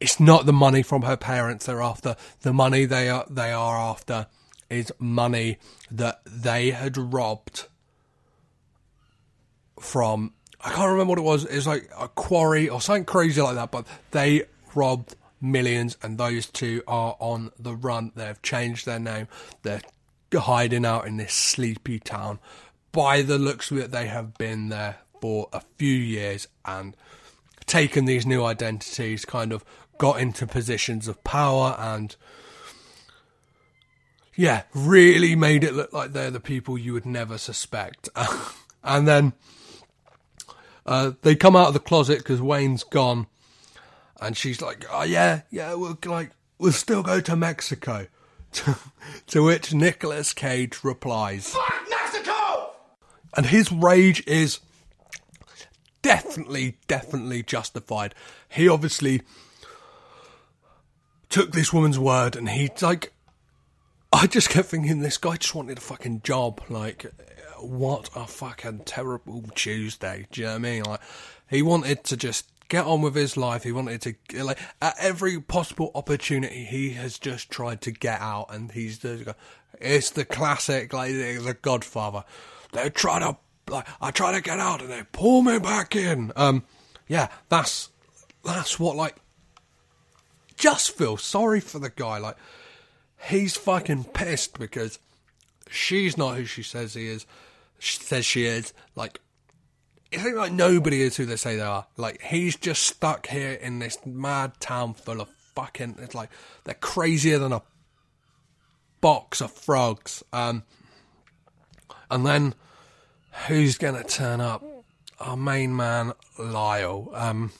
it's 0.00 0.20
not 0.20 0.46
the 0.46 0.52
money 0.52 0.82
from 0.82 1.02
her 1.02 1.16
parents 1.16 1.66
they're 1.66 1.82
after. 1.82 2.16
The 2.42 2.52
money 2.52 2.84
they 2.84 3.08
are 3.08 3.26
they 3.30 3.52
are 3.52 3.76
after 3.76 4.26
is 4.70 4.92
money 4.98 5.58
that 5.90 6.20
they 6.26 6.70
had 6.70 6.96
robbed 6.96 7.68
from 9.78 10.32
I 10.64 10.70
can't 10.70 10.90
remember 10.90 11.10
what 11.10 11.18
it 11.18 11.22
was. 11.22 11.44
It's 11.44 11.66
like 11.66 11.90
a 11.98 12.08
quarry 12.08 12.70
or 12.70 12.80
something 12.80 13.04
crazy 13.04 13.40
like 13.40 13.56
that. 13.56 13.70
But 13.70 13.86
they 14.12 14.44
robbed 14.74 15.14
millions, 15.40 15.98
and 16.02 16.16
those 16.16 16.46
two 16.46 16.82
are 16.88 17.16
on 17.20 17.50
the 17.58 17.76
run. 17.76 18.12
They've 18.14 18.40
changed 18.40 18.86
their 18.86 18.98
name. 18.98 19.28
They're 19.62 19.82
hiding 20.32 20.86
out 20.86 21.06
in 21.06 21.18
this 21.18 21.34
sleepy 21.34 21.98
town. 21.98 22.40
By 22.92 23.22
the 23.22 23.38
looks 23.38 23.70
of 23.70 23.78
it, 23.78 23.90
they 23.90 24.06
have 24.06 24.38
been 24.38 24.70
there 24.70 24.96
for 25.20 25.48
a 25.52 25.60
few 25.76 25.94
years 25.94 26.48
and 26.64 26.96
taken 27.66 28.06
these 28.06 28.26
new 28.26 28.42
identities, 28.44 29.24
kind 29.24 29.52
of 29.52 29.64
got 29.98 30.20
into 30.20 30.46
positions 30.46 31.08
of 31.08 31.22
power 31.24 31.76
and 31.78 32.16
yeah, 34.36 34.62
really 34.74 35.36
made 35.36 35.64
it 35.64 35.74
look 35.74 35.92
like 35.92 36.12
they're 36.12 36.30
the 36.30 36.40
people 36.40 36.76
you 36.76 36.92
would 36.92 37.06
never 37.06 37.38
suspect. 37.38 38.08
and 38.84 39.06
then 39.06 39.32
uh, 40.86 41.12
they 41.22 41.36
come 41.36 41.56
out 41.56 41.68
of 41.68 41.74
the 41.74 41.80
closet 41.80 42.18
because 42.18 42.40
Wayne's 42.40 42.84
gone, 42.84 43.26
and 44.20 44.36
she's 44.36 44.60
like, 44.60 44.84
"Oh 44.90 45.04
yeah, 45.04 45.42
yeah, 45.50 45.74
we'll 45.74 45.98
like 46.04 46.30
we'll 46.58 46.72
still 46.72 47.02
go 47.02 47.20
to 47.20 47.36
Mexico." 47.36 48.06
to 49.26 49.42
which 49.42 49.74
Nicolas 49.74 50.32
Cage 50.32 50.82
replies, 50.82 51.48
"Fuck 51.50 51.74
Mexico!" 51.88 52.72
And 53.36 53.46
his 53.46 53.72
rage 53.72 54.24
is 54.26 54.60
definitely, 56.02 56.76
definitely 56.86 57.42
justified. 57.42 58.14
He 58.48 58.68
obviously 58.68 59.22
took 61.34 61.50
this 61.50 61.72
woman's 61.72 61.98
word 61.98 62.36
and 62.36 62.48
he 62.48 62.70
like 62.80 63.12
I 64.12 64.28
just 64.28 64.50
kept 64.50 64.68
thinking 64.68 65.00
this 65.00 65.18
guy 65.18 65.36
just 65.36 65.52
wanted 65.52 65.78
a 65.78 65.80
fucking 65.80 66.20
job. 66.22 66.60
Like, 66.68 67.06
what 67.58 68.08
a 68.14 68.24
fucking 68.24 68.82
terrible 68.84 69.42
Tuesday. 69.56 70.28
Do 70.30 70.42
you 70.42 70.46
know 70.46 70.52
what 70.52 70.56
I 70.56 70.60
mean? 70.60 70.82
Like, 70.84 71.00
he 71.50 71.60
wanted 71.60 72.04
to 72.04 72.16
just 72.16 72.46
get 72.68 72.86
on 72.86 73.02
with 73.02 73.16
his 73.16 73.36
life. 73.36 73.64
He 73.64 73.72
wanted 73.72 74.00
to, 74.02 74.44
like, 74.44 74.60
at 74.80 74.94
every 75.00 75.40
possible 75.40 75.90
opportunity, 75.96 76.64
he 76.64 76.90
has 76.90 77.18
just 77.18 77.50
tried 77.50 77.80
to 77.80 77.90
get 77.90 78.20
out. 78.20 78.46
And 78.50 78.70
he's 78.70 78.98
just, 78.98 79.24
it's 79.80 80.10
the 80.10 80.24
classic, 80.24 80.92
like, 80.92 81.10
the 81.10 81.56
Godfather. 81.60 82.22
They 82.70 82.90
try 82.90 83.18
to, 83.18 83.36
like, 83.68 83.88
I 84.00 84.12
try 84.12 84.30
to 84.30 84.40
get 84.40 84.60
out 84.60 84.82
and 84.82 84.90
they 84.92 85.02
pull 85.10 85.42
me 85.42 85.58
back 85.58 85.96
in. 85.96 86.30
Um, 86.36 86.62
yeah, 87.08 87.26
that's, 87.48 87.90
that's 88.44 88.78
what, 88.78 88.94
like, 88.94 89.16
just 90.56 90.92
feel 90.92 91.16
sorry 91.16 91.60
for 91.60 91.78
the 91.78 91.90
guy. 91.90 92.18
Like, 92.18 92.36
he's 93.28 93.56
fucking 93.56 94.04
pissed 94.04 94.58
because 94.58 94.98
she's 95.68 96.16
not 96.16 96.36
who 96.36 96.44
she 96.44 96.62
says 96.62 96.94
he 96.94 97.08
is. 97.08 97.26
She 97.78 97.98
says 97.98 98.24
she 98.24 98.46
is. 98.46 98.72
Like, 98.94 99.20
it's 100.12 100.24
like 100.24 100.52
nobody 100.52 101.02
is 101.02 101.16
who 101.16 101.26
they 101.26 101.36
say 101.36 101.56
they 101.56 101.62
are. 101.62 101.86
Like, 101.96 102.22
he's 102.22 102.56
just 102.56 102.82
stuck 102.82 103.26
here 103.26 103.52
in 103.52 103.78
this 103.78 103.98
mad 104.06 104.60
town 104.60 104.94
full 104.94 105.20
of 105.20 105.28
fucking. 105.54 105.96
It's 106.00 106.14
like 106.14 106.30
they're 106.64 106.74
crazier 106.74 107.38
than 107.38 107.52
a 107.52 107.62
box 109.00 109.40
of 109.40 109.50
frogs. 109.50 110.22
Um, 110.32 110.62
and 112.10 112.24
then 112.24 112.54
who's 113.48 113.76
gonna 113.76 114.04
turn 114.04 114.40
up? 114.40 114.64
Our 115.20 115.36
main 115.36 115.74
man, 115.74 116.12
Lyle. 116.38 117.10
Um, 117.14 117.52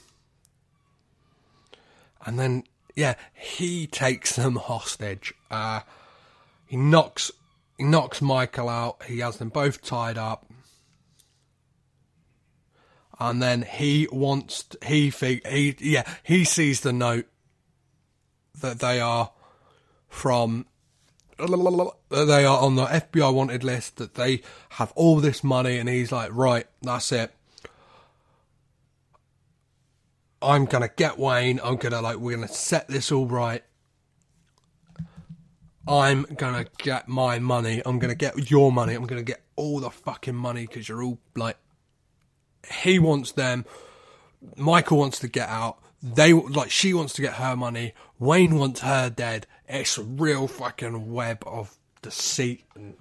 and 2.25 2.39
then 2.39 2.63
yeah, 2.95 3.15
he 3.33 3.87
takes 3.87 4.35
them 4.35 4.55
hostage. 4.55 5.33
Uh, 5.51 5.81
he 6.65 6.77
knocks 6.77 7.31
he 7.77 7.83
knocks 7.83 8.21
Michael 8.21 8.69
out. 8.69 9.03
He 9.03 9.19
has 9.19 9.37
them 9.37 9.49
both 9.49 9.81
tied 9.81 10.17
up. 10.17 10.45
and 13.19 13.41
then 13.41 13.61
he 13.61 14.07
wants 14.11 14.65
he 14.85 15.09
think 15.09 15.45
he 15.47 15.75
yeah 15.79 16.03
he 16.23 16.43
sees 16.43 16.81
the 16.81 16.93
note 16.93 17.25
that 18.61 18.79
they 18.79 18.99
are 18.99 19.31
from 20.07 20.65
they 21.37 22.45
are 22.45 22.61
on 22.61 22.75
the 22.75 22.85
FBI 22.85 23.33
wanted 23.33 23.63
list 23.63 23.97
that 23.97 24.15
they 24.15 24.41
have 24.71 24.91
all 24.95 25.17
this 25.19 25.43
money 25.43 25.77
and 25.77 25.89
he's 25.89 26.11
like 26.11 26.29
right 26.33 26.67
that's 26.81 27.11
it 27.11 27.33
I'm 30.41 30.65
gonna 30.65 30.89
get 30.95 31.17
Wayne. 31.17 31.59
I'm 31.63 31.77
gonna 31.77 32.01
like 32.01 32.17
we're 32.17 32.35
gonna 32.35 32.47
set 32.47 32.87
this 32.87 33.11
all 33.11 33.27
right. 33.27 33.63
I'm 35.87 36.23
gonna 36.23 36.65
get 36.77 37.07
my 37.07 37.39
money. 37.39 37.81
I'm 37.85 37.99
gonna 37.99 38.15
get 38.15 38.49
your 38.49 38.71
money. 38.71 38.93
I'm 38.93 39.05
gonna 39.05 39.23
get 39.23 39.43
all 39.55 39.79
the 39.79 39.89
fucking 39.89 40.35
money 40.35 40.67
because 40.67 40.89
you're 40.89 41.03
all 41.03 41.19
like 41.35 41.57
he 42.83 42.99
wants 42.99 43.31
them. 43.31 43.65
Michael 44.57 44.97
wants 44.97 45.19
to 45.19 45.27
get 45.27 45.49
out. 45.49 45.79
They 46.01 46.33
like 46.33 46.71
she 46.71 46.93
wants 46.93 47.13
to 47.13 47.21
get 47.21 47.33
her 47.33 47.55
money. 47.55 47.93
Wayne 48.19 48.55
wants 48.55 48.81
her 48.81 49.09
dead. 49.09 49.47
It's 49.67 49.97
a 49.97 50.03
real 50.03 50.47
fucking 50.47 51.11
web 51.11 51.43
of 51.45 51.77
deceit 52.01 52.65
and 52.75 52.95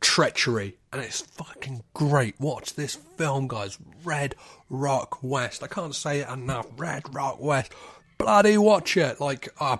treachery, 0.00 0.76
and 0.92 1.02
it's 1.02 1.20
fucking 1.20 1.82
great. 1.94 2.40
Watch 2.40 2.74
this 2.74 2.94
film, 2.94 3.48
guys. 3.48 3.78
Red 4.04 4.34
Rock 4.68 5.22
West. 5.22 5.62
I 5.62 5.66
can't 5.66 5.94
say 5.94 6.20
it 6.20 6.28
enough. 6.28 6.66
Red 6.76 7.14
Rock 7.14 7.40
West. 7.40 7.72
Bloody 8.18 8.58
watch 8.58 8.96
it. 8.96 9.20
Like, 9.20 9.48
uh, 9.60 9.78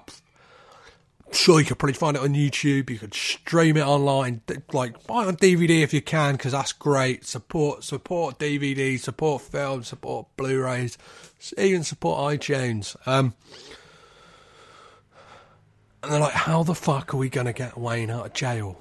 sure 1.32 1.60
you 1.60 1.66
could 1.66 1.78
probably 1.78 1.94
find 1.94 2.16
it 2.16 2.22
on 2.22 2.34
YouTube. 2.34 2.90
You 2.90 2.98
could 2.98 3.14
stream 3.14 3.76
it 3.76 3.86
online. 3.86 4.42
Like, 4.72 5.06
buy 5.06 5.24
it 5.24 5.28
on 5.28 5.36
DVD 5.36 5.82
if 5.82 5.92
you 5.92 6.02
can, 6.02 6.36
because 6.36 6.52
that's 6.52 6.72
great. 6.72 7.24
Support, 7.24 7.84
support 7.84 8.38
DVD, 8.38 8.98
support 8.98 9.42
film, 9.42 9.84
support 9.84 10.26
Blu-rays, 10.36 10.98
even 11.58 11.84
support 11.84 12.38
iTunes. 12.38 12.96
Um, 13.06 13.34
and 16.02 16.12
they're 16.12 16.20
like, 16.20 16.32
how 16.32 16.62
the 16.62 16.74
fuck 16.74 17.12
are 17.12 17.18
we 17.18 17.28
going 17.28 17.46
to 17.46 17.52
get 17.52 17.76
Wayne 17.76 18.10
out 18.10 18.26
of 18.26 18.32
jail? 18.32 18.78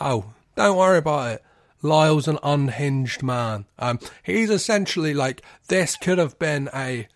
Oh, 0.00 0.32
don't 0.56 0.76
worry 0.76 0.98
about 0.98 1.32
it. 1.34 1.44
Lyle's 1.82 2.28
an 2.28 2.38
unhinged 2.42 3.22
man. 3.22 3.66
Um, 3.78 4.00
he's 4.22 4.50
essentially 4.50 5.14
like, 5.14 5.42
this 5.68 5.96
could 5.96 6.18
have 6.18 6.38
been 6.38 6.68
a 6.74 7.08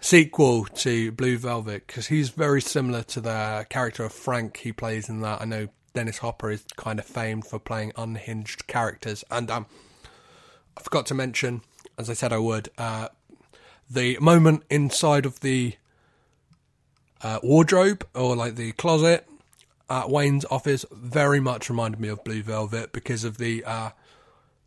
sequel 0.00 0.64
to 0.64 1.12
Blue 1.12 1.38
Velvet 1.38 1.86
because 1.86 2.08
he's 2.08 2.30
very 2.30 2.60
similar 2.60 3.02
to 3.04 3.20
the 3.20 3.66
character 3.70 4.04
of 4.04 4.12
Frank 4.12 4.58
he 4.58 4.72
plays 4.72 5.08
in 5.08 5.20
that. 5.20 5.40
I 5.40 5.44
know 5.44 5.68
Dennis 5.94 6.18
Hopper 6.18 6.50
is 6.50 6.64
kind 6.76 6.98
of 6.98 7.06
famed 7.06 7.46
for 7.46 7.58
playing 7.58 7.92
unhinged 7.96 8.66
characters. 8.66 9.24
And 9.30 9.50
um, 9.50 9.66
I 10.76 10.82
forgot 10.82 11.06
to 11.06 11.14
mention, 11.14 11.62
as 11.98 12.08
I 12.10 12.14
said 12.14 12.32
I 12.32 12.38
would, 12.38 12.68
uh, 12.78 13.08
the 13.88 14.18
moment 14.20 14.64
inside 14.70 15.26
of 15.26 15.40
the 15.40 15.74
uh, 17.22 17.38
wardrobe 17.42 18.06
or 18.14 18.36
like 18.36 18.56
the 18.56 18.72
closet 18.72 19.26
at 19.90 20.08
Wayne's 20.08 20.44
office 20.50 20.84
very 20.92 21.40
much 21.40 21.68
reminded 21.68 22.00
me 22.00 22.08
of 22.08 22.22
Blue 22.24 22.42
Velvet 22.42 22.92
because 22.92 23.24
of 23.24 23.38
the 23.38 23.64
uh, 23.64 23.90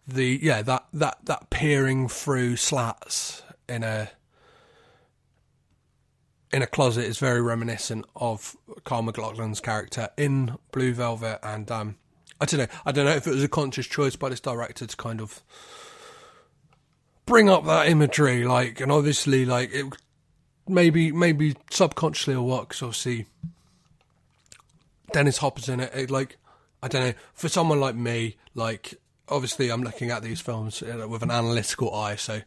the 0.07 0.39
yeah 0.41 0.61
that 0.61 0.85
that 0.93 1.17
that 1.23 1.49
peering 1.49 2.07
through 2.07 2.57
slats 2.57 3.41
in 3.69 3.83
a 3.83 4.11
in 6.51 6.61
a 6.61 6.67
closet 6.67 7.05
is 7.05 7.17
very 7.17 7.41
reminiscent 7.41 8.05
of 8.15 8.55
Kyle 8.83 9.01
MacLachlan's 9.01 9.59
character 9.59 10.09
in 10.17 10.57
Blue 10.71 10.93
Velvet, 10.93 11.39
and 11.41 11.71
um, 11.71 11.95
I 12.39 12.45
don't 12.45 12.59
know, 12.59 12.67
I 12.85 12.91
don't 12.91 13.05
know 13.05 13.15
if 13.15 13.25
it 13.25 13.31
was 13.31 13.43
a 13.43 13.47
conscious 13.47 13.87
choice 13.87 14.15
by 14.15 14.29
this 14.29 14.39
director 14.39 14.85
to 14.85 14.97
kind 14.97 15.19
of 15.19 15.41
bring 17.25 17.49
up 17.49 17.65
that 17.65 17.87
imagery, 17.87 18.43
like, 18.43 18.79
and 18.81 18.91
obviously, 18.91 19.45
like 19.45 19.73
it 19.73 19.85
maybe 20.67 21.11
maybe 21.11 21.55
subconsciously 21.71 22.35
or 22.35 22.45
what? 22.45 22.67
Because 22.67 22.83
obviously 22.83 23.25
Dennis 25.13 25.37
Hopper's 25.37 25.69
in 25.69 25.79
it. 25.79 25.91
it. 25.95 26.11
Like 26.11 26.37
I 26.81 26.87
don't 26.87 27.05
know 27.05 27.13
for 27.33 27.47
someone 27.47 27.79
like 27.79 27.95
me, 27.95 28.35
like 28.53 28.95
obviously 29.29 29.71
I'm 29.71 29.83
looking 29.83 30.11
at 30.11 30.23
these 30.23 30.41
films 30.41 30.83
uh, 30.83 31.07
with 31.07 31.23
an 31.23 31.31
analytical 31.31 31.93
eye, 31.95 32.15
so 32.15 32.41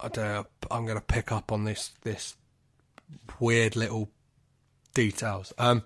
I 0.00 0.08
don't 0.08 0.24
know. 0.24 0.46
I'm 0.70 0.86
going 0.86 0.98
to 0.98 1.04
pick 1.04 1.30
up 1.32 1.52
on 1.52 1.64
this 1.64 1.92
this 2.02 2.36
weird 3.38 3.76
little 3.76 4.10
details. 4.94 5.52
Um, 5.58 5.82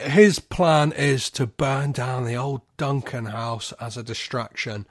his 0.00 0.38
plan 0.40 0.92
is 0.92 1.30
to 1.30 1.46
burn 1.46 1.92
down 1.92 2.24
the 2.24 2.36
old 2.36 2.62
Duncan 2.76 3.26
house 3.26 3.72
as 3.80 3.96
a 3.96 4.02
distraction, 4.02 4.86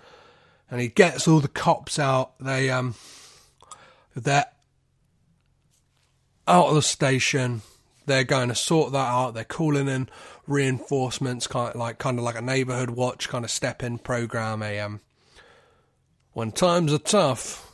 and 0.69 0.79
he 0.79 0.87
gets 0.87 1.27
all 1.27 1.39
the 1.39 1.47
cops 1.47 1.99
out. 1.99 2.37
They 2.39 2.69
um 2.69 2.95
they're 4.15 4.45
out 6.47 6.67
of 6.67 6.75
the 6.75 6.81
station. 6.81 7.61
They're 8.05 8.23
going 8.23 8.49
to 8.49 8.55
sort 8.55 8.91
that 8.93 8.97
out. 8.97 9.31
They're 9.31 9.43
calling 9.43 9.87
in 9.87 10.09
reinforcements, 10.47 11.47
kind 11.47 11.69
of 11.69 11.75
like 11.75 11.97
kind 11.97 12.17
of 12.17 12.25
like 12.25 12.37
a 12.37 12.41
neighborhood 12.41 12.91
watch 12.91 13.29
kind 13.29 13.45
of 13.45 13.51
step 13.51 13.83
in 13.83 13.99
program. 13.99 14.63
A 14.63 14.79
um, 14.79 15.01
when 16.33 16.51
times 16.51 16.93
are 16.93 16.97
tough, 16.97 17.71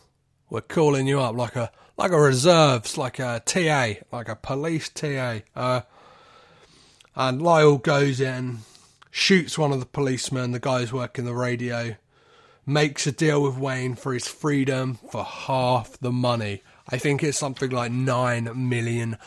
we're 0.50 0.62
calling 0.62 1.08
you 1.08 1.20
up 1.20 1.36
like 1.36 1.56
a 1.56 1.72
like 1.98 2.12
a 2.12 2.20
reserves, 2.20 2.98
like 2.98 3.20
a 3.20 3.42
TA, 3.46 4.02
like 4.12 4.30
a 4.30 4.36
police 4.36 4.90
TA. 4.90 5.40
Uh, 5.56 5.82
and 7.16 7.42
Lyle 7.42 7.78
goes 7.78 8.22
in, 8.22 8.60
shoots 9.10 9.58
one 9.58 9.72
of 9.72 9.80
the 9.80 9.86
policemen. 9.86 10.52
The 10.52 10.60
guy's 10.60 10.94
working 10.94 11.26
the 11.26 11.34
radio 11.34 11.96
makes 12.68 13.08
a 13.08 13.12
deal 13.14 13.42
with 13.42 13.58
Wayne 13.58 13.96
for 13.96 14.14
his 14.14 14.28
freedom 14.28 15.00
for 15.10 15.24
half 15.24 15.98
the 16.00 16.12
money. 16.12 16.62
I 16.90 16.98
think 16.98 17.24
it's 17.24 17.38
something 17.38 17.72
like 17.72 17.92
nine 17.92 18.50
million 18.70 19.18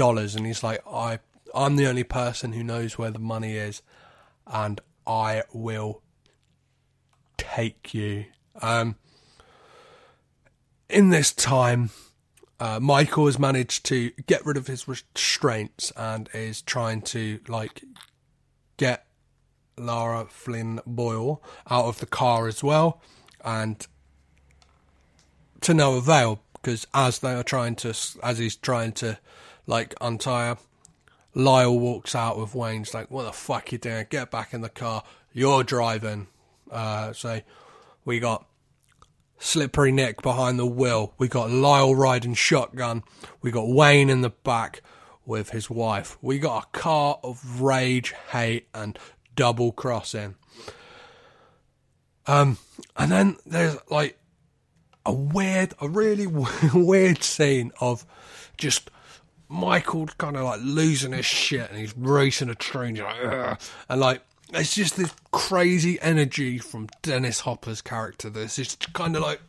dollars, 0.00 0.34
and 0.34 0.46
he's 0.46 0.64
like, 0.64 0.82
I, 0.90 1.18
I'm 1.54 1.76
the 1.76 1.86
only 1.86 2.04
person 2.04 2.54
who 2.54 2.64
knows 2.64 2.96
where 2.96 3.10
the 3.10 3.18
money 3.18 3.56
is, 3.56 3.82
and 4.46 4.80
I 5.06 5.42
will 5.52 6.00
take 7.36 7.92
you. 7.92 8.24
Um, 8.62 8.96
in 10.88 11.10
this 11.10 11.32
time, 11.32 11.90
uh, 12.58 12.80
Michael 12.80 13.26
has 13.26 13.38
managed 13.38 13.84
to 13.86 14.10
get 14.26 14.44
rid 14.46 14.56
of 14.56 14.68
his 14.68 14.88
restraints 14.88 15.92
and 15.98 16.30
is 16.32 16.62
trying 16.62 17.02
to 17.02 17.40
like 17.46 17.84
get 18.78 19.04
Lara 19.76 20.24
Flynn 20.30 20.80
Boyle 20.86 21.42
out 21.68 21.84
of 21.84 22.00
the 22.00 22.06
car 22.06 22.48
as 22.48 22.64
well, 22.64 23.02
and 23.44 23.86
to 25.60 25.74
no 25.74 25.98
avail 25.98 26.40
because 26.54 26.86
as 26.94 27.18
they 27.18 27.34
are 27.34 27.42
trying 27.42 27.76
to, 27.76 27.90
as 28.22 28.38
he's 28.38 28.56
trying 28.56 28.92
to 28.92 29.18
like 29.70 29.94
untie 30.00 30.48
her, 30.48 30.58
Lyle 31.34 31.78
walks 31.78 32.14
out 32.14 32.38
with 32.38 32.54
Wayne's 32.54 32.92
like, 32.92 33.10
"What 33.10 33.24
the 33.24 33.32
fuck 33.32 33.72
you 33.72 33.78
doing? 33.78 34.06
Get 34.10 34.30
back 34.30 34.52
in 34.52 34.60
the 34.60 34.68
car. 34.68 35.04
You're 35.32 35.62
driving." 35.62 36.26
Uh, 36.70 37.12
so 37.12 37.40
we 38.04 38.18
got 38.18 38.46
Slippery 39.38 39.92
Nick 39.92 40.22
behind 40.22 40.58
the 40.58 40.66
wheel. 40.66 41.14
We 41.18 41.28
got 41.28 41.50
Lyle 41.50 41.94
riding 41.94 42.34
shotgun. 42.34 43.04
We 43.40 43.50
got 43.50 43.68
Wayne 43.68 44.10
in 44.10 44.20
the 44.20 44.30
back 44.30 44.82
with 45.24 45.50
his 45.50 45.70
wife. 45.70 46.18
We 46.20 46.38
got 46.38 46.64
a 46.64 46.78
car 46.78 47.20
of 47.22 47.60
rage, 47.60 48.12
hate, 48.32 48.68
and 48.74 48.98
double 49.36 49.72
crossing. 49.72 50.34
Um, 52.26 52.58
and 52.96 53.10
then 53.10 53.36
there's 53.46 53.76
like 53.88 54.18
a 55.06 55.12
weird, 55.12 55.74
a 55.80 55.88
really 55.88 56.26
weird 56.74 57.22
scene 57.22 57.72
of 57.80 58.04
just 58.56 58.90
Michael 59.50 60.06
kind 60.16 60.36
of 60.36 60.44
like 60.44 60.60
losing 60.62 61.12
his 61.12 61.26
shit 61.26 61.68
and 61.68 61.78
he's 61.78 61.94
racing 61.96 62.48
a 62.48 62.54
train, 62.54 62.94
like, 62.94 63.60
and 63.88 64.00
like 64.00 64.22
it's 64.54 64.74
just 64.74 64.96
this 64.96 65.12
crazy 65.32 66.00
energy 66.00 66.58
from 66.58 66.88
Dennis 67.02 67.40
Hopper's 67.40 67.82
character. 67.82 68.30
This 68.30 68.58
is 68.58 68.76
kind 68.92 69.16
of 69.16 69.22
like 69.22 69.40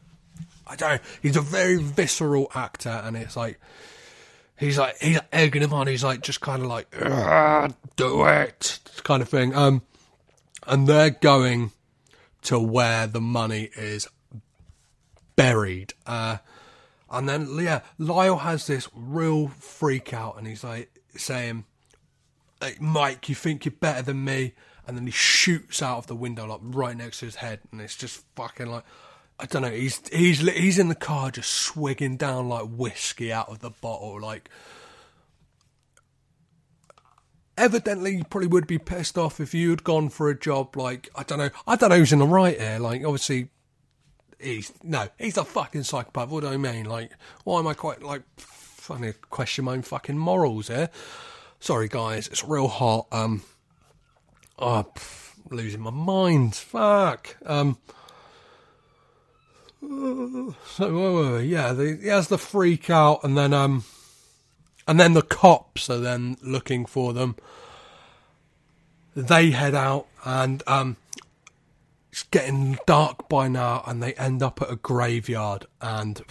I 0.66 0.76
don't 0.76 0.94
know. 0.94 1.10
He's 1.22 1.36
a 1.38 1.42
very 1.42 1.78
visceral 1.78 2.52
actor, 2.56 3.02
and 3.04 3.16
it's 3.16 3.38
like 3.38 3.60
he's 4.58 4.80
like 4.80 4.98
he's 5.00 5.20
egging 5.32 5.62
him 5.62 5.74
on. 5.74 5.88
He's 5.88 6.04
like 6.04 6.22
just 6.22 6.42
kind 6.42 6.64
of 6.64 6.68
like 6.68 6.90
do 7.96 8.26
it 8.26 8.80
kind 9.04 9.22
of 9.22 9.30
thing. 9.30 9.54
Um, 9.54 9.84
and 10.66 10.88
they're 10.88 11.10
going 11.12 11.72
to 12.44 12.60
where 12.60 13.06
the 13.06 13.22
money 13.22 13.70
is 13.76 14.08
buried. 15.36 15.94
Uh, 16.08 16.38
and 17.12 17.28
then 17.28 17.48
yeah, 17.60 17.82
Lyle 17.98 18.38
has 18.38 18.68
this 18.68 18.88
real 18.96 19.50
freak 19.50 20.14
out, 20.14 20.38
and 20.38 20.48
he's 20.48 20.64
like 20.64 20.90
saying, 21.16 21.66
hey, 22.62 22.76
"Mike, 22.80 23.30
you 23.30 23.36
think 23.36 23.66
you're 23.66 23.74
better 23.80 24.02
than 24.02 24.24
me?" 24.24 24.54
And 24.88 24.98
then 24.98 25.06
he 25.06 25.12
shoots 25.12 25.82
out 25.82 26.00
of 26.00 26.08
the 26.08 26.16
window 26.16 26.48
like 26.48 26.60
right 26.64 26.98
next 26.98 27.20
to 27.20 27.26
his 27.26 27.36
head, 27.36 27.60
and 27.72 27.82
it's 27.82 27.96
just 27.96 28.24
fucking 28.36 28.68
like 28.68 28.84
I 29.42 29.46
don't 29.46 29.64
know. 29.64 29.72
He's 29.72 30.02
he's 30.14 30.40
he's 30.40 30.78
in 30.78 30.88
the 30.88 30.96
car 30.96 31.32
just 31.32 31.50
swigging 31.50 32.16
down 32.16 32.48
like 32.48 32.68
whiskey 32.70 33.34
out 33.34 33.50
of 33.50 33.60
the 33.60 33.72
bottle. 33.72 34.22
Like 34.22 34.50
evidently 37.58 38.18
you 38.18 38.24
probably 38.24 38.48
would 38.48 38.68
be 38.68 38.78
pissed 38.78 39.18
off 39.18 39.40
if 39.40 39.54
you 39.54 39.72
had 39.72 39.84
gone 39.84 40.10
for 40.10 40.30
a 40.30 40.40
job 40.40 40.78
like 40.78 41.10
I 41.16 41.24
don't 41.24 41.40
know. 41.40 41.50
I 41.66 41.76
don't 41.76 41.90
know 41.90 41.98
who's 41.98 42.14
in 42.14 42.20
the 42.20 42.28
right 42.28 42.60
here. 42.60 42.78
Like 42.78 43.04
obviously, 43.04 43.50
he's 44.42 44.74
no, 44.84 45.08
he's 45.18 45.38
a 45.38 45.46
fucking 45.46 45.84
psychopath. 45.84 46.30
What 46.30 46.42
do 46.42 46.50
I 46.50 46.58
mean? 46.58 46.86
Like, 46.86 47.12
why 47.44 47.60
am 47.60 47.68
I 47.68 47.74
quite 47.74 48.02
like 48.02 48.24
funny 48.38 49.14
question 49.30 49.66
my 49.66 49.74
own 49.74 49.82
fucking 49.82 50.18
morals 50.18 50.68
here? 50.68 50.90
Sorry 51.60 51.88
guys, 51.88 52.28
it's 52.28 52.44
real 52.44 52.68
hot. 52.68 53.08
Um, 53.12 53.44
oh, 54.58 54.88
pff, 54.96 55.34
losing 55.50 55.82
my 55.82 55.92
mind. 55.92 56.56
Fuck. 56.56 57.38
Um. 57.46 57.78
So 59.82 61.38
yeah, 61.38 61.74
the, 61.74 61.98
he 62.02 62.08
has 62.08 62.28
the 62.28 62.38
freak 62.38 62.90
out, 62.90 63.24
and 63.24 63.38
then 63.38 63.54
um, 63.54 63.84
and 64.88 65.00
then 65.00 65.14
the 65.14 65.22
cops 65.22 65.90
are 65.90 66.00
then 66.00 66.38
looking 66.42 66.86
for 66.86 67.14
them. 67.14 67.36
They 69.16 69.52
head 69.52 69.76
out, 69.76 70.08
and 70.24 70.64
um, 70.68 70.98
it's 72.12 72.24
getting 72.24 72.78
dark 72.86 73.30
by 73.30 73.48
now, 73.48 73.84
and 73.88 74.04
they 74.04 74.14
end 74.14 74.44
up 74.44 74.62
at 74.62 74.72
a 74.72 74.76
graveyard, 74.76 75.66
and 75.80 76.22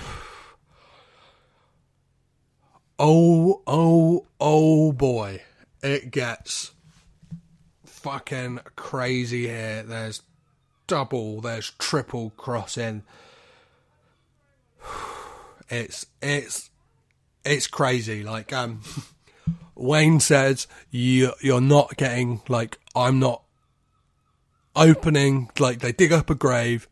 oh, 2.98 3.62
oh, 3.66 4.26
oh 4.38 4.92
boy, 4.92 5.42
it 5.82 6.10
gets 6.10 6.72
fucking 7.86 8.60
crazy 8.76 9.46
here. 9.46 9.82
There's 9.82 10.22
double, 10.86 11.40
there's 11.40 11.70
triple 11.78 12.30
crossing. 12.36 13.02
It's 15.72 16.04
it's 16.20 16.68
it's 17.44 17.68
crazy. 17.68 18.24
Like 18.24 18.52
um, 18.52 18.80
Wayne 19.76 20.18
says, 20.18 20.66
you 20.90 21.32
you're 21.40 21.60
not 21.60 21.96
getting 21.96 22.42
like 22.48 22.80
I'm 22.96 23.20
not 23.20 23.44
opening. 24.76 25.50
Like 25.58 25.80
they 25.80 25.92
dig 25.92 26.12
up 26.12 26.30
a 26.30 26.34
grave, 26.34 26.88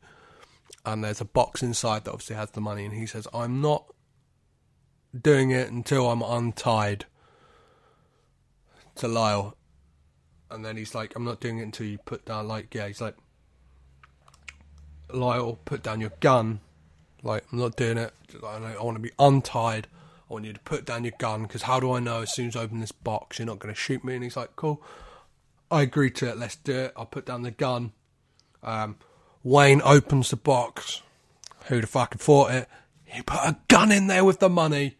and 0.84 1.02
there's 1.04 1.20
a 1.20 1.26
box 1.26 1.62
inside 1.62 2.04
that 2.04 2.12
obviously 2.12 2.36
has 2.36 2.50
the 2.50 2.60
money, 2.60 2.84
and 2.84 2.94
he 2.94 3.06
says 3.06 3.26
I'm 3.32 3.60
not 3.60 3.86
doing 5.18 5.50
it 5.50 5.70
until 5.70 6.10
I'm 6.10 6.22
untied 6.22 7.06
to 8.96 9.08
Lyle. 9.08 9.56
And 10.50 10.64
then 10.64 10.76
he's 10.76 10.94
like, 10.94 11.14
I'm 11.14 11.24
not 11.24 11.40
doing 11.40 11.58
it 11.58 11.62
until 11.62 11.86
you 11.86 11.98
put 11.98 12.24
down, 12.24 12.48
like, 12.48 12.74
yeah, 12.74 12.86
he's 12.86 13.00
like, 13.00 13.16
Lyle, 15.12 15.58
put 15.64 15.82
down 15.82 16.00
your 16.00 16.12
gun. 16.20 16.60
Like, 17.22 17.44
I'm 17.52 17.58
not 17.58 17.76
doing 17.76 17.98
it. 17.98 18.12
I, 18.44 18.74
I 18.78 18.82
want 18.82 18.96
to 18.96 19.02
be 19.02 19.10
untied. 19.18 19.88
I 20.28 20.32
want 20.32 20.44
you 20.44 20.52
to 20.52 20.60
put 20.60 20.84
down 20.84 21.04
your 21.04 21.14
gun 21.18 21.42
because 21.42 21.62
how 21.62 21.80
do 21.80 21.92
I 21.92 22.00
know 22.00 22.22
as 22.22 22.34
soon 22.34 22.48
as 22.48 22.56
I 22.56 22.62
open 22.62 22.80
this 22.80 22.92
box 22.92 23.38
you're 23.38 23.46
not 23.46 23.58
going 23.58 23.74
to 23.74 23.80
shoot 23.80 24.04
me? 24.04 24.14
And 24.14 24.22
he's 24.22 24.36
like, 24.36 24.56
cool. 24.56 24.82
I 25.70 25.82
agree 25.82 26.10
to 26.12 26.28
it. 26.28 26.38
Let's 26.38 26.56
do 26.56 26.74
it. 26.74 26.92
I'll 26.96 27.06
put 27.06 27.26
down 27.26 27.42
the 27.42 27.50
gun. 27.50 27.92
Um, 28.62 28.96
Wayne 29.42 29.82
opens 29.84 30.30
the 30.30 30.36
box. 30.36 31.02
Who'd 31.66 31.84
have 31.84 31.90
fucking 31.90 32.18
thought 32.18 32.52
it? 32.52 32.68
He 33.04 33.22
put 33.22 33.40
a 33.40 33.56
gun 33.68 33.92
in 33.92 34.06
there 34.06 34.24
with 34.24 34.40
the 34.40 34.48
money. 34.48 34.96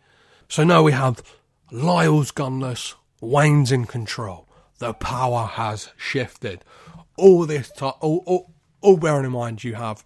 So 0.49 0.65
now 0.65 0.83
we 0.83 0.93
have 0.93 1.23
Lyle's 1.71 2.33
gunless. 2.33 2.95
Wayne's 3.21 3.73
in 3.73 3.87
control. 3.87 4.47
The 4.79 4.95
power 4.95 5.47
has 5.47 5.91
shifted. 5.97 6.65
All 7.17 7.47
this 7.47 7.71
time, 7.71 7.95
all, 8.01 8.23
all, 8.27 8.53
all 8.81 8.97
bearing 8.97 9.25
in 9.25 9.33
mind, 9.33 9.65
you 9.65 9.75
have 9.75 10.05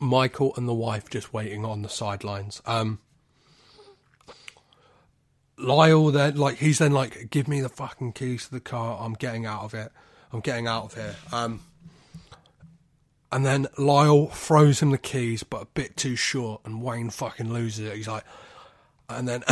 Michael 0.00 0.54
and 0.56 0.68
the 0.68 0.74
wife 0.74 1.10
just 1.10 1.32
waiting 1.32 1.64
on 1.64 1.82
the 1.82 1.88
sidelines. 1.88 2.62
Um, 2.64 3.00
Lyle 5.58 6.10
then 6.10 6.36
like 6.36 6.56
he's 6.56 6.78
then 6.78 6.92
like, 6.92 7.30
give 7.30 7.48
me 7.48 7.60
the 7.60 7.68
fucking 7.68 8.12
keys 8.12 8.46
to 8.46 8.52
the 8.52 8.60
car. 8.60 8.98
I'm 9.00 9.14
getting 9.14 9.46
out 9.46 9.64
of 9.64 9.74
it. 9.74 9.90
I'm 10.32 10.40
getting 10.40 10.66
out 10.66 10.84
of 10.86 10.94
here. 10.94 11.16
Um, 11.32 11.60
and 13.30 13.44
then 13.44 13.66
Lyle 13.76 14.28
throws 14.28 14.80
him 14.80 14.90
the 14.90 14.98
keys, 14.98 15.42
but 15.42 15.62
a 15.62 15.66
bit 15.66 15.96
too 15.96 16.16
short, 16.16 16.62
and 16.64 16.82
Wayne 16.82 17.10
fucking 17.10 17.52
loses 17.52 17.86
it. 17.86 17.96
He's 17.96 18.08
like, 18.08 18.24
and 19.08 19.28
then 19.28 19.42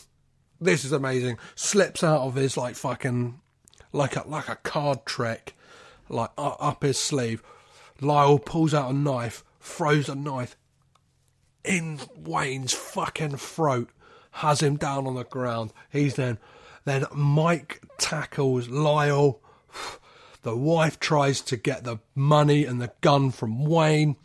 this 0.60 0.84
is 0.84 0.92
amazing. 0.92 1.38
Slips 1.54 2.02
out 2.02 2.22
of 2.22 2.34
his 2.34 2.56
like 2.56 2.74
fucking 2.76 3.40
like 3.92 4.16
a 4.16 4.26
like 4.26 4.48
a 4.48 4.56
card 4.56 5.04
trick, 5.04 5.56
like 6.08 6.30
up 6.36 6.82
his 6.82 6.98
sleeve. 6.98 7.42
Lyle 8.00 8.38
pulls 8.38 8.74
out 8.74 8.90
a 8.90 8.94
knife, 8.94 9.44
throws 9.60 10.08
a 10.08 10.14
knife 10.14 10.56
in 11.64 12.00
Wayne's 12.16 12.72
fucking 12.72 13.36
throat, 13.36 13.90
has 14.38 14.62
him 14.62 14.76
down 14.76 15.06
on 15.06 15.14
the 15.14 15.24
ground. 15.24 15.72
He's 15.90 16.14
then 16.14 16.38
then 16.84 17.04
Mike 17.12 17.82
tackles 17.98 18.68
Lyle. 18.68 19.40
The 20.42 20.56
wife 20.56 21.00
tries 21.00 21.40
to 21.42 21.56
get 21.56 21.84
the 21.84 21.98
money 22.14 22.64
and 22.64 22.80
the 22.80 22.92
gun 23.00 23.30
from 23.30 23.64
Wayne. 23.64 24.16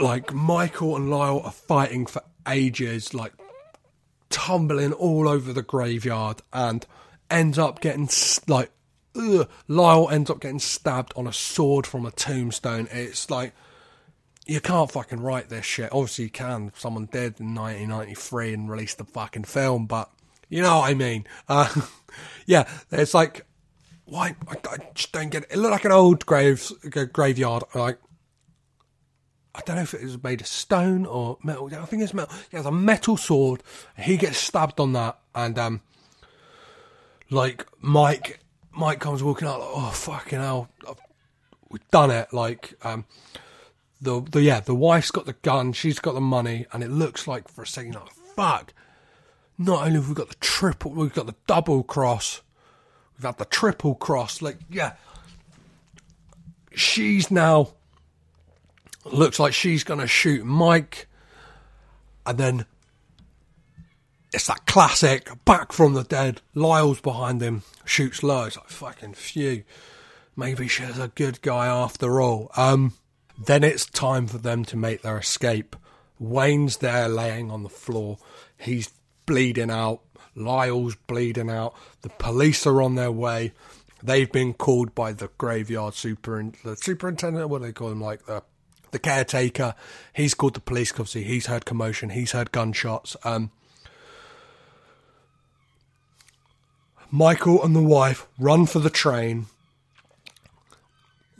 Like 0.00 0.32
Michael 0.32 0.96
and 0.96 1.10
Lyle 1.10 1.40
are 1.40 1.50
fighting 1.50 2.06
for 2.06 2.22
ages, 2.46 3.14
like 3.14 3.32
tumbling 4.28 4.92
all 4.92 5.28
over 5.28 5.52
the 5.52 5.62
graveyard, 5.62 6.42
and 6.52 6.86
ends 7.30 7.58
up 7.58 7.80
getting 7.80 8.08
like 8.46 8.70
ugh, 9.16 9.48
Lyle 9.66 10.10
ends 10.10 10.30
up 10.30 10.40
getting 10.40 10.58
stabbed 10.58 11.12
on 11.16 11.26
a 11.26 11.32
sword 11.32 11.86
from 11.86 12.04
a 12.04 12.10
tombstone. 12.10 12.86
It's 12.90 13.30
like 13.30 13.54
you 14.46 14.60
can't 14.60 14.90
fucking 14.90 15.20
write 15.20 15.48
this 15.48 15.64
shit. 15.64 15.92
Obviously, 15.92 16.24
you 16.24 16.30
can. 16.30 16.72
Someone 16.76 17.06
did 17.06 17.40
in 17.40 17.54
1993 17.54 18.54
and 18.54 18.70
released 18.70 18.98
the 18.98 19.04
fucking 19.04 19.44
film, 19.44 19.86
but 19.86 20.10
you 20.48 20.62
know 20.62 20.78
what 20.78 20.90
I 20.90 20.94
mean. 20.94 21.26
Uh, 21.48 21.72
yeah, 22.46 22.68
it's 22.90 23.14
like, 23.14 23.46
why? 24.04 24.36
I, 24.48 24.56
I, 24.70 24.76
just 24.94 25.12
don't 25.12 25.30
get 25.30 25.44
it. 25.44 25.52
It 25.52 25.58
looked 25.58 25.72
like 25.72 25.84
an 25.84 25.92
old 25.92 26.26
grave 26.26 26.70
graveyard. 27.12 27.62
Like, 27.74 27.98
I 29.54 29.60
don't 29.60 29.76
know 29.76 29.82
if 29.82 29.94
it 29.94 30.02
was 30.02 30.22
made 30.22 30.40
of 30.40 30.46
stone 30.46 31.06
or 31.06 31.38
metal. 31.42 31.70
I 31.72 31.84
think 31.84 32.02
it's 32.02 32.14
metal. 32.14 32.34
He 32.50 32.56
has 32.56 32.66
a 32.66 32.72
metal 32.72 33.16
sword. 33.16 33.62
He 33.96 34.16
gets 34.16 34.38
stabbed 34.38 34.80
on 34.80 34.92
that, 34.94 35.18
and 35.34 35.56
um, 35.58 35.80
like 37.30 37.66
Mike, 37.80 38.40
Mike 38.72 38.98
comes 38.98 39.22
walking 39.22 39.46
out 39.46 39.60
like, 39.60 39.70
oh 39.72 39.90
fucking 39.90 40.40
hell, 40.40 40.68
we've 41.70 41.88
done 41.90 42.10
it. 42.10 42.32
Like, 42.32 42.74
um, 42.82 43.04
the 44.02 44.20
the 44.20 44.42
yeah, 44.42 44.60
the 44.60 44.74
wife's 44.74 45.12
got 45.12 45.26
the 45.26 45.32
gun, 45.32 45.72
she's 45.72 46.00
got 46.00 46.14
the 46.14 46.20
money, 46.20 46.66
and 46.72 46.82
it 46.82 46.90
looks 46.90 47.28
like 47.28 47.48
for 47.48 47.62
a 47.62 47.66
second, 47.66 47.94
like 47.94 48.12
fuck. 48.12 48.74
Not 49.56 49.86
only 49.86 49.94
have 49.94 50.08
we 50.08 50.14
got 50.14 50.28
the 50.28 50.34
triple, 50.36 50.90
we've 50.90 51.14
got 51.14 51.26
the 51.26 51.36
double 51.46 51.84
cross, 51.84 52.42
we've 53.16 53.24
had 53.24 53.38
the 53.38 53.44
triple 53.44 53.94
cross. 53.94 54.42
Like 54.42 54.58
yeah, 54.68 54.94
she's 56.74 57.30
now 57.30 57.70
looks 59.04 59.38
like 59.38 59.52
she's 59.52 59.84
gonna 59.84 60.08
shoot 60.08 60.44
Mike, 60.44 61.06
and 62.26 62.36
then 62.36 62.66
it's 64.32 64.48
that 64.48 64.66
classic 64.66 65.30
back 65.44 65.72
from 65.72 65.94
the 65.94 66.02
dead. 66.02 66.40
Lyle's 66.54 67.00
behind 67.00 67.40
him, 67.40 67.62
shoots 67.84 68.24
low. 68.24 68.44
It's 68.44 68.56
like 68.56 68.68
fucking 68.68 69.14
phew. 69.14 69.62
Maybe 70.34 70.66
she's 70.66 70.98
a 70.98 71.08
good 71.08 71.40
guy 71.42 71.66
after 71.66 72.20
all. 72.20 72.50
Um, 72.56 72.94
then 73.46 73.64
it's 73.64 73.86
time 73.86 74.26
for 74.26 74.38
them 74.38 74.64
to 74.66 74.76
make 74.76 75.02
their 75.02 75.18
escape. 75.18 75.76
Wayne's 76.18 76.78
there 76.78 77.08
laying 77.08 77.50
on 77.50 77.62
the 77.62 77.68
floor. 77.68 78.18
He's 78.56 78.90
bleeding 79.26 79.70
out. 79.70 80.00
Lyle's 80.34 80.94
bleeding 81.06 81.50
out. 81.50 81.74
The 82.02 82.08
police 82.08 82.66
are 82.66 82.80
on 82.80 82.94
their 82.94 83.12
way. 83.12 83.52
They've 84.02 84.30
been 84.30 84.54
called 84.54 84.94
by 84.94 85.12
the 85.12 85.30
graveyard 85.38 85.94
super 85.94 86.42
the 86.64 86.76
superintendent. 86.76 87.48
What 87.48 87.60
do 87.60 87.66
they 87.66 87.72
call 87.72 87.90
him? 87.90 88.00
Like 88.00 88.26
the 88.26 88.42
the 88.90 88.98
caretaker. 88.98 89.74
He's 90.12 90.34
called 90.34 90.54
the 90.54 90.60
police. 90.60 90.90
Obviously, 90.92 91.24
he's 91.24 91.46
heard 91.46 91.64
commotion. 91.64 92.10
He's 92.10 92.32
heard 92.32 92.52
gunshots. 92.52 93.16
Um, 93.24 93.50
Michael 97.10 97.62
and 97.62 97.76
the 97.76 97.82
wife 97.82 98.26
run 98.38 98.66
for 98.66 98.78
the 98.78 98.90
train. 98.90 99.46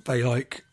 They 0.04 0.22
like 0.22 0.64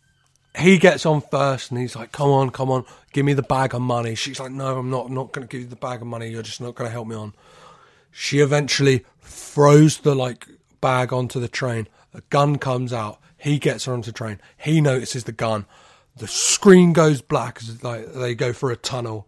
he 0.60 0.78
gets 0.78 1.06
on 1.06 1.22
first 1.22 1.72
and 1.72 1.80
he's 1.80 1.96
like, 1.96 2.12
"Come 2.12 2.30
on, 2.30 2.50
come 2.50 2.72
on, 2.72 2.86
give 3.12 3.26
me 3.26 3.34
the 3.34 3.44
bag 3.44 3.74
of 3.74 3.82
money." 3.82 4.16
She's 4.16 4.40
like, 4.40 4.52
"No, 4.52 4.78
I'm 4.78 4.90
not. 4.90 5.08
I'm 5.08 5.14
not 5.14 5.32
going 5.32 5.48
to 5.48 5.52
give 5.52 5.62
you 5.62 5.68
the 5.68 5.76
bag 5.76 6.02
of 6.02 6.08
money. 6.08 6.30
You're 6.30 6.44
just 6.44 6.62
not 6.62 6.76
going 6.76 6.88
to 6.88 6.92
help 6.92 7.08
me 7.08 7.16
on." 7.16 7.34
She 8.12 8.40
eventually 8.40 9.06
throws 9.22 10.00
the 10.00 10.16
like 10.16 10.48
bag 10.82 11.14
onto 11.14 11.40
the 11.40 11.48
train. 11.48 11.88
A 12.14 12.22
gun 12.30 12.58
comes 12.58 12.94
out. 12.94 13.20
He 13.38 13.60
gets 13.60 13.86
her 13.86 13.94
onto 13.94 14.12
the 14.12 14.18
train. 14.18 14.40
He 14.58 14.82
notices 14.82 15.24
the 15.24 15.32
gun. 15.32 15.66
The 16.18 16.28
screen 16.28 16.92
goes 16.94 17.22
black 17.22 17.60
as 17.62 17.84
like 17.84 18.14
they 18.14 18.36
go 18.36 18.52
for 18.52 18.72
a 18.72 18.76
tunnel. 18.76 19.28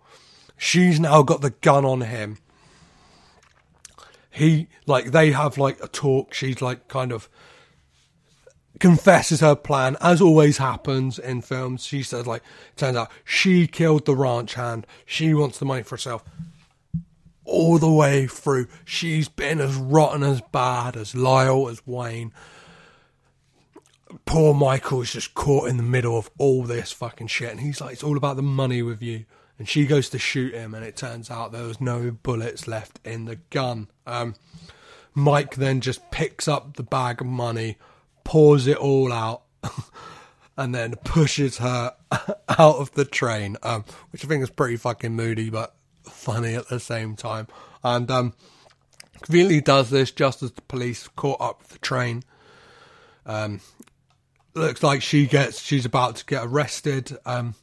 She's 0.57 0.99
now 0.99 1.23
got 1.23 1.41
the 1.41 1.51
gun 1.51 1.85
on 1.85 2.01
him. 2.01 2.37
He 4.29 4.67
like 4.85 5.11
they 5.11 5.31
have 5.31 5.57
like 5.57 5.81
a 5.83 5.87
talk. 5.87 6.33
She's 6.33 6.61
like 6.61 6.87
kind 6.87 7.11
of 7.11 7.29
confesses 8.79 9.41
her 9.41 9.55
plan, 9.55 9.97
as 10.01 10.21
always 10.21 10.57
happens 10.57 11.19
in 11.19 11.41
films. 11.41 11.85
She 11.85 12.01
says, 12.03 12.25
like, 12.25 12.41
turns 12.75 12.97
out 12.97 13.11
she 13.23 13.67
killed 13.67 14.05
the 14.05 14.15
ranch 14.15 14.55
hand. 14.55 14.87
She 15.05 15.33
wants 15.33 15.59
the 15.59 15.65
money 15.65 15.83
for 15.83 15.95
herself. 15.95 16.23
all 17.45 17.77
the 17.77 17.91
way 17.91 18.27
through. 18.27 18.67
She's 18.85 19.27
been 19.27 19.59
as 19.59 19.75
rotten 19.75 20.23
as 20.23 20.41
bad 20.51 20.95
as 20.95 21.15
Lyle, 21.15 21.67
as 21.67 21.85
Wayne. 21.85 22.31
Poor 24.25 24.53
Michael's 24.53 25.13
just 25.13 25.33
caught 25.33 25.67
in 25.69 25.77
the 25.77 25.83
middle 25.83 26.17
of 26.17 26.29
all 26.37 26.63
this 26.63 26.91
fucking 26.91 27.27
shit, 27.27 27.51
and 27.51 27.59
he's 27.59 27.81
like, 27.81 27.93
it's 27.93 28.03
all 28.03 28.17
about 28.17 28.35
the 28.35 28.41
money 28.41 28.81
with 28.81 29.01
you. 29.01 29.25
And 29.57 29.69
she 29.69 29.85
goes 29.85 30.09
to 30.09 30.19
shoot 30.19 30.53
him, 30.53 30.73
and 30.73 30.83
it 30.83 30.95
turns 30.95 31.29
out 31.29 31.51
there 31.51 31.67
was 31.67 31.79
no 31.79 32.11
bullets 32.11 32.67
left 32.67 32.99
in 33.05 33.25
the 33.25 33.37
gun. 33.51 33.89
Um, 34.07 34.35
Mike 35.13 35.55
then 35.55 35.81
just 35.81 36.09
picks 36.09 36.47
up 36.47 36.77
the 36.77 36.83
bag 36.83 37.21
of 37.21 37.27
money, 37.27 37.77
pours 38.31 38.65
it 38.65 38.77
all 38.77 39.11
out, 39.11 39.41
and 40.57 40.73
then 40.73 40.95
pushes 41.03 41.57
her 41.57 41.93
out 42.13 42.77
of 42.77 42.89
the 42.93 43.03
train, 43.03 43.57
um, 43.61 43.83
which 44.11 44.23
I 44.23 44.27
think 44.29 44.41
is 44.41 44.49
pretty 44.49 44.77
fucking 44.77 45.13
moody, 45.13 45.49
but 45.49 45.75
funny 46.03 46.55
at 46.55 46.69
the 46.69 46.79
same 46.79 47.17
time. 47.17 47.47
And 47.83 48.09
um, 48.09 48.33
conveniently 49.21 49.59
does 49.59 49.89
this 49.89 50.11
just 50.11 50.41
as 50.43 50.53
the 50.53 50.61
police 50.61 51.09
caught 51.09 51.41
up 51.41 51.59
with 51.59 51.71
the 51.71 51.79
train. 51.79 52.23
Um, 53.25 53.59
looks 54.53 54.81
like 54.81 55.01
she 55.01 55.25
gets 55.25 55.61
she's 55.61 55.85
about 55.85 56.15
to 56.15 56.25
get 56.25 56.45
arrested. 56.45 57.17
Um, 57.25 57.55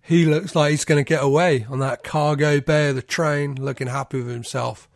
he 0.00 0.26
looks 0.26 0.54
like 0.54 0.70
he's 0.70 0.84
going 0.84 1.04
to 1.04 1.08
get 1.08 1.24
away 1.24 1.66
on 1.68 1.80
that 1.80 2.04
cargo 2.04 2.60
bay 2.60 2.90
of 2.90 2.94
the 2.94 3.02
train, 3.02 3.56
looking 3.56 3.88
happy 3.88 4.18
with 4.18 4.32
himself. 4.32 4.88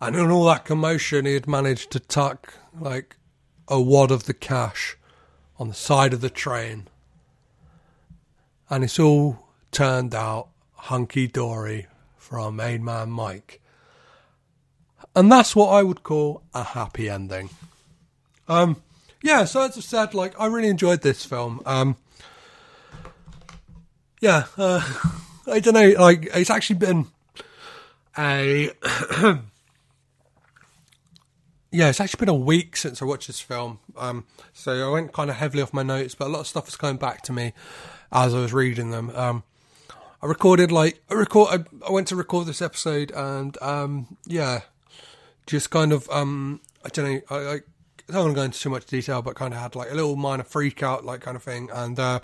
And 0.00 0.14
in 0.14 0.30
all 0.30 0.44
that 0.44 0.64
commotion, 0.64 1.26
he 1.26 1.34
had 1.34 1.48
managed 1.48 1.90
to 1.90 1.98
tuck 1.98 2.54
like 2.78 3.16
a 3.70 3.80
wad 3.80 4.10
of 4.10 4.24
the 4.24 4.34
cash 4.34 4.96
on 5.58 5.68
the 5.68 5.74
side 5.74 6.12
of 6.12 6.20
the 6.20 6.28
train. 6.28 6.88
And 8.68 8.84
it's 8.84 8.98
all 8.98 9.46
turned 9.70 10.14
out 10.14 10.48
hunky 10.74 11.26
dory 11.26 11.86
for 12.16 12.38
our 12.38 12.52
main 12.52 12.84
man 12.84 13.10
Mike. 13.10 13.60
And 15.14 15.30
that's 15.30 15.56
what 15.56 15.68
I 15.68 15.82
would 15.82 16.02
call 16.02 16.42
a 16.54 16.62
happy 16.62 17.08
ending. 17.08 17.50
Um, 18.48 18.82
yeah, 19.22 19.44
so 19.44 19.62
as 19.62 19.76
I 19.76 19.80
said, 19.80 20.14
like 20.14 20.38
I 20.38 20.46
really 20.46 20.68
enjoyed 20.68 21.02
this 21.02 21.24
film. 21.24 21.62
Um, 21.66 21.96
yeah, 24.20 24.44
uh, 24.56 24.80
I 25.46 25.60
don't 25.60 25.74
know, 25.74 25.94
like 25.98 26.28
it's 26.34 26.50
actually 26.50 26.78
been 26.78 27.06
a 28.16 28.70
yeah, 31.72 31.88
it's 31.88 32.00
actually 32.00 32.18
been 32.18 32.28
a 32.28 32.34
week 32.34 32.76
since 32.76 33.00
I 33.00 33.04
watched 33.04 33.28
this 33.28 33.40
film. 33.40 33.78
Um, 33.96 34.26
so 34.52 34.88
I 34.88 34.92
went 34.92 35.12
kind 35.12 35.30
of 35.30 35.36
heavily 35.36 35.62
off 35.62 35.72
my 35.72 35.82
notes, 35.82 36.14
but 36.14 36.26
a 36.26 36.30
lot 36.30 36.40
of 36.40 36.46
stuff 36.46 36.66
was 36.66 36.76
coming 36.76 36.96
back 36.96 37.22
to 37.22 37.32
me 37.32 37.52
as 38.10 38.34
I 38.34 38.40
was 38.40 38.52
reading 38.52 38.90
them. 38.90 39.10
Um, 39.14 39.44
I 40.22 40.26
recorded 40.26 40.72
like 40.72 41.02
I 41.10 41.14
record. 41.14 41.48
I, 41.50 41.86
I, 41.86 41.92
went 41.92 42.08
to 42.08 42.16
record 42.16 42.46
this 42.46 42.60
episode, 42.60 43.12
and 43.14 43.56
um, 43.62 44.18
yeah, 44.26 44.60
just 45.46 45.70
kind 45.70 45.92
of 45.92 46.10
um, 46.10 46.60
I 46.84 46.88
don't 46.88 47.12
know. 47.12 47.20
I, 47.30 47.36
I, 47.54 47.60
don't 48.12 48.24
want 48.24 48.34
to 48.34 48.34
go 48.34 48.42
into 48.42 48.58
too 48.58 48.70
much 48.70 48.86
detail, 48.86 49.22
but 49.22 49.36
kind 49.36 49.54
of 49.54 49.60
had 49.60 49.76
like 49.76 49.90
a 49.90 49.94
little 49.94 50.16
minor 50.16 50.42
freak 50.42 50.82
out, 50.82 51.04
like 51.04 51.20
kind 51.20 51.36
of 51.36 51.42
thing, 51.42 51.70
and 51.72 51.98
uh, 51.98 52.20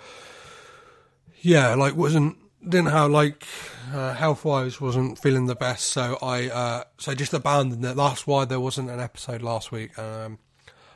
yeah, 1.41 1.73
like 1.73 1.95
wasn't 1.95 2.37
didn't 2.63 2.91
have 2.91 3.11
like 3.11 3.45
uh, 3.93 4.13
health 4.13 4.43
wise 4.43 4.81
wasn't 4.81 5.19
feeling 5.19 5.45
the 5.45 5.55
best, 5.55 5.85
so 5.87 6.17
I 6.21 6.49
uh, 6.49 6.83
so 6.97 7.13
just 7.13 7.33
abandoned 7.33 7.83
it. 7.85 7.95
That's 7.95 8.25
why 8.25 8.45
there 8.45 8.59
wasn't 8.59 8.89
an 8.89 8.99
episode 8.99 9.41
last 9.41 9.71
week. 9.71 9.97
Um, 9.97 10.39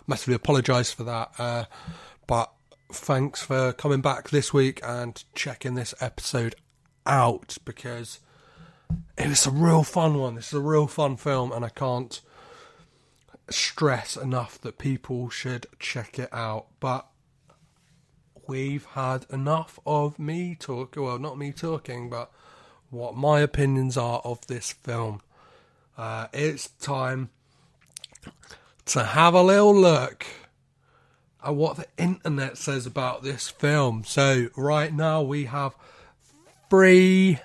massively 0.07 0.36
apologise 0.36 0.91
for 0.91 1.03
that, 1.03 1.32
uh, 1.38 1.66
but 2.28 2.51
thanks 2.91 3.41
for 3.41 3.74
coming 3.74 4.01
back 4.01 4.30
this 4.30 4.53
week 4.53 4.82
and 4.84 5.24
checking 5.34 5.76
this 5.76 5.93
episode 6.01 6.55
out 7.05 7.57
because 7.64 8.20
it 9.18 9.28
was 9.28 9.45
a 9.45 9.51
real 9.51 9.84
fun 9.84 10.18
one. 10.18 10.36
This 10.36 10.47
is 10.47 10.53
a 10.53 10.62
real 10.62 10.88
fun 10.88 11.16
film, 11.18 11.51
and 11.51 11.64
I 11.64 11.70
can't 11.70 12.22
stress 13.49 14.16
enough 14.16 14.59
that 14.62 14.78
people 14.78 15.30
should 15.30 15.68
check 15.80 16.18
it 16.20 16.30
out. 16.34 16.68
But 16.80 17.07
we've 18.51 18.83
had 18.83 19.25
enough 19.29 19.79
of 19.85 20.19
me 20.19 20.57
talk. 20.59 20.97
Well, 20.97 21.17
not 21.17 21.37
me 21.37 21.53
talking, 21.53 22.09
but 22.09 22.29
what 22.89 23.15
my 23.15 23.39
opinions 23.39 23.95
are 23.95 24.19
of 24.25 24.45
this 24.47 24.73
film. 24.73 25.21
Uh, 25.97 26.27
it's 26.33 26.67
time 26.67 27.29
to 28.87 29.05
have 29.05 29.33
a 29.33 29.41
little 29.41 29.73
look 29.73 30.25
at 31.41 31.55
what 31.55 31.77
the 31.77 31.85
internet 31.97 32.57
says 32.57 32.85
about 32.85 33.23
this 33.23 33.47
film. 33.47 34.03
So, 34.05 34.49
right 34.57 34.93
now 34.93 35.21
we 35.21 35.45
have 35.45 35.73
three 36.69 37.39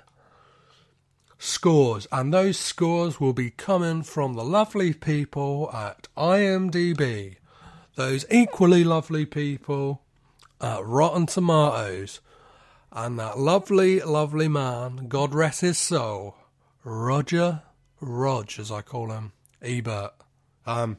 scores, 1.38 2.08
and 2.10 2.34
those 2.34 2.58
scores 2.58 3.20
will 3.20 3.32
be 3.32 3.50
coming 3.50 4.02
from 4.02 4.34
the 4.34 4.44
lovely 4.44 4.92
people 4.92 5.70
at 5.72 6.08
IMDb. 6.16 7.36
Those 7.94 8.26
equally 8.28 8.82
lovely 8.82 9.24
people 9.24 10.02
at 10.60 10.84
Rotten 10.84 11.26
Tomatoes, 11.26 12.20
and 12.92 13.18
that 13.18 13.38
lovely, 13.38 14.00
lovely 14.00 14.48
man, 14.48 15.06
God 15.08 15.34
rest 15.34 15.60
his 15.60 15.78
soul, 15.78 16.36
Roger 16.84 17.62
Rog, 18.00 18.52
as 18.58 18.70
I 18.70 18.82
call 18.82 19.10
him, 19.10 19.32
Ebert. 19.60 20.12
Um, 20.66 20.98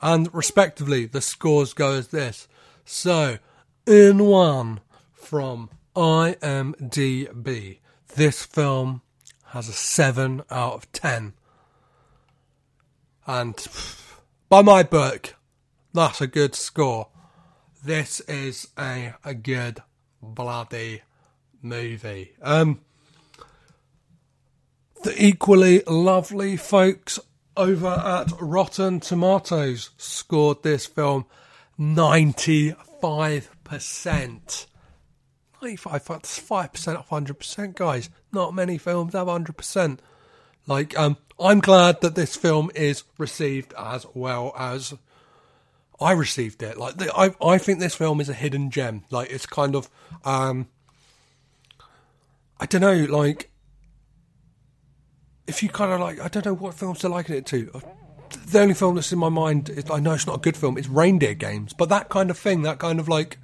and 0.00 0.32
respectively, 0.34 1.06
the 1.06 1.20
scores 1.20 1.74
go 1.74 1.92
as 1.92 2.08
this. 2.08 2.48
So, 2.84 3.38
in 3.86 4.24
one 4.26 4.80
from 5.12 5.70
IMDb, 5.94 7.78
this 8.16 8.44
film 8.44 9.02
has 9.46 9.68
a 9.68 9.72
7 9.72 10.42
out 10.50 10.72
of 10.74 10.92
10. 10.92 11.34
And 13.26 13.66
by 14.48 14.62
my 14.62 14.82
book, 14.82 15.34
that's 15.94 16.20
a 16.20 16.26
good 16.26 16.54
score. 16.54 17.08
This 17.84 18.20
is 18.20 18.68
a, 18.78 19.14
a 19.24 19.34
good 19.34 19.82
bloody 20.22 21.02
movie. 21.60 22.30
Um, 22.40 22.80
the 25.02 25.20
equally 25.20 25.82
lovely 25.88 26.56
folks 26.56 27.18
over 27.56 27.88
at 27.88 28.30
Rotten 28.40 29.00
Tomatoes 29.00 29.90
scored 29.96 30.62
this 30.62 30.86
film 30.86 31.26
95%. 31.78 34.66
95, 35.60 36.04
that's 36.04 36.40
5% 36.40 36.96
off 36.96 37.10
100%, 37.10 37.74
guys. 37.74 38.10
Not 38.32 38.54
many 38.54 38.78
films 38.78 39.14
have 39.14 39.26
100%. 39.26 39.98
Like, 40.68 40.96
um, 40.96 41.16
I'm 41.40 41.58
glad 41.58 42.00
that 42.02 42.14
this 42.14 42.36
film 42.36 42.70
is 42.76 43.02
received 43.18 43.74
as 43.76 44.06
well 44.14 44.54
as 44.56 44.94
I 46.00 46.12
received 46.12 46.62
it. 46.62 46.76
Like, 46.76 46.96
the, 46.96 47.12
I, 47.14 47.34
I 47.44 47.58
think 47.58 47.78
this 47.78 47.94
film 47.94 48.20
is 48.20 48.28
a 48.28 48.34
hidden 48.34 48.70
gem. 48.70 49.04
Like, 49.10 49.30
it's 49.30 49.46
kind 49.46 49.74
of, 49.74 49.88
um, 50.24 50.68
I 52.58 52.66
don't 52.66 52.80
know, 52.80 53.04
like, 53.04 53.50
if 55.46 55.62
you 55.62 55.68
kind 55.68 55.92
of 55.92 56.00
like, 56.00 56.20
I 56.20 56.28
don't 56.28 56.44
know 56.44 56.54
what 56.54 56.74
films 56.74 57.00
to 57.00 57.08
liken 57.08 57.34
it 57.34 57.46
to. 57.46 57.82
The 58.46 58.60
only 58.60 58.74
film 58.74 58.94
that's 58.94 59.12
in 59.12 59.18
my 59.18 59.28
mind, 59.28 59.68
is, 59.68 59.90
I 59.90 60.00
know 60.00 60.12
it's 60.12 60.26
not 60.26 60.36
a 60.36 60.40
good 60.40 60.56
film, 60.56 60.78
it's 60.78 60.88
Reindeer 60.88 61.34
Games. 61.34 61.72
But 61.72 61.88
that 61.90 62.08
kind 62.08 62.30
of 62.30 62.38
thing, 62.38 62.62
that 62.62 62.78
kind 62.78 62.98
of 62.98 63.08
like, 63.08 63.38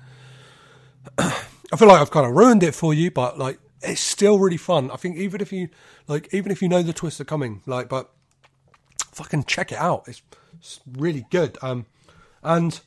I 1.19 1.77
feel 1.77 1.89
like 1.89 2.01
I've 2.01 2.11
kind 2.11 2.27
of 2.27 2.33
ruined 2.33 2.63
it 2.63 2.75
for 2.75 2.95
you, 2.95 3.11
but 3.11 3.39
like, 3.39 3.59
it's 3.83 4.01
still 4.01 4.39
really 4.39 4.57
fun. 4.57 4.91
I 4.91 4.97
think 4.97 5.17
even 5.17 5.41
if 5.41 5.53
you 5.53 5.69
like, 6.09 6.33
even 6.33 6.51
if 6.51 6.63
you 6.63 6.69
know 6.69 6.83
the 6.83 6.93
twists 6.93 7.21
are 7.21 7.25
coming, 7.25 7.63
like, 7.67 7.89
but 7.89 8.11
fucking 9.13 9.45
check 9.45 9.73
it 9.73 9.79
out. 9.79 10.05
It's, 10.09 10.23
it's 10.59 10.81
really 10.97 11.27
good. 11.31 11.59
Um, 11.63 11.87
and 12.43 12.80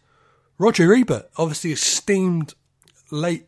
Roger 0.58 0.94
Ebert, 0.94 1.30
obviously 1.38 1.72
esteemed 1.72 2.54
late 3.10 3.48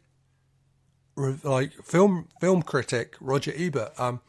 like 1.16 1.74
film 1.84 2.28
film 2.40 2.64
critic 2.64 3.16
Roger 3.22 3.54
Ebert, 3.56 3.94
um, 4.00 4.22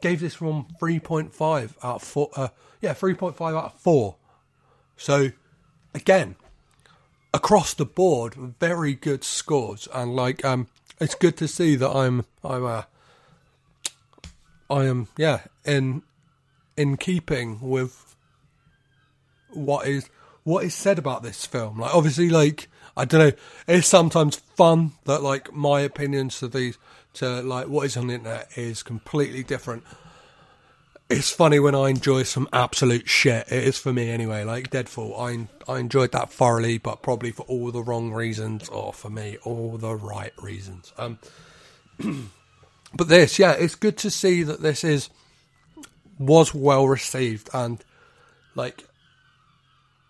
gave 0.00 0.20
this 0.20 0.40
one 0.40 0.66
three 0.78 1.00
point 1.00 1.34
five 1.34 1.76
out 1.82 1.96
of 1.96 2.02
four. 2.02 2.30
Uh, 2.36 2.48
yeah, 2.80 2.92
three 2.92 3.14
point 3.14 3.36
five 3.36 3.54
out 3.54 3.64
of 3.64 3.74
four. 3.74 4.16
So 4.96 5.30
again, 5.94 6.36
across 7.34 7.74
the 7.74 7.84
board, 7.84 8.34
very 8.34 8.94
good 8.94 9.24
scores, 9.24 9.88
and 9.92 10.14
like 10.14 10.44
um, 10.44 10.68
it's 11.00 11.14
good 11.14 11.36
to 11.38 11.48
see 11.48 11.76
that 11.76 11.90
I'm 11.90 12.24
I'm 12.44 12.64
uh, 12.64 12.82
I 14.70 14.84
am 14.84 15.08
yeah 15.16 15.40
in 15.64 16.02
in 16.76 16.96
keeping 16.96 17.60
with 17.60 18.16
what 19.50 19.86
is 19.86 20.08
what 20.44 20.64
is 20.64 20.74
said 20.74 20.98
about 20.98 21.22
this 21.22 21.46
film. 21.46 21.78
Like, 21.78 21.94
obviously, 21.94 22.28
like 22.28 22.68
I 22.96 23.04
don't 23.04 23.20
know, 23.20 23.36
it's 23.66 23.86
sometimes 23.86 24.36
fun 24.36 24.92
that 25.04 25.22
like 25.22 25.52
my 25.52 25.80
opinions 25.80 26.38
to 26.40 26.48
these 26.48 26.78
to 27.14 27.42
like 27.42 27.68
what 27.68 27.86
is 27.86 27.96
on 27.96 28.08
the 28.08 28.14
internet 28.14 28.50
is 28.56 28.82
completely 28.82 29.42
different. 29.42 29.84
It's 31.08 31.30
funny 31.30 31.58
when 31.58 31.74
I 31.74 31.90
enjoy 31.90 32.22
some 32.22 32.48
absolute 32.52 33.08
shit. 33.08 33.46
It 33.52 33.64
is 33.64 33.76
for 33.78 33.92
me 33.92 34.10
anyway. 34.10 34.44
Like 34.44 34.70
Deadfall, 34.70 35.14
I 35.18 35.48
I 35.70 35.78
enjoyed 35.78 36.12
that 36.12 36.32
thoroughly, 36.32 36.78
but 36.78 37.02
probably 37.02 37.32
for 37.32 37.42
all 37.42 37.70
the 37.70 37.82
wrong 37.82 38.12
reasons, 38.12 38.68
or 38.68 38.92
for 38.92 39.10
me, 39.10 39.36
all 39.42 39.76
the 39.76 39.94
right 39.94 40.32
reasons. 40.40 40.92
Um, 40.98 41.18
but 42.94 43.08
this, 43.08 43.38
yeah, 43.38 43.52
it's 43.52 43.74
good 43.74 43.98
to 43.98 44.10
see 44.10 44.42
that 44.42 44.60
this 44.60 44.84
is 44.84 45.10
was 46.18 46.54
well 46.54 46.86
received 46.86 47.48
and 47.52 47.84
like 48.54 48.84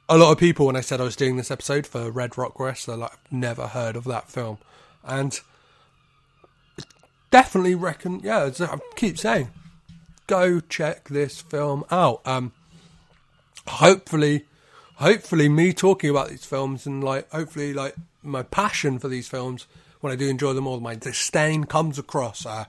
a 0.08 0.18
lot 0.18 0.32
of 0.32 0.38
people 0.38 0.66
when 0.66 0.76
I 0.76 0.80
said 0.80 1.00
I 1.00 1.04
was 1.04 1.16
doing 1.16 1.36
this 1.36 1.50
episode 1.50 1.86
for 1.86 2.10
Red 2.10 2.36
Rock 2.36 2.58
West, 2.58 2.86
they're 2.86 2.96
like, 2.96 3.12
I've 3.12 3.32
never 3.32 3.68
heard 3.68 3.96
of 3.96 4.04
that 4.04 4.30
film. 4.30 4.58
And 5.04 5.38
definitely 7.30 7.74
reckon, 7.74 8.20
yeah, 8.22 8.50
I 8.60 8.78
keep 8.94 9.18
saying, 9.18 9.50
go 10.26 10.60
check 10.60 11.08
this 11.08 11.40
film 11.40 11.84
out. 11.90 12.20
Um, 12.24 12.52
hopefully, 13.66 14.46
hopefully, 14.96 15.48
me 15.48 15.72
talking 15.72 16.10
about 16.10 16.28
these 16.28 16.44
films 16.44 16.86
and 16.86 17.02
like, 17.02 17.30
hopefully, 17.30 17.72
like 17.72 17.94
my 18.22 18.42
passion 18.42 18.98
for 18.98 19.08
these 19.08 19.28
films 19.28 19.66
when 20.00 20.12
I 20.12 20.16
do 20.16 20.28
enjoy 20.28 20.52
them 20.52 20.66
all, 20.66 20.80
my 20.80 20.94
disdain 20.94 21.64
comes 21.64 21.98
across. 21.98 22.44
Uh, 22.44 22.64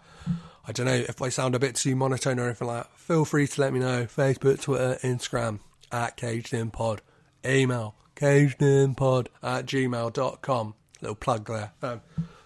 I 0.68 0.72
don't 0.72 0.86
know 0.86 0.94
if 0.94 1.22
I 1.22 1.30
sound 1.30 1.56
a 1.56 1.60
bit 1.60 1.76
too 1.76 1.96
monotone 1.96 2.40
or 2.40 2.46
anything 2.46 2.68
like 2.68 2.84
that. 2.84 2.98
Feel 2.98 3.26
free 3.26 3.48
to 3.48 3.62
let 3.62 3.74
me 3.74 3.80
know. 3.80 4.06
Facebook, 4.06 4.62
Twitter, 4.62 4.98
Instagram 5.02 5.60
at 5.92 6.16
Caged 6.16 6.54
In 6.54 6.72
Pod. 6.72 7.02
Email 7.46 7.96
cagedinpod 8.16 9.28
at 9.42 9.66
gmail.com. 9.66 10.74
Little 11.02 11.16
plug 11.16 11.48
there 11.48 11.72
um, 11.82 12.02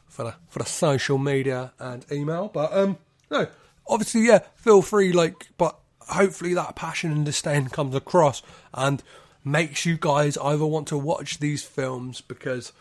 for 0.08 0.24
the 0.24 0.36
for 0.48 0.60
the 0.60 0.66
social 0.66 1.18
media 1.18 1.74
and 1.80 2.06
email. 2.12 2.50
But 2.54 2.74
um 2.74 2.98
no, 3.30 3.48
obviously 3.88 4.22
yeah, 4.28 4.40
feel 4.56 4.82
free 4.82 5.12
like 5.12 5.48
but 5.58 5.78
hopefully 6.02 6.54
that 6.54 6.76
passion 6.76 7.12
and 7.12 7.26
disdain 7.26 7.68
comes 7.68 7.94
across 7.94 8.42
and 8.74 9.04
makes 9.44 9.86
you 9.86 9.98
guys 10.00 10.38
either 10.38 10.66
want 10.66 10.88
to 10.88 10.98
watch 10.98 11.40
these 11.40 11.64
films 11.64 12.22
because 12.22 12.72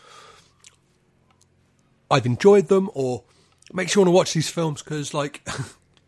I've 2.11 2.27
enjoyed 2.27 2.69
them 2.69 2.91
or 2.95 3.25
makes 3.73 3.95
you 3.95 4.01
want 4.01 4.09
to 4.09 4.13
watch 4.13 4.33
these 4.33 4.49
films 4.49 4.83
because 4.83 5.13
like 5.13 5.47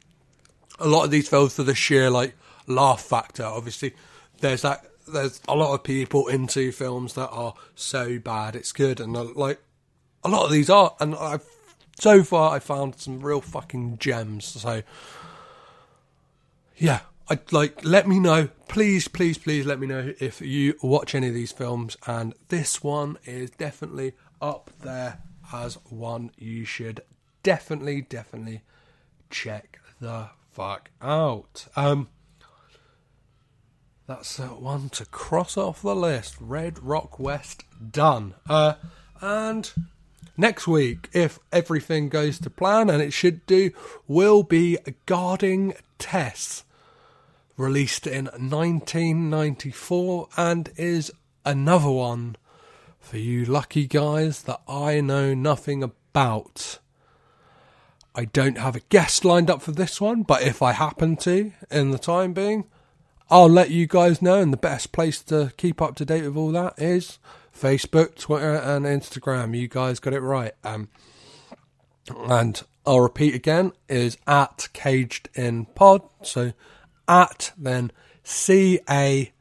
a 0.79 0.89
lot 0.89 1.05
of 1.05 1.11
these 1.11 1.29
films 1.29 1.55
for 1.55 1.65
the 1.65 1.75
sheer 1.75 2.09
like 2.09 2.37
laugh 2.67 3.01
factor 3.01 3.45
obviously 3.45 3.95
there's 4.41 4.63
that 4.63 4.85
there's 5.13 5.41
a 5.49 5.55
lot 5.55 5.75
of 5.75 5.83
people 5.83 6.29
into 6.29 6.73
films 6.73 7.15
that 7.15 7.29
are 7.29 7.55
so 7.75 8.19
bad 8.19 8.57
it's 8.57 8.73
good, 8.73 9.01
and 9.01 9.17
uh, 9.17 9.25
like 9.35 9.61
a 10.25 10.29
lot 10.29 10.45
of 10.45 10.51
these 10.51 10.71
are, 10.71 10.95
and 11.01 11.15
I've 11.15 11.45
so 11.99 12.23
far 12.23 12.55
I 12.55 12.59
found 12.59 13.01
some 13.01 13.21
real 13.21 13.41
fucking 13.41 13.99
gems. 13.99 14.45
So 14.45 14.83
yeah, 16.77 17.01
I 17.29 17.39
like 17.51 17.85
let 17.85 18.07
me 18.09 18.21
know, 18.21 18.49
please, 18.69 19.09
please, 19.09 19.39
please 19.39 19.67
let 19.67 19.81
me 19.81 19.87
know 19.87 20.15
if 20.21 20.41
you 20.41 20.75
watch 20.83 21.15
any 21.15 21.29
of 21.29 21.35
these 21.35 21.53
films, 21.53 21.97
and 22.07 22.35
this 22.49 22.83
one 22.83 23.19
is 23.25 23.51
definitely 23.51 24.15
up 24.41 24.71
there 24.83 25.19
as 25.53 25.75
one 25.89 26.31
you 26.37 26.65
should 26.65 27.01
definitely, 27.43 28.03
definitely 28.03 28.63
check 29.31 29.81
the 30.01 30.29
fuck 30.51 30.91
out. 31.01 31.67
Um, 31.77 32.09
that's 34.09 34.41
uh, 34.41 34.47
one 34.47 34.89
to 34.89 35.05
cross 35.05 35.59
off 35.59 35.83
the 35.83 35.95
list. 35.95 36.35
Red 36.41 36.83
Rock 36.83 37.19
West 37.19 37.65
done. 37.93 38.35
Uh, 38.49 38.73
and 39.21 39.71
next 40.35 40.67
week, 40.67 41.11
if 41.13 41.39
everything 41.53 42.09
goes 42.09 42.39
to 42.39 42.49
plan, 42.49 42.89
and 42.89 43.03
it 43.03 43.13
should 43.13 43.45
do, 43.45 43.71
will 44.07 44.43
be 44.43 44.79
Guarding 45.05 45.75
Tess, 45.99 46.65
released 47.59 48.07
in 48.07 48.25
1994, 48.27 50.29
and 50.39 50.71
is 50.79 51.13
another 51.45 51.91
one 51.91 52.37
for 52.99 53.19
you 53.19 53.45
lucky 53.45 53.87
guys 53.87 54.41
that 54.45 54.63
I 54.67 55.03
know 55.03 55.35
nothing 55.35 55.83
about. 55.83 56.79
I 58.15 58.25
don't 58.25 58.57
have 58.57 58.75
a 58.75 58.81
guest 58.89 59.27
lined 59.27 59.51
up 59.51 59.61
for 59.61 59.73
this 59.73 60.01
one, 60.01 60.23
but 60.23 60.41
if 60.41 60.63
I 60.63 60.73
happen 60.73 61.19
to, 61.19 61.53
in 61.71 61.91
the 61.91 61.99
time 61.99 62.33
being, 62.33 62.65
I'll 63.31 63.49
let 63.49 63.71
you 63.71 63.87
guys 63.87 64.23
know, 64.23 64.41
and 64.41 64.53
the 64.53 64.59
best 64.59 64.93
place 64.93 65.21
to 65.25 65.53
keep 65.57 65.83
up 65.83 65.97
to 65.97 66.05
date 66.05 66.25
with 66.25 66.37
all 66.37 66.53
that 66.53 66.75
is 66.79 67.19
Facebook, 67.55 68.17
Twitter, 68.17 68.55
and 68.55 68.87
Instagram. 68.87 69.57
You 69.57 69.69
guys 69.69 70.01
got 70.01 70.15
it 70.15 70.21
right. 70.21 70.53
Um, 70.65 70.89
and 72.29 72.63
I'll 72.87 73.01
repeat 73.01 73.35
again 73.35 73.73
is 73.89 74.17
at 74.27 74.69
Caged 74.73 75.29
in 75.35 75.67
Pod. 75.67 76.03
So 76.23 76.53
at 77.07 77.53
then 77.59 77.93
C 78.23 78.81
A 78.89 79.33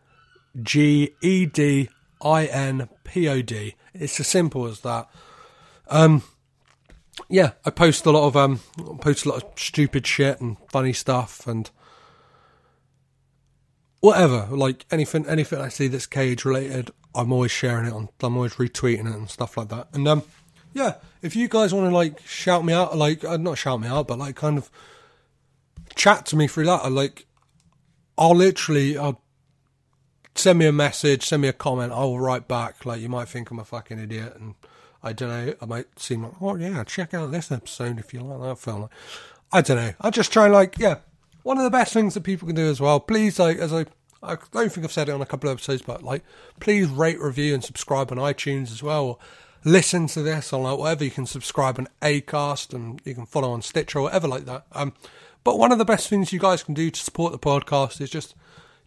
G 0.61 1.11
E 1.21 1.45
D 1.45 1.89
I 2.21 2.45
N 2.45 2.89
P 3.05 3.29
O 3.29 3.41
D. 3.41 3.75
It's 3.93 4.19
as 4.19 4.27
simple 4.27 4.65
as 4.65 4.81
that. 4.81 5.09
Um, 5.89 6.23
yeah, 7.29 7.51
I 7.65 7.69
post 7.69 8.05
a 8.05 8.11
lot 8.11 8.27
of 8.27 8.35
um, 8.35 8.59
post 8.99 9.25
a 9.25 9.29
lot 9.29 9.43
of 9.43 9.49
stupid 9.57 10.05
shit 10.05 10.41
and 10.41 10.57
funny 10.69 10.93
stuff 10.93 11.47
and 11.47 11.69
whatever, 13.99 14.47
like 14.51 14.85
anything, 14.91 15.25
anything 15.27 15.59
I 15.59 15.69
see 15.69 15.87
that's 15.87 16.05
cage 16.05 16.45
related, 16.45 16.91
I'm 17.15 17.31
always 17.31 17.51
sharing 17.51 17.85
it 17.85 17.93
on. 17.93 18.09
I'm 18.21 18.35
always 18.35 18.53
retweeting 18.53 19.09
it 19.09 19.15
and 19.15 19.29
stuff 19.29 19.57
like 19.57 19.69
that. 19.69 19.87
And 19.93 20.07
um, 20.07 20.23
yeah, 20.73 20.95
if 21.21 21.35
you 21.35 21.47
guys 21.47 21.73
want 21.73 21.89
to 21.89 21.95
like 21.95 22.21
shout 22.21 22.63
me 22.63 22.73
out, 22.73 22.97
like 22.97 23.23
uh, 23.23 23.37
not 23.37 23.57
shout 23.57 23.81
me 23.81 23.87
out, 23.87 24.07
but 24.07 24.19
like 24.19 24.35
kind 24.35 24.57
of 24.57 24.69
chat 25.95 26.25
to 26.27 26.35
me 26.35 26.47
through 26.47 26.65
that, 26.65 26.81
I 26.83 26.89
like, 26.89 27.25
I'll 28.17 28.35
literally, 28.35 28.97
I'll 28.97 29.21
send 30.35 30.59
me 30.59 30.67
a 30.67 30.71
message, 30.71 31.25
send 31.25 31.41
me 31.41 31.47
a 31.47 31.53
comment, 31.53 31.91
I 31.91 31.99
will 31.99 32.19
write 32.19 32.47
back. 32.47 32.85
Like 32.85 33.01
you 33.01 33.09
might 33.09 33.27
think 33.27 33.49
I'm 33.49 33.59
a 33.59 33.65
fucking 33.65 33.99
idiot, 33.99 34.35
and 34.39 34.53
I 35.01 35.13
don't 35.13 35.29
know, 35.29 35.53
I 35.59 35.65
might 35.65 35.99
seem 35.99 36.23
like, 36.23 36.33
oh 36.41 36.55
yeah, 36.55 36.83
check 36.83 37.13
out 37.13 37.31
this 37.31 37.51
episode 37.51 37.99
if 37.99 38.13
you 38.13 38.21
like 38.21 38.41
that 38.41 38.59
film. 38.59 38.89
I 39.51 39.61
don't 39.61 39.77
know. 39.77 39.93
I 40.01 40.09
just 40.09 40.31
try 40.31 40.47
like, 40.47 40.77
yeah, 40.77 40.97
one 41.47 41.57
of 41.57 41.63
the 41.63 41.69
best 41.69 41.93
things 41.93 42.13
that 42.13 42.25
people 42.25 42.45
can 42.45 42.57
do 42.57 42.69
as 42.69 42.81
well. 42.81 42.99
Please, 42.99 43.39
like 43.39 43.57
as 43.57 43.71
I, 43.71 43.85
I 44.21 44.35
don't 44.51 44.69
think 44.69 44.83
I've 44.83 44.91
said 44.91 45.07
it 45.07 45.13
on 45.13 45.21
a 45.21 45.25
couple 45.25 45.49
of 45.49 45.55
episodes, 45.55 45.81
but 45.81 46.03
like, 46.03 46.21
please 46.59 46.89
rate, 46.89 47.21
review, 47.21 47.53
and 47.53 47.63
subscribe 47.63 48.11
on 48.11 48.17
iTunes 48.17 48.69
as 48.69 48.83
well. 48.83 49.05
Or 49.05 49.17
listen 49.63 50.07
to 50.07 50.21
this 50.21 50.51
on 50.51 50.63
like 50.63 50.77
whatever 50.77 51.05
you 51.05 51.09
can 51.09 51.25
subscribe 51.25 51.79
on 51.79 51.87
Acast 52.01 52.73
and 52.73 53.01
you 53.05 53.15
can 53.15 53.25
follow 53.25 53.49
on 53.51 53.61
Stitcher 53.61 53.99
or 53.99 54.01
whatever 54.03 54.27
like 54.27 54.43
that. 54.43 54.65
Um, 54.73 54.91
but 55.45 55.57
one 55.57 55.71
of 55.71 55.77
the 55.77 55.85
best 55.85 56.09
things 56.09 56.33
you 56.33 56.39
guys 56.39 56.63
can 56.63 56.73
do 56.73 56.91
to 56.91 56.99
support 56.99 57.31
the 57.31 57.39
podcast 57.39 58.01
is 58.01 58.09
just 58.09 58.35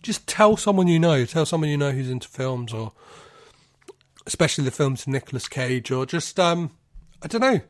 just 0.03 0.27
tell 0.27 0.59
someone 0.59 0.87
you 0.87 0.99
know, 0.99 1.25
tell 1.25 1.47
someone 1.47 1.71
you 1.71 1.79
know 1.79 1.93
who's 1.93 2.11
into 2.11 2.29
films 2.29 2.75
or 2.75 2.93
especially 4.27 4.65
the 4.65 4.71
films 4.71 5.03
of 5.03 5.09
Nicolas 5.09 5.49
Cage 5.49 5.91
or 5.91 6.05
just 6.05 6.39
um 6.39 6.73
I 7.23 7.27
don't 7.27 7.41
know. 7.41 7.63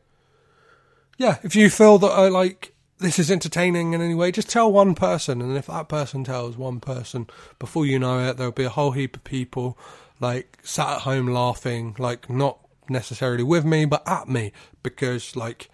Yeah, 1.17 1.37
if 1.43 1.55
you 1.55 1.69
feel 1.69 1.97
that 1.99 2.11
I 2.11 2.27
like 2.27 2.75
this 3.01 3.19
is 3.19 3.31
entertaining 3.31 3.93
in 3.93 4.01
any 4.01 4.13
way, 4.13 4.31
just 4.31 4.49
tell 4.49 4.71
one 4.71 4.95
person, 4.95 5.41
and 5.41 5.57
if 5.57 5.67
that 5.67 5.89
person 5.89 6.23
tells 6.23 6.55
one 6.55 6.79
person, 6.79 7.27
before 7.59 7.85
you 7.85 7.99
know 7.99 8.29
it, 8.29 8.37
there'll 8.37 8.51
be 8.51 8.63
a 8.63 8.69
whole 8.69 8.91
heap 8.91 9.15
of 9.15 9.23
people 9.23 9.77
like 10.19 10.59
sat 10.63 10.97
at 10.97 11.01
home 11.01 11.27
laughing, 11.27 11.95
like 11.97 12.29
not 12.29 12.59
necessarily 12.87 13.43
with 13.43 13.65
me, 13.65 13.85
but 13.85 14.07
at 14.07 14.29
me, 14.29 14.51
because 14.83 15.35
like 15.35 15.69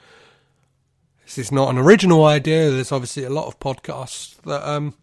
this 1.25 1.38
is 1.38 1.51
not 1.51 1.69
an 1.69 1.78
original 1.78 2.23
idea. 2.23 2.71
There's 2.71 2.93
obviously 2.93 3.25
a 3.25 3.30
lot 3.30 3.47
of 3.47 3.59
podcasts 3.59 4.41
that 4.43 4.67
um 4.67 4.93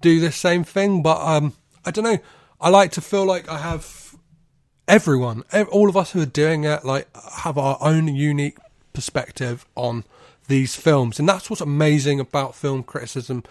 do 0.00 0.18
this 0.18 0.36
same 0.36 0.64
thing, 0.64 1.02
but 1.02 1.20
um 1.20 1.54
I 1.84 1.92
don't 1.92 2.04
know. 2.04 2.18
I 2.60 2.70
like 2.70 2.90
to 2.92 3.00
feel 3.00 3.24
like 3.24 3.48
I 3.48 3.58
have 3.58 4.16
everyone, 4.88 5.44
all 5.70 5.88
of 5.88 5.96
us 5.96 6.10
who 6.10 6.22
are 6.22 6.26
doing 6.26 6.64
it, 6.64 6.84
like 6.84 7.08
have 7.38 7.56
our 7.56 7.78
own 7.80 8.08
unique 8.08 8.58
perspective 8.92 9.64
on 9.76 10.04
these 10.48 10.74
films. 10.74 11.18
And 11.18 11.28
that's 11.28 11.50
what's 11.50 11.60
amazing 11.60 12.20
about 12.20 12.54
film 12.54 12.82
criticism 12.82 13.44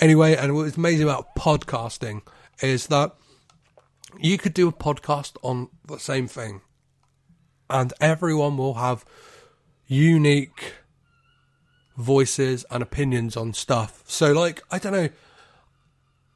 anyway, 0.00 0.36
and 0.36 0.54
what's 0.54 0.76
amazing 0.76 1.04
about 1.04 1.34
podcasting 1.36 2.22
is 2.62 2.86
that 2.88 3.14
you 4.18 4.38
could 4.38 4.54
do 4.54 4.68
a 4.68 4.72
podcast 4.72 5.36
on 5.42 5.68
the 5.86 5.98
same 5.98 6.26
thing 6.26 6.62
and 7.68 7.92
everyone 8.00 8.56
will 8.56 8.74
have 8.74 9.04
unique 9.86 10.74
voices 11.96 12.64
and 12.70 12.82
opinions 12.82 13.36
on 13.36 13.52
stuff. 13.52 14.02
So 14.06 14.32
like, 14.32 14.62
I 14.70 14.78
don't 14.78 14.92
know, 14.92 15.08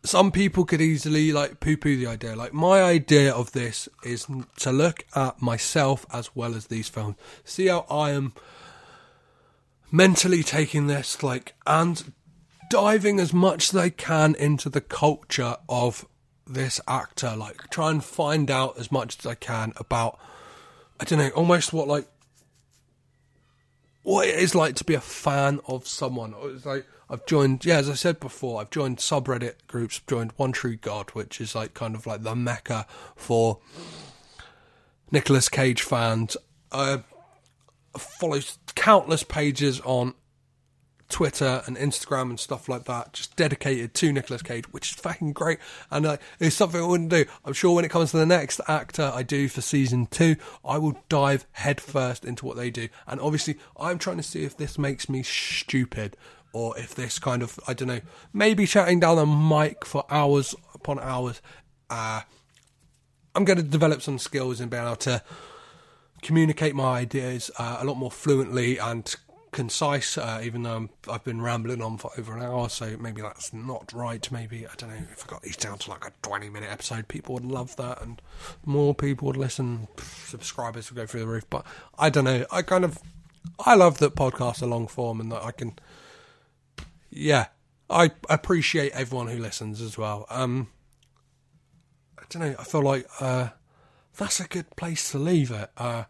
some 0.02 0.32
people 0.32 0.64
could 0.64 0.80
easily 0.80 1.32
like 1.32 1.60
poo 1.60 1.76
poo 1.76 1.96
the 1.96 2.06
idea. 2.06 2.34
Like 2.34 2.52
my 2.52 2.82
idea 2.82 3.32
of 3.32 3.52
this 3.52 3.88
is 4.02 4.26
to 4.58 4.72
look 4.72 5.04
at 5.14 5.40
myself 5.42 6.06
as 6.12 6.34
well 6.34 6.54
as 6.54 6.66
these 6.66 6.88
films. 6.88 7.16
See 7.44 7.66
how 7.66 7.86
I 7.90 8.10
am 8.10 8.32
mentally 9.90 10.42
taking 10.42 10.86
this, 10.86 11.22
like, 11.22 11.54
and 11.66 12.12
diving 12.70 13.18
as 13.18 13.32
much 13.32 13.64
as 13.64 13.70
they 13.72 13.90
can 13.90 14.34
into 14.36 14.68
the 14.68 14.80
culture 14.80 15.56
of 15.68 16.06
this 16.46 16.80
actor. 16.86 17.34
Like, 17.36 17.70
try 17.70 17.90
and 17.90 18.02
find 18.02 18.50
out 18.50 18.78
as 18.78 18.92
much 18.92 19.18
as 19.18 19.26
I 19.26 19.34
can 19.34 19.72
about, 19.76 20.18
I 20.98 21.04
don't 21.04 21.18
know, 21.18 21.30
almost 21.30 21.72
what, 21.72 21.88
like, 21.88 22.06
what 24.02 24.28
it 24.28 24.36
is 24.36 24.54
like 24.54 24.76
to 24.76 24.84
be 24.84 24.94
a 24.94 25.00
fan 25.00 25.60
of 25.66 25.86
someone. 25.86 26.34
It's 26.42 26.64
like, 26.64 26.86
I've 27.08 27.26
joined, 27.26 27.64
yeah, 27.64 27.78
as 27.78 27.90
I 27.90 27.94
said 27.94 28.20
before, 28.20 28.60
I've 28.60 28.70
joined 28.70 28.98
subreddit 28.98 29.66
groups, 29.66 29.98
I've 30.00 30.06
joined 30.06 30.32
One 30.36 30.52
True 30.52 30.76
God, 30.76 31.10
which 31.10 31.40
is 31.40 31.56
like 31.56 31.74
kind 31.74 31.96
of 31.96 32.06
like 32.06 32.22
the 32.22 32.36
mecca 32.36 32.86
for 33.16 33.58
Nicolas 35.10 35.48
Cage 35.48 35.82
fans. 35.82 36.36
Uh, 36.70 36.98
follows 37.96 38.58
countless 38.74 39.22
pages 39.22 39.80
on 39.80 40.14
Twitter 41.10 41.62
and 41.66 41.76
Instagram 41.76 42.30
and 42.30 42.40
stuff 42.40 42.68
like 42.68 42.84
that, 42.84 43.12
just 43.12 43.36
dedicated 43.36 43.92
to 43.94 44.12
Nicolas 44.12 44.42
Cage, 44.42 44.64
which 44.72 44.92
is 44.92 44.94
fucking 44.96 45.32
great. 45.32 45.58
And 45.90 46.06
uh, 46.06 46.16
it's 46.38 46.56
something 46.56 46.80
I 46.80 46.86
wouldn't 46.86 47.10
do. 47.10 47.26
I'm 47.44 47.52
sure 47.52 47.74
when 47.74 47.84
it 47.84 47.90
comes 47.90 48.12
to 48.12 48.16
the 48.16 48.26
next 48.26 48.60
actor 48.68 49.10
I 49.12 49.22
do 49.22 49.48
for 49.48 49.60
season 49.60 50.06
two, 50.06 50.36
I 50.64 50.78
will 50.78 51.02
dive 51.08 51.46
headfirst 51.52 52.24
into 52.24 52.46
what 52.46 52.56
they 52.56 52.70
do. 52.70 52.88
And 53.06 53.20
obviously, 53.20 53.58
I'm 53.78 53.98
trying 53.98 54.16
to 54.18 54.22
see 54.22 54.44
if 54.44 54.56
this 54.56 54.78
makes 54.78 55.08
me 55.08 55.22
stupid 55.22 56.16
or 56.52 56.78
if 56.78 56.94
this 56.94 57.18
kind 57.18 57.42
of, 57.42 57.58
I 57.68 57.74
don't 57.74 57.88
know, 57.88 58.00
maybe 58.32 58.66
chatting 58.66 59.00
down 59.00 59.16
the 59.16 59.26
mic 59.26 59.84
for 59.84 60.04
hours 60.10 60.54
upon 60.74 60.98
hours. 61.00 61.42
Uh, 61.90 62.22
I'm 63.34 63.44
going 63.44 63.58
to 63.58 63.64
develop 63.64 64.02
some 64.02 64.18
skills 64.18 64.60
and 64.60 64.70
being 64.70 64.82
able 64.82 64.96
to 64.96 65.22
communicate 66.22 66.74
my 66.74 66.98
ideas 66.98 67.50
uh, 67.58 67.78
a 67.80 67.84
lot 67.84 67.96
more 67.96 68.10
fluently 68.10 68.78
and 68.78 69.14
concise, 69.52 70.16
uh, 70.16 70.40
even 70.42 70.62
though 70.62 70.88
i 71.08 71.12
have 71.12 71.24
been 71.24 71.40
rambling 71.40 71.82
on 71.82 71.98
for 71.98 72.10
over 72.16 72.36
an 72.36 72.42
hour, 72.42 72.68
so 72.68 72.96
maybe 72.98 73.20
that's 73.20 73.52
not 73.52 73.92
right. 73.92 74.30
Maybe, 74.30 74.66
I 74.66 74.70
don't 74.76 74.90
know, 74.90 75.06
if 75.12 75.24
I 75.26 75.30
got 75.30 75.42
these 75.42 75.56
down 75.56 75.78
to 75.78 75.90
like 75.90 76.04
a 76.04 76.12
20 76.22 76.48
minute 76.50 76.70
episode, 76.70 77.08
people 77.08 77.34
would 77.34 77.44
love 77.44 77.74
that 77.76 78.00
and 78.02 78.22
more 78.64 78.94
people 78.94 79.26
would 79.26 79.36
listen, 79.36 79.88
subscribers 79.98 80.90
would 80.90 80.96
go 80.96 81.06
through 81.06 81.20
the 81.20 81.26
roof. 81.26 81.48
But 81.50 81.66
I 81.98 82.10
don't 82.10 82.24
know, 82.24 82.46
I 82.50 82.62
kind 82.62 82.84
of, 82.84 82.98
I 83.58 83.74
love 83.74 83.98
that 83.98 84.14
podcasts 84.14 84.62
are 84.62 84.66
long 84.66 84.86
form 84.86 85.20
and 85.20 85.32
that 85.32 85.42
I 85.42 85.50
can, 85.50 85.78
yeah, 87.10 87.46
I 87.88 88.12
appreciate 88.28 88.92
everyone 88.92 89.28
who 89.28 89.38
listens 89.38 89.80
as 89.80 89.98
well. 89.98 90.26
Um, 90.30 90.68
I 92.18 92.22
don't 92.28 92.42
know, 92.42 92.54
I 92.58 92.64
feel 92.64 92.82
like 92.82 93.06
uh, 93.20 93.48
that's 94.20 94.38
a 94.38 94.46
good 94.46 94.68
place 94.76 95.10
to 95.10 95.18
leave 95.18 95.50
it. 95.50 95.70
Uh, 95.78 96.04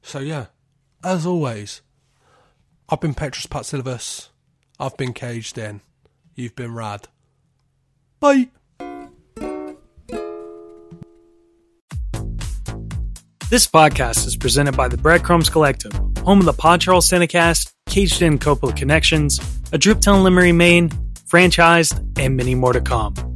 so 0.00 0.20
yeah, 0.20 0.46
as 1.02 1.26
always, 1.26 1.82
I've 2.88 3.00
been 3.00 3.12
Petros 3.12 3.46
Patsilivas. 3.46 4.28
I've 4.78 4.96
been 4.96 5.12
caged 5.12 5.58
in. 5.58 5.80
You've 6.36 6.54
been 6.54 6.74
rad. 6.74 7.08
Bye. 8.20 8.50
This 13.50 13.66
podcast 13.66 14.26
is 14.26 14.36
presented 14.36 14.76
by 14.76 14.86
the 14.88 14.96
Breadcrumbs 14.96 15.50
Collective, 15.50 15.92
home 16.24 16.38
of 16.38 16.44
the 16.44 16.52
Pod 16.52 16.80
Charles 16.80 17.08
Cinecast, 17.08 17.72
Caged 17.88 18.22
In 18.22 18.38
Coppola 18.38 18.76
Connections, 18.76 19.38
A 19.72 19.78
Driptown 19.78 20.22
Limerick, 20.22 20.54
Maine, 20.54 20.90
franchised, 21.28 22.18
and 22.18 22.36
many 22.36 22.54
more 22.54 22.72
to 22.72 22.80
come. 22.80 23.35